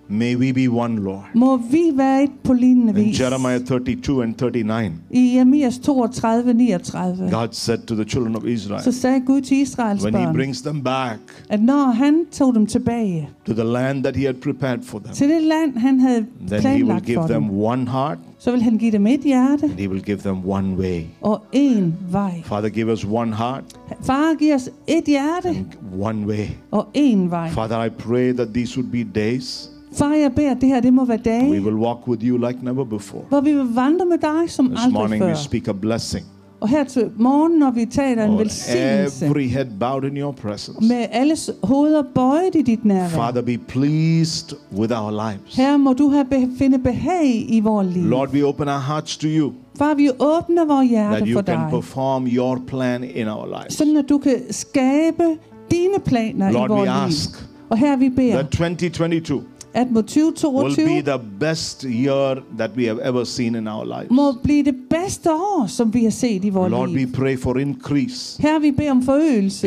may 0.10 0.36
we 0.36 0.54
be 0.54 0.68
one, 0.70 0.96
Lord. 1.04 1.24
Må 1.36 1.58
vi 1.58 1.92
være 1.96 2.24
et 2.24 2.32
på 2.44 2.54
lignende 2.54 3.02
In 3.02 3.08
vis. 3.08 3.20
Jeremiah 3.20 3.60
32 3.66 4.24
and 4.24 4.36
39, 4.36 4.94
I 5.12 5.34
Jeremias 5.36 5.78
32, 5.80 6.44
39. 6.54 7.30
God 7.32 7.48
said 7.52 7.78
to 7.88 7.96
the 7.96 8.04
children 8.06 8.36
of 8.36 8.42
Så 8.44 8.48
Israel, 8.48 8.94
sagde 8.94 9.22
Gud 9.26 9.42
til 9.42 9.58
Israels 9.58 10.04
when 10.04 10.16
He 10.16 10.26
børn, 10.26 10.36
brings 10.36 10.62
them 10.62 10.82
back 10.84 11.20
at 11.50 11.62
når 11.64 11.92
han 11.92 12.26
tog 12.32 12.54
dem 12.56 12.66
tilbage 12.68 13.30
to 13.46 13.54
the 13.54 13.64
land 13.64 14.04
that 14.04 14.16
He 14.16 14.26
had 14.26 14.34
prepared 14.42 14.80
for 14.84 15.00
them, 15.00 15.14
til 15.16 15.30
det 15.30 15.42
land, 15.44 15.78
han 15.78 16.00
havde 16.00 16.26
then 16.48 16.62
He 16.62 16.68
will 16.70 16.86
planlagt 16.86 17.06
give 17.06 17.18
for 17.22 17.28
them 17.28 17.44
dem, 17.44 17.60
one 17.60 17.88
heart 17.90 18.18
så 18.40 18.52
vil 18.52 18.62
han 18.62 18.78
give 18.78 18.92
dem 18.92 19.08
et 19.08 19.20
hjerte 19.20 19.64
and 19.66 19.80
He 19.80 19.90
will 19.90 20.02
give 20.04 20.18
them 20.18 20.38
one 20.50 20.76
way. 20.76 21.02
og 21.22 21.42
én 21.56 21.84
vej. 22.12 22.42
Father, 22.46 22.70
give 22.70 22.92
us 22.94 23.06
one 23.06 23.34
heart 23.36 23.64
Far, 24.04 24.36
giv 24.36 24.54
os 24.56 24.70
et 24.88 25.04
hjerte 25.08 25.66
one 26.00 26.26
way. 26.28 26.46
og 26.72 26.88
én 26.98 27.30
vej. 27.30 27.50
Father, 27.50 27.84
I 27.86 27.90
pray 27.90 28.34
that 28.34 28.48
these 28.54 28.78
would 28.78 28.92
be 28.92 29.04
days 29.20 29.70
Far, 29.98 30.14
jeg 30.14 30.32
beder, 30.36 30.54
det 30.54 30.70
her 30.70 30.80
det 30.80 30.94
må 30.94 31.06
være 31.06 31.50
we 31.52 31.62
will 31.62 31.76
walk 31.76 32.08
with 32.08 32.24
you 32.26 32.38
like 32.38 32.60
never 32.66 32.84
before. 32.86 33.22
hvor 33.30 33.42
vi 33.42 33.54
vil 33.54 33.66
vandre 33.74 34.06
med 34.06 34.18
dig 34.18 34.50
som 34.50 34.66
This 34.66 34.80
aldrig 34.80 34.94
morning 34.94 35.24
we 35.24 35.30
før. 35.30 35.36
speak 35.36 35.68
a 35.68 35.72
blessing. 35.72 36.26
Og 36.60 36.70
her 36.70 36.84
til 36.84 37.10
morgen, 37.18 37.60
når 37.60 37.72
vi 37.72 37.86
taler 37.86 38.24
en 38.24 38.30
Lord, 38.30 38.40
velsignelse, 38.42 39.26
every 39.26 39.48
head 39.50 39.66
bowed 39.80 40.04
in 40.04 40.18
your 40.18 40.32
presence. 40.32 40.88
med 40.88 41.06
alles 41.12 41.52
hoveder 41.64 42.04
bøjet 42.16 42.56
i 42.56 42.62
dit 42.62 42.86
nærvær. 42.86 43.08
Father, 43.10 43.42
be 43.42 43.58
pleased 43.58 44.54
with 44.78 44.94
our 45.02 45.12
lives. 45.12 45.56
Her 45.56 45.78
må 45.78 45.94
du 45.94 46.10
have 46.10 46.26
be- 46.26 46.50
finde 46.58 46.80
behag 46.80 47.46
i 47.50 47.60
vores 47.60 47.88
liv. 47.96 48.04
Lord, 48.04 48.30
we 48.34 48.46
open 48.48 48.68
our 48.68 48.80
hearts 48.88 49.18
to 49.18 49.28
you 49.28 49.52
Far, 49.78 49.94
vi 49.94 50.10
åbner 50.10 50.66
vores 50.66 50.90
that 50.92 51.10
hjerte 51.10 51.26
you 51.32 51.38
for 51.38 51.42
can 51.42 51.60
dig, 51.60 51.68
perform 51.72 52.28
your 52.28 52.60
plan 52.68 53.04
in 53.04 53.28
our 53.28 53.46
lives. 53.46 53.74
sådan 53.74 53.98
at 53.98 54.06
du 54.10 54.18
kan 54.18 54.36
skabe 54.52 55.24
dine 55.72 56.00
planer 56.06 56.52
Lord, 56.52 56.70
i 56.70 56.74
we 56.74 56.78
vores 56.78 56.90
ask 56.90 57.30
liv. 57.42 57.48
Og 57.70 57.78
her 57.78 57.98
vi 57.98 58.10
beder, 58.10 58.34
that 58.34 58.48
2022 58.50 59.42
at 59.78 59.88
må 59.92 60.02
will 60.50 60.76
be 60.76 61.02
the 61.02 61.20
best 61.40 61.84
year 61.84 62.36
that 62.58 62.72
we 62.76 62.86
have 62.86 63.00
ever 63.04 63.24
seen 63.24 63.56
in 63.56 63.68
our 63.68 63.86
lives. 63.86 64.12
må 64.12 64.32
blive 64.44 64.64
det 64.64 64.76
bedste 64.90 65.32
år, 65.32 65.68
som 65.68 65.94
vi 65.94 66.04
har 66.04 66.12
set 66.12 66.46
i 66.46 66.50
vores 66.50 66.72
Lord, 66.72 66.90
we 66.90 67.08
pray 67.14 67.38
for 67.38 67.54
increase. 67.58 68.42
Her 68.42 68.60
vi 68.60 68.72
beder 68.72 68.92
om 68.92 69.02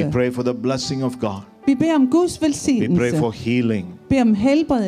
We 0.05 0.13
pray 0.13 0.33
for 0.33 0.43
the 0.43 0.55
blessing 0.55 1.05
of 1.05 1.13
God. 1.21 1.41
Vi 1.67 1.75
beder 1.75 1.95
om 1.95 2.09
Guds 2.11 2.43
We 2.43 2.47
velsignelse. 2.47 2.97
pray 2.97 3.19
for 3.21 3.31
healing. 3.31 4.00
Vi 4.11 4.21
om 4.21 4.37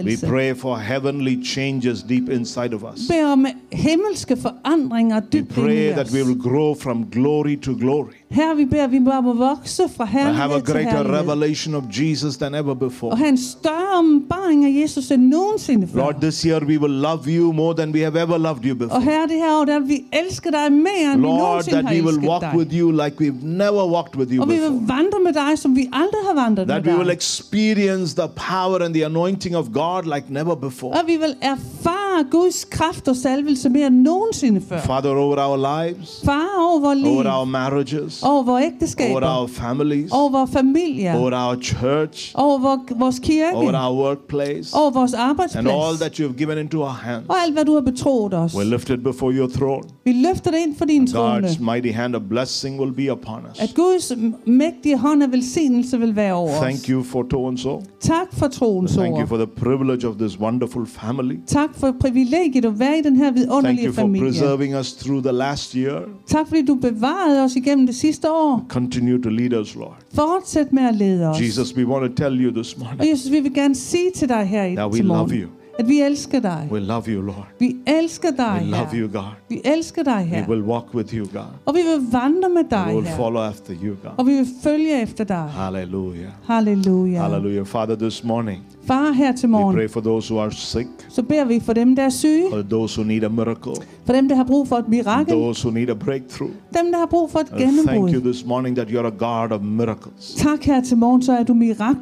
We 0.04 0.16
pray 0.28 0.54
for 0.54 0.76
heavenly 0.76 1.44
changes 1.44 2.02
deep 2.02 2.28
inside 2.28 2.74
of 2.74 2.82
us. 2.82 3.08
Vi 3.10 3.22
om 3.24 3.46
himmelske 3.72 4.36
forandringer 4.36 5.20
We 5.20 5.26
dybt 5.32 5.56
ind 5.56 5.64
pray 5.64 5.92
that 5.92 6.10
we 6.12 6.24
will 6.24 6.42
grow 6.42 6.74
from 6.74 7.06
glory 7.12 7.56
to 7.62 7.72
glory. 7.80 8.12
Her 8.30 8.54
vi 8.54 8.64
beder, 8.64 8.86
vi 8.86 9.00
bare 9.00 9.22
må 9.22 9.32
vokse 9.32 9.82
fra 9.96 10.04
and 10.04 10.36
have 10.36 10.54
a 10.54 10.60
greater 10.60 11.18
revelation 11.20 11.74
of 11.74 11.82
Jesus 11.90 12.36
than 12.36 12.54
ever 12.54 12.74
before. 12.74 13.12
Og 13.12 13.18
have 13.18 13.28
en 13.28 13.38
større 13.38 13.98
åbenbaring 13.98 14.64
af 14.64 14.82
Jesus 14.82 15.10
end 15.10 15.22
nogensinde 15.22 15.86
før. 15.86 15.98
Lord, 15.98 16.14
this 16.20 16.42
year 16.42 16.64
we 16.64 16.78
will 16.80 16.92
love 17.00 17.20
you 17.26 17.52
more 17.52 17.74
than 17.76 17.90
we 17.90 18.00
have 18.00 18.20
ever 18.22 18.38
loved 18.38 18.64
you 18.64 18.72
Og 18.72 18.78
before. 18.78 19.00
her 19.00 19.26
det 19.26 19.36
her 19.36 19.60
år, 19.60 19.64
der 19.64 19.80
vi 19.80 20.04
elske 20.12 20.50
dig 20.50 20.72
mere, 20.72 21.12
end 21.12 21.20
vi 21.20 21.26
Lord, 21.26 21.38
nogensinde 21.38 21.82
that 21.82 21.94
we 21.96 22.02
will 22.04 22.28
walk 22.28 22.42
dig. 22.42 22.52
with 22.56 22.74
you 22.78 22.90
like 22.90 23.14
we've 23.20 23.44
never 23.46 23.84
walked 23.96 24.16
with 24.20 24.32
you 24.34 24.42
Og 24.42 24.48
vi 24.48 24.54
vil 24.54 24.60
before. 24.60 24.88
vandre 24.96 25.18
med 25.24 25.32
dig, 25.32 25.58
som 25.58 25.76
vi 25.76 25.88
aldrig 25.92 26.20
har 26.28 26.34
vandret 26.34 26.66
med 26.66 26.74
That 26.74 26.86
we 26.86 26.98
will 26.98 27.10
experience 27.10 28.14
the 28.16 28.28
power 28.52 28.78
and 28.84 28.94
the 28.94 29.04
anointing 29.16 29.56
of 29.56 29.66
God 29.72 30.02
like 30.14 30.26
never 30.30 30.54
before. 30.54 30.90
Og 30.92 31.06
vi 31.06 31.16
vil 31.16 31.34
erfare 31.42 32.24
Guds 32.30 32.64
kraft 32.64 33.08
og 33.08 33.16
salvelse 33.16 33.68
mere 33.68 33.86
end 33.86 33.96
nogensinde 33.96 34.60
før. 34.68 34.80
Father, 34.80 35.10
over 35.10 35.36
our 35.38 35.56
lives, 35.86 36.20
Far 36.24 36.48
over 36.74 36.94
liv, 36.94 37.06
over 37.06 37.30
our 37.38 37.44
marriages, 37.44 38.22
over 38.22 38.42
vores 38.42 38.94
over 39.00 39.26
our 39.40 39.46
families, 39.46 40.10
over 40.12 40.46
familier, 40.46 41.16
over 41.16 41.32
our 41.34 41.56
church, 41.62 42.32
over 42.34 42.58
vor- 42.58 42.98
vores 42.98 43.18
kirke, 43.18 43.56
over 43.56 43.72
our 43.88 43.96
workplace, 44.04 44.76
over 44.76 44.90
vores 44.90 45.14
and 45.14 45.68
all 45.68 45.96
that 45.96 46.16
you 46.16 46.26
have 46.28 46.36
given 46.38 46.58
into 46.58 46.78
our 46.80 46.88
hands. 47.02 47.24
Og 47.28 47.36
alt, 47.42 47.52
hvad 47.52 47.64
du 47.64 47.74
har 47.74 47.80
betroet 47.80 48.34
os. 48.34 48.54
We 48.56 48.64
lift 48.64 48.90
it 48.90 49.02
before 49.02 49.32
your 49.32 49.48
throne. 49.48 49.82
Vi 50.04 50.12
løfter 50.12 50.50
det 50.50 50.58
ind 50.58 50.76
for 50.76 50.84
din 50.84 51.06
trone. 51.06 51.46
God's 51.46 51.60
mighty 51.74 51.92
hand 51.96 52.16
of 52.16 52.22
blessing 52.28 52.80
will 52.80 52.92
be 52.92 53.12
upon 53.12 53.38
us. 53.52 53.60
At 53.60 53.74
Guds 53.74 54.12
mægtige 54.46 54.98
hånd 54.98 55.22
af 55.22 55.32
velsignelse 55.32 55.98
vil 55.98 56.16
være 56.16 56.32
over 56.34 56.52
Thank 56.60 56.88
you 56.88 57.02
for 57.02 57.22
to 57.22 57.46
and. 57.46 57.82
Tak 58.00 58.26
for 58.32 58.48
troens 58.48 58.96
Thank 59.02 59.18
you 59.18 59.26
for 59.26 59.36
the 59.36 59.46
privilege 59.46 60.06
of 60.08 60.16
this 60.16 60.40
wonderful 60.40 60.86
family. 60.86 61.36
Tak 61.46 61.68
for 61.74 61.94
privilegiet 62.00 62.64
at 62.64 62.78
være 62.78 62.98
i 62.98 63.02
den 63.02 63.16
her 63.16 63.24
Thank 63.24 63.36
vidunderlige 63.38 63.86
you 63.86 63.92
for 63.92 64.00
familie. 64.02 64.28
preserving 64.30 64.76
us 64.76 64.92
through 64.92 65.22
the 65.22 65.32
last 65.32 65.72
year. 65.72 66.00
Tak 66.26 66.48
fordi 66.48 66.66
du 66.66 66.74
bevarede 66.74 67.44
os 67.44 67.56
igennem 67.56 67.86
det 67.86 67.94
sidste 67.94 68.30
år. 68.30 68.66
Continue 68.68 69.22
to 69.22 69.28
lead 69.28 69.60
us, 69.60 69.74
Lord. 69.76 69.96
Fortsæt 70.14 70.72
med 70.72 70.82
at 70.82 70.94
lede 70.94 71.28
os. 71.28 71.40
Jesus, 71.40 71.76
we 71.76 71.86
want 71.86 72.16
to 72.16 72.24
tell 72.24 72.44
you 72.44 72.50
this 72.62 72.78
morning 72.78 73.00
Og 73.00 73.08
Jesus, 73.08 73.30
vi 73.32 73.40
vil 73.40 73.54
gerne 73.54 73.74
sige 73.74 74.10
til 74.14 74.28
dig 74.28 74.44
her 74.44 74.64
i 74.64 74.74
that 74.74 74.92
we 74.92 74.98
love 74.98 75.16
morgen, 75.18 75.40
you. 75.40 75.48
At 75.78 75.88
vi 75.88 76.00
elsker 76.00 76.40
dig. 76.40 76.68
We 76.72 76.80
love 76.80 77.02
you, 77.08 77.22
Lord. 77.22 77.46
Vi 77.58 77.76
elsker 77.86 78.30
dig 78.30 78.58
We 78.60 78.70
love 78.70 78.88
you, 78.94 79.08
God. 79.12 79.32
Vi 79.48 79.60
elsker 79.64 80.02
dig 80.02 80.44
We 80.48 80.54
will 80.54 80.62
walk 80.62 80.94
with 80.94 81.14
you, 81.14 81.26
God. 81.32 81.42
Og 81.64 81.74
vi 81.74 81.80
vil 81.80 82.12
vandre 82.12 82.48
med 82.48 82.64
We 82.72 82.94
will 82.94 83.06
her. 83.06 83.16
follow 83.16 83.42
after 83.42 83.74
you, 83.84 83.96
God. 84.02 84.10
Og 84.16 84.26
vi 84.26 84.32
vil 84.32 84.46
følge 84.62 85.02
efter 85.02 85.24
dig. 85.24 85.36
Hallelujah. 85.36 86.30
Halleluja. 86.44 87.22
Hallelujah. 87.22 87.66
Father, 87.66 87.96
this 87.96 88.24
morning, 88.24 88.62
Far, 88.86 89.12
her 89.12 89.32
til 89.32 89.48
we 89.48 89.72
pray 89.72 89.88
for 89.88 90.00
those 90.00 90.34
who 90.34 90.42
are 90.42 90.50
sick, 90.50 90.88
så 91.08 91.22
beder 91.22 91.44
vi 91.44 91.60
for 91.60 91.72
dem, 91.72 91.96
der 91.96 92.02
er 92.02 92.08
syge, 92.08 92.44
for 92.50 92.62
those 92.62 93.00
who 93.00 93.08
need 93.08 93.24
a 93.24 93.28
miracle, 93.28 93.72
for 94.06 94.12
dem, 94.12 94.28
der 94.28 94.36
har 94.36 94.44
brug 94.44 94.68
for 94.68 94.76
et 94.76 94.88
mirakel, 94.88 95.34
those 95.34 95.64
who 95.68 95.74
need 95.74 95.90
a 95.90 95.94
breakthrough. 95.94 96.50
dem, 96.50 96.92
der 96.92 96.98
har 96.98 97.06
brug 97.06 97.30
for 97.30 97.38
et 97.38 97.52
And 97.52 97.88
thank 97.88 98.10
you 98.12 98.20
this 98.20 98.46
morning 98.46 98.76
that 98.76 98.88
you're 98.88 99.06
a 99.06 99.10
God 99.10 99.52
of 99.52 99.62
miracles. 99.62 100.34
Tak 100.36 100.64
her 100.64 100.80
til 100.82 100.96
morgen, 100.96 101.22
så 101.22 101.32
er 101.32 101.42
du 101.42 101.52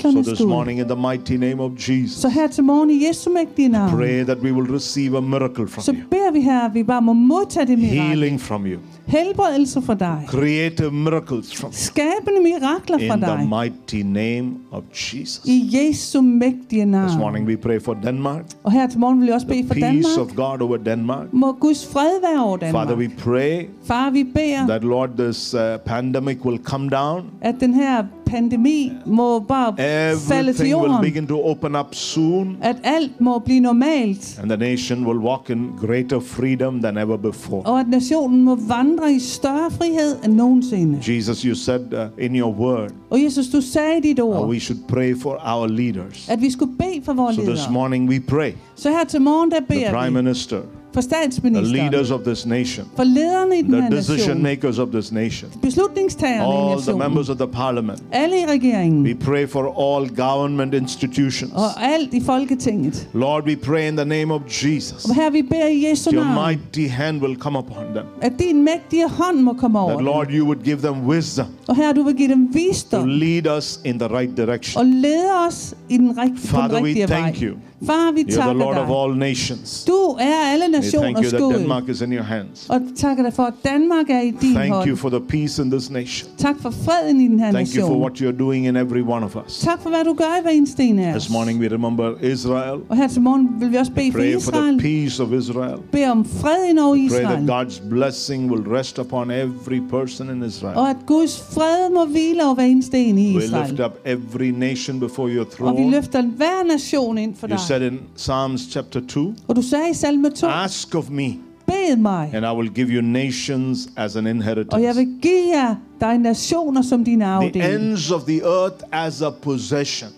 So 0.00 0.22
this 0.22 0.40
morning, 0.40 0.80
in 0.80 0.86
the 0.86 0.96
mighty 0.96 1.32
name 1.32 1.60
of 1.60 1.70
Jesus, 1.88 2.12
Så 2.20 2.28
her 2.28 2.46
til 2.46 2.64
morgen 2.64 2.90
i 2.90 3.06
Jesu 3.06 3.30
mægtige 3.30 3.59
pray 3.96 4.24
that 4.24 4.38
we 4.42 4.52
will 4.52 4.66
receive 4.74 5.18
a 5.18 5.20
miracle 5.20 5.66
så 5.68 5.82
from 5.82 5.96
you, 5.96 6.04
beder 6.11 6.32
vi 6.32 6.40
her, 6.40 6.66
at 6.66 6.74
vi 6.74 6.84
bare 6.84 7.02
må 7.02 7.12
modtage 7.12 7.66
det 7.66 7.78
mirakel. 7.78 8.00
healing 8.00 8.40
from 8.40 8.66
you, 8.66 8.78
Helbredelse 9.11 9.82
fra 9.82 9.94
dig. 9.94 10.22
creative 10.28 10.90
miracles 10.92 11.54
from. 11.54 11.72
Skabende 11.72 12.40
mirakler 12.42 12.98
fra 13.08 13.14
In 13.14 13.20
the 13.22 13.36
dig. 13.36 13.48
mighty 13.48 14.02
name 14.06 14.50
of 14.72 14.82
Jesus. 14.92 15.40
I 15.46 15.70
Jesu 15.72 16.20
mægtige 16.20 16.84
This 16.84 17.16
morning 17.18 17.46
we 17.48 17.56
pray 17.56 17.80
for 17.80 17.94
Denmark, 18.02 18.44
Og 18.64 18.72
her 18.72 18.86
til 18.88 18.98
morgen 19.00 19.20
vil 19.20 19.26
jeg 19.26 19.34
også 19.34 19.46
the 19.46 19.54
bede 19.62 19.66
for 19.68 19.74
peace 19.74 20.20
of 20.20 20.28
God 20.36 20.61
over 20.61 20.76
Denmark. 20.76 21.26
Må 21.32 21.52
Guds 21.52 21.86
fred 21.92 22.20
være 22.32 22.44
over 22.44 22.58
Father, 22.70 22.96
we 22.96 23.08
pray 23.18 23.66
Far, 23.84 24.11
vi 24.11 24.24
beder, 24.24 24.66
that, 24.68 24.84
Lord, 24.84 25.08
this 25.18 25.54
uh, 25.54 25.61
pandemic 25.86 26.44
will 26.44 26.58
come 26.58 26.88
down. 26.90 27.22
at 27.40 27.54
den 27.61 27.74
her 27.74 28.04
pandemi 28.26 28.92
må 29.06 29.38
bare 29.38 29.74
falde 29.76 30.52
til 30.52 30.66
Everything 30.66 30.80
will 30.82 31.02
begin 31.12 31.26
to 31.26 31.40
open 31.44 31.76
up 31.76 31.86
soon, 31.94 32.56
At 32.62 32.76
alt 32.84 33.20
må 33.20 33.38
blive 33.38 33.61
normalt. 33.61 34.38
and 34.42 34.50
the 34.50 34.56
nation 34.56 35.06
will 35.06 35.18
walk 35.18 35.50
in 35.50 35.70
greater 35.80 36.20
freedom 36.20 36.82
than 36.82 36.98
ever 36.98 37.16
before. 37.16 37.62
Og 37.66 37.80
at 37.80 37.88
nationen 37.88 38.44
må 38.44 38.54
vandre 38.68 38.99
i 39.07 39.18
større 39.18 39.70
frihed 39.70 40.16
end 40.24 40.32
nogensinde. 40.34 41.12
Jesus, 41.14 41.42
you 41.42 41.55
said 41.55 41.80
uh, 41.92 42.24
in 42.24 42.36
your 42.36 42.55
word 42.61 42.90
Og 43.11 43.22
Jesus, 43.22 43.48
du 43.48 43.61
sagde 43.61 43.98
i 43.98 44.01
dit 44.01 44.18
uh, 44.20 44.28
ord, 44.28 44.48
we 44.48 44.59
should 44.61 44.80
pray 44.88 45.16
for 45.16 45.38
our 45.44 45.66
leaders. 45.66 46.28
at 46.28 46.40
vi 46.40 46.51
skulle 46.51 46.72
bede 46.78 47.01
for 47.05 47.12
vores 47.12 47.36
So 47.36 47.42
this 47.42 47.48
ledere. 47.59 47.72
morning 47.72 48.09
we 48.11 48.20
pray. 48.20 48.53
Så 48.74 48.90
her 48.90 49.05
til 49.05 49.20
morgen, 49.22 49.51
der 49.51 49.57
The 49.61 49.66
beder 49.68 49.90
Prime 49.90 50.16
vi 50.18 50.22
Minister, 50.24 50.61
for 50.93 51.01
the 51.01 51.09
statsministeren, 51.09 51.72
leaders 51.72 52.11
of 52.11 52.20
this 52.24 52.47
nation, 52.47 52.84
for 52.97 53.05
lederne 53.05 53.59
i 53.59 53.62
den 53.62 53.70
the 53.72 53.80
her 53.82 53.91
decision 53.91 54.43
makers 54.43 54.78
of 54.78 54.88
this 54.93 55.12
nation, 55.12 55.49
beslutningstagerne 55.62 56.43
i 56.43 56.47
all 56.47 56.68
the 56.68 56.76
nationen, 56.76 56.99
members 56.99 57.28
of 57.28 57.36
the 57.36 57.47
parliament. 57.47 58.03
alle 58.12 58.41
i 58.41 58.47
regeringen 58.47 59.03
We 59.05 59.14
pray 59.14 59.47
for 59.49 59.64
all 59.78 60.09
government 60.09 60.74
institutions. 60.74 61.53
og 61.55 61.82
alt 61.84 62.14
i 62.14 62.20
Folketinget. 62.20 63.09
Lord, 63.14 63.45
we 63.47 63.57
pray 63.57 63.88
in 63.88 63.97
the 63.97 64.05
name 64.05 64.34
of 64.34 64.41
Jesus. 64.64 65.05
Og 65.05 65.14
her 65.14 65.30
vi 65.30 65.43
beder 65.43 65.66
i 65.66 65.88
Jesu 65.88 66.11
Your 66.12 66.24
navn, 66.24 66.49
mighty 66.74 66.88
hand 66.93 67.20
will 67.22 67.36
come 67.36 67.59
upon 67.59 67.84
them. 67.95 68.05
at 68.22 68.32
din 68.38 68.64
mægtige 68.64 69.09
hånd 69.09 69.41
må 69.41 69.53
komme 69.53 69.78
over 69.78 69.93
That. 69.93 70.05
Lord, 70.05 70.26
you 70.30 70.45
would 70.45 70.62
give 70.64 70.76
them 70.76 71.07
wisdom 71.07 71.47
Og 71.68 71.76
her 71.76 71.93
du 71.93 72.03
vil 72.03 72.14
give 72.14 72.28
dem 72.28 72.53
to 72.53 72.59
visdom 72.59 73.09
lead 73.09 73.57
us 73.59 73.80
in 73.84 73.99
the 73.99 74.09
right 74.09 74.36
direction. 74.36 74.80
og 74.80 74.86
lede 74.86 75.30
os 75.49 75.74
i 75.88 75.97
den, 75.97 76.11
rigt- 76.11 76.14
på 76.16 76.26
den 76.26 76.38
Father, 76.49 76.80
we 76.82 76.86
rigtige 76.88 77.09
vej. 77.09 77.20
thank 77.20 77.43
you. 77.43 77.55
Far, 77.86 78.12
vi 78.12 78.20
You're 78.20 78.24
the 78.30 78.36
takker 78.36 78.53
Lord 78.53 78.76
of 78.76 78.86
dig. 78.86 78.97
all 78.97 79.18
nations. 79.18 79.84
Du 79.84 80.16
er 80.20 80.53
alle 80.53 80.68
We 80.85 80.91
thank 80.91 81.16
nationers 81.16 81.33
you 81.43 81.51
that 81.51 81.59
Denmark 81.61 81.89
is 81.89 82.01
in 82.01 82.12
your 82.12 82.22
hands. 82.22 82.66
Og 82.68 82.81
takker 82.97 83.22
dig 83.24 83.33
for, 83.33 83.43
at 83.43 83.55
Danmark 83.64 84.11
er 84.11 84.20
i 84.20 84.31
din 84.41 84.55
Thank 84.55 84.72
hånd. 84.74 84.89
you 84.89 84.97
for 84.97 85.09
the 85.09 85.20
peace 85.28 85.62
in 85.62 85.70
this 85.70 85.91
nation. 85.91 86.31
Tak 86.39 86.57
for 86.62 86.70
freden 86.70 87.20
i 87.20 87.28
den 87.28 87.41
her 87.41 87.53
Thank 87.53 87.68
you 87.76 87.87
for 87.87 87.97
what 87.99 88.12
you're 88.20 88.39
doing 88.39 88.66
in 88.66 88.76
every 88.76 89.03
one 89.03 89.24
of 89.24 89.37
us. 89.47 89.59
Tak 89.59 89.83
for, 89.83 89.89
hvad 89.91 90.05
du 90.05 90.14
gør 90.14 90.24
i 90.39 90.43
hver 90.43 90.51
eneste 90.51 90.83
en 90.83 90.99
af 90.99 91.14
os. 91.16 91.22
This 91.22 91.33
morning 91.33 91.61
we 91.61 91.68
remember 91.68 92.12
Israel. 92.22 92.81
Og 92.89 92.97
her 92.97 93.09
til 93.09 93.22
morgen 93.22 93.49
vil 93.61 93.70
vi 93.72 93.76
også 93.76 93.93
bede 93.93 94.12
for 94.12 94.18
Pray 94.18 94.33
for 94.41 94.51
the 94.51 94.59
Israel. 94.61 94.78
peace 94.78 95.22
of 95.22 95.33
Israel. 95.33 95.78
Bede 95.93 96.07
om 96.11 96.24
fred 96.24 96.70
ind 96.70 96.78
over 96.78 96.95
Pray 97.09 97.09
that 97.24 97.39
Israel. 97.43 97.51
God's 97.51 97.89
blessing 97.91 98.51
will 98.53 98.68
rest 98.68 98.99
upon 98.99 99.31
every 99.31 99.81
person 99.91 100.31
in 100.31 100.43
Israel. 100.43 100.76
Og 100.76 100.91
at 100.91 100.97
Guds 101.07 101.43
fred 101.55 101.91
må 101.95 102.05
hvile 102.05 102.45
over 102.45 102.55
hver 102.55 102.64
eneste 102.64 102.99
en 102.99 103.18
i 103.18 103.26
We 103.26 103.33
lift 103.41 103.45
Israel. 103.47 103.81
up 103.85 103.93
every 104.05 104.51
nation 104.51 105.01
before 105.01 105.28
your 105.31 105.45
Og 105.45 105.47
vi 105.51 105.57
throne. 105.57 105.91
løfter 105.91 106.22
hver 106.22 106.72
nation 106.72 107.18
ind 107.18 107.35
for 107.37 107.47
You 107.47 107.51
dig. 107.53 107.61
said 107.61 107.83
in 107.93 108.01
Psalms 108.16 108.61
chapter 108.70 109.01
2, 109.09 109.35
Og 109.49 109.57
du 109.57 109.62
sagde 109.62 109.85
i 109.91 109.95
salme 109.95 110.31
2, 110.31 110.47
Ask 110.70 110.94
of 110.94 111.10
me, 111.10 111.38
bed 111.66 111.96
mig, 111.98 112.30
and 112.34 112.46
I 112.46 112.52
will 112.52 112.68
give 112.74 112.90
you 112.90 113.02
nations 113.02 113.88
as 113.96 114.16
an 114.16 114.26
inheritance. 114.26 114.72
og 114.72 114.82
jeg 114.82 114.96
vil 114.96 115.08
give 115.22 115.48
jer 115.54 115.74
dig 116.00 116.18
nationer 116.18 116.82
som 116.82 117.04
din 117.04 117.18
The 117.20 117.26
afdeling. 117.28 117.74
ends 117.74 118.10
of 118.10 118.22
the 118.22 118.40
earth 118.44 118.84
as 118.92 119.22
a 119.22 119.30
possession. 119.30 120.08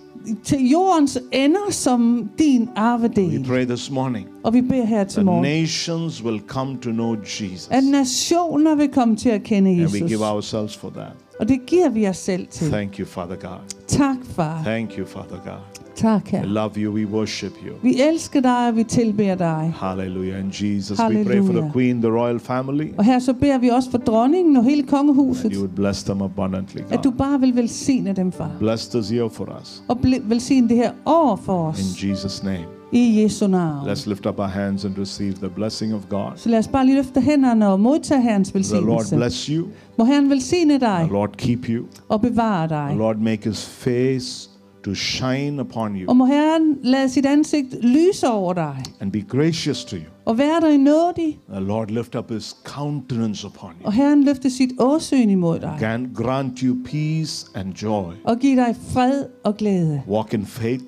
Til 0.44 0.68
jordens 0.70 1.18
ender 1.32 1.70
som 1.70 2.30
din 2.38 2.62
We 2.62 2.68
arvedel. 2.76 3.44
pray 3.44 3.64
this 3.64 3.90
morning 3.90 4.26
Og 4.44 4.54
vi 4.54 4.60
beder 4.60 4.84
her 4.84 5.04
til 5.04 5.24
morgen, 5.24 5.42
nations 5.42 6.22
will 6.24 6.40
come 6.48 6.76
to 6.82 6.90
know 6.90 7.16
Jesus. 7.24 7.68
at 7.70 7.84
nationer 7.84 8.74
vil 8.74 8.88
komme 8.88 9.16
til 9.16 9.28
at 9.28 9.42
kende 9.42 9.70
And 9.70 9.78
we 9.78 9.84
Jesus. 9.84 10.10
give 10.10 10.24
ourselves 10.24 10.76
for 10.76 10.90
that. 10.90 11.12
Og 11.40 11.48
det 11.48 11.66
giver 11.66 11.88
vi 11.88 12.08
os 12.08 12.16
selv 12.16 12.46
til. 12.46 12.70
Thank 12.70 12.98
you, 12.98 13.06
Father 13.06 13.36
God. 13.36 13.58
Tak, 13.86 14.16
far. 14.24 14.62
Thank 14.64 14.90
you, 14.98 15.06
Father 15.06 15.36
God. 15.44 15.82
Tak, 15.96 16.32
I 16.32 16.36
her. 16.36 16.44
love 16.44 16.70
you. 16.76 16.92
We 16.94 17.06
worship 17.06 17.52
you. 17.66 17.74
Vi 17.82 18.00
elsker 18.00 18.40
dig, 18.40 18.68
og 18.68 18.76
vi 18.76 18.84
tilbeder 18.84 19.34
dig. 19.34 19.74
Hallelujah. 19.76 20.38
And 20.38 20.52
Jesus, 20.52 20.98
we 20.98 21.24
pray 21.24 21.42
for 21.46 21.52
the. 21.52 21.70
Queen, 21.72 22.02
the 22.02 22.10
royal 22.10 22.40
family, 22.40 22.88
Og 22.98 23.04
her 23.04 23.18
så 23.18 23.32
beder 23.32 23.58
vi 23.58 23.68
også 23.68 23.90
for 23.90 23.98
dronningen 23.98 24.56
og 24.56 24.64
hele 24.64 24.82
that 24.82 24.90
kongehuset, 24.90 25.52
you 25.52 25.60
would 25.60 25.74
bless 25.76 26.02
them 26.02 26.22
abundantly. 26.22 26.80
at 26.90 27.04
du 27.04 27.10
God. 27.10 27.18
bare 27.18 27.40
vil 27.40 27.56
velsigne 27.56 28.12
dem, 28.12 28.32
far. 28.32 28.50
Bless 28.58 28.88
this 28.88 29.08
year 29.08 29.28
for 29.28 29.58
us. 29.62 29.82
Og 29.88 29.98
velsigne 30.22 30.68
det 30.68 30.76
her 30.76 30.92
år 31.06 31.36
for 31.44 31.68
os. 31.68 31.78
In 32.02 32.10
Jesus' 32.12 32.44
name. 32.44 32.81
I 32.92 33.22
Jesu 33.22 33.46
navn. 33.46 33.88
Let's 33.88 34.06
lift 34.06 34.26
up 34.26 34.38
our 34.38 34.48
hands 34.48 34.84
and 34.84 34.98
receive 34.98 35.32
the 35.32 35.48
blessing 35.48 35.94
of 35.94 36.00
God. 36.08 36.32
Så 36.36 36.48
lad 36.48 36.58
os 36.58 36.68
bare 36.68 36.86
lige 36.86 36.96
løfte 36.96 37.20
hænderne 37.20 37.68
og 37.68 37.80
modtage 37.80 38.22
Herrens 38.22 38.48
The 38.48 38.58
Lord 38.58 38.86
velsignelse. 38.86 39.16
bless 39.16 39.46
you. 39.46 39.66
Må 39.98 40.04
Herren 40.04 40.30
velsigne 40.30 40.80
dig 40.80 40.98
The 41.04 41.12
Lord 41.12 41.30
keep 41.36 41.68
you. 41.68 41.84
og 42.08 42.20
bevare 42.20 42.68
The 42.68 42.76
dig. 42.76 42.96
Lord 42.98 43.16
make 43.16 43.48
his 43.48 43.64
face 43.66 44.48
to 44.84 44.94
shine 44.94 45.60
upon 45.60 45.96
you 45.96 46.08
Og 46.08 46.16
må 46.16 46.24
Herren 46.26 46.76
lade 46.82 47.08
sit 47.08 47.26
ansigt 47.26 47.74
lyse 47.84 48.28
over 48.28 48.52
dig 48.52 48.76
and 49.00 49.12
be 49.12 49.20
gracious 49.28 49.84
to 49.84 49.96
you. 49.96 50.02
og 50.24 50.38
være 50.38 50.60
dig 50.70 50.78
nådig. 50.78 51.38
The 51.52 51.60
Lord 51.60 51.88
lift 51.88 52.14
up 52.14 52.30
his 52.30 52.56
countenance 52.64 53.46
upon 53.46 53.70
you. 53.80 53.86
Og 53.86 53.92
Herren 53.92 54.24
løfte 54.24 54.50
sit 54.50 54.70
åsyn 54.78 55.30
imod 55.30 55.58
dig 55.60 55.76
Can 55.78 56.10
grant 56.14 56.58
you 56.58 56.76
peace 56.84 57.46
and 57.54 57.72
joy. 57.82 58.12
og 58.24 58.38
give 58.38 58.56
dig 58.56 58.76
fred 58.88 59.24
og 59.44 59.56
glæde. 59.56 60.02
Walk 60.08 60.34
in 60.34 60.46
faith. 60.46 60.84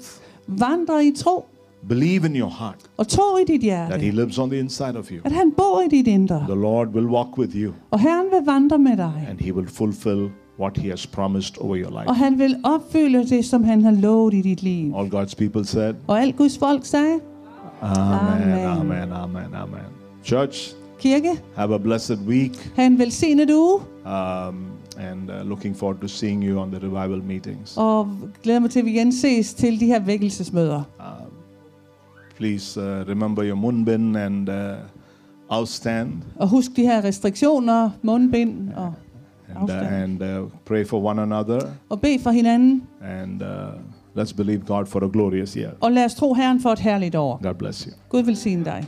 Vandre 0.48 1.07
i 1.07 1.12
tro 1.16 1.44
Believe 1.89 2.26
in 2.26 2.37
your 2.37 2.51
heart 2.59 2.76
og 2.97 3.09
tro 3.09 3.37
i 3.37 3.45
dit 3.53 3.61
that 3.70 4.03
he 4.03 4.11
lives 4.11 4.39
on 4.39 4.51
the 4.51 4.59
inside 4.59 4.97
of 4.99 5.11
you. 5.11 5.20
at 5.24 5.32
han 5.32 5.53
bor 5.57 5.80
i 5.80 5.89
dit 5.97 6.07
indre. 6.07 6.45
The 6.49 6.61
Lord 6.61 6.89
will 6.89 7.07
walk 7.07 7.39
with 7.39 7.57
you 7.57 7.72
Og 7.91 8.01
Herren 8.01 8.26
vil 8.32 8.47
vandre 8.47 8.78
med 8.78 8.97
dig. 8.97 9.26
and 9.30 9.39
he 9.41 9.55
will 9.55 9.68
fulfill 9.68 10.28
what 10.61 10.76
he 10.78 10.89
has 10.91 11.07
promised 11.07 11.59
over 11.61 11.76
your 11.76 11.91
life. 11.91 12.09
Og 12.09 12.16
han 12.16 12.39
vil 12.39 12.57
opfylde 12.64 13.26
det, 13.28 13.45
som 13.45 13.64
han 13.64 13.82
har 13.85 13.91
lovet 13.91 14.35
i 14.35 14.41
dit 14.41 14.62
liv. 14.62 14.95
All 14.97 15.09
God's 15.14 15.35
people 15.37 15.64
said, 15.64 15.95
Og 16.07 16.20
alt 16.22 16.37
Guds 16.37 16.59
folk 16.59 16.85
sagde, 16.85 17.20
Amen, 17.82 18.66
Amen. 18.66 19.12
amen, 19.12 19.55
amen. 19.55 19.80
Church, 20.24 20.74
kirke, 20.99 21.41
have 21.57 21.74
a 21.74 21.78
blessed 21.78 22.18
week. 22.26 22.72
have 22.76 22.87
en 22.87 22.99
velsignet 22.99 23.51
uge. 23.51 23.80
Um, 24.07 24.66
and 24.99 25.30
uh, 25.30 25.49
looking 25.49 25.76
forward 25.76 26.01
to 26.01 26.09
seeing 26.09 26.45
you 26.45 26.59
on 26.61 26.70
the 26.70 26.78
revival 26.78 27.22
meetings. 27.22 27.74
Og 27.76 28.09
glæder 28.43 28.59
mig 28.61 28.70
til, 28.70 28.78
at 28.78 28.85
vi 28.85 28.91
igen 28.91 29.12
ses 29.12 29.55
til 29.55 29.80
de 29.80 29.87
her 29.87 30.01
vækkelsesmøder. 30.01 30.76
Um, 30.99 31.24
please 32.37 32.80
uh, 32.80 33.05
remember 33.09 33.43
your 33.45 33.57
munbin 33.57 34.16
and 34.16 34.49
uh, 34.49 34.55
afstand, 35.51 36.12
Og 36.37 36.49
husk 36.49 36.70
de 36.76 36.82
her 36.82 37.05
restriktioner, 37.05 37.91
mundbind 38.03 38.72
og, 38.76 38.95
and, 39.49 39.57
uh, 39.57 39.62
Afstand. 39.76 40.22
and 40.22 40.22
uh, 40.45 40.51
pray 40.66 40.87
for 40.87 41.01
one 41.11 41.22
another. 41.22 41.61
og 41.89 42.01
bed 42.01 42.18
for 42.22 42.30
hinanden. 42.30 42.82
And 43.03 43.43
uh, 43.43 43.49
let's 44.22 44.32
believe 44.37 44.62
God 44.66 44.87
for 44.87 45.01
a 45.05 45.09
glorious 45.12 45.53
year. 45.55 45.70
Og 45.80 45.93
lad 45.93 46.05
os 46.05 46.14
tro 46.14 46.35
Herren 46.35 46.61
for 46.61 46.70
et 46.70 46.78
herligt 46.78 47.14
år. 47.14 47.41
God 47.43 47.55
bless 47.55 47.82
you. 47.85 47.93
Gud 48.09 48.22
velsigne 48.22 48.64
dig. 48.64 48.85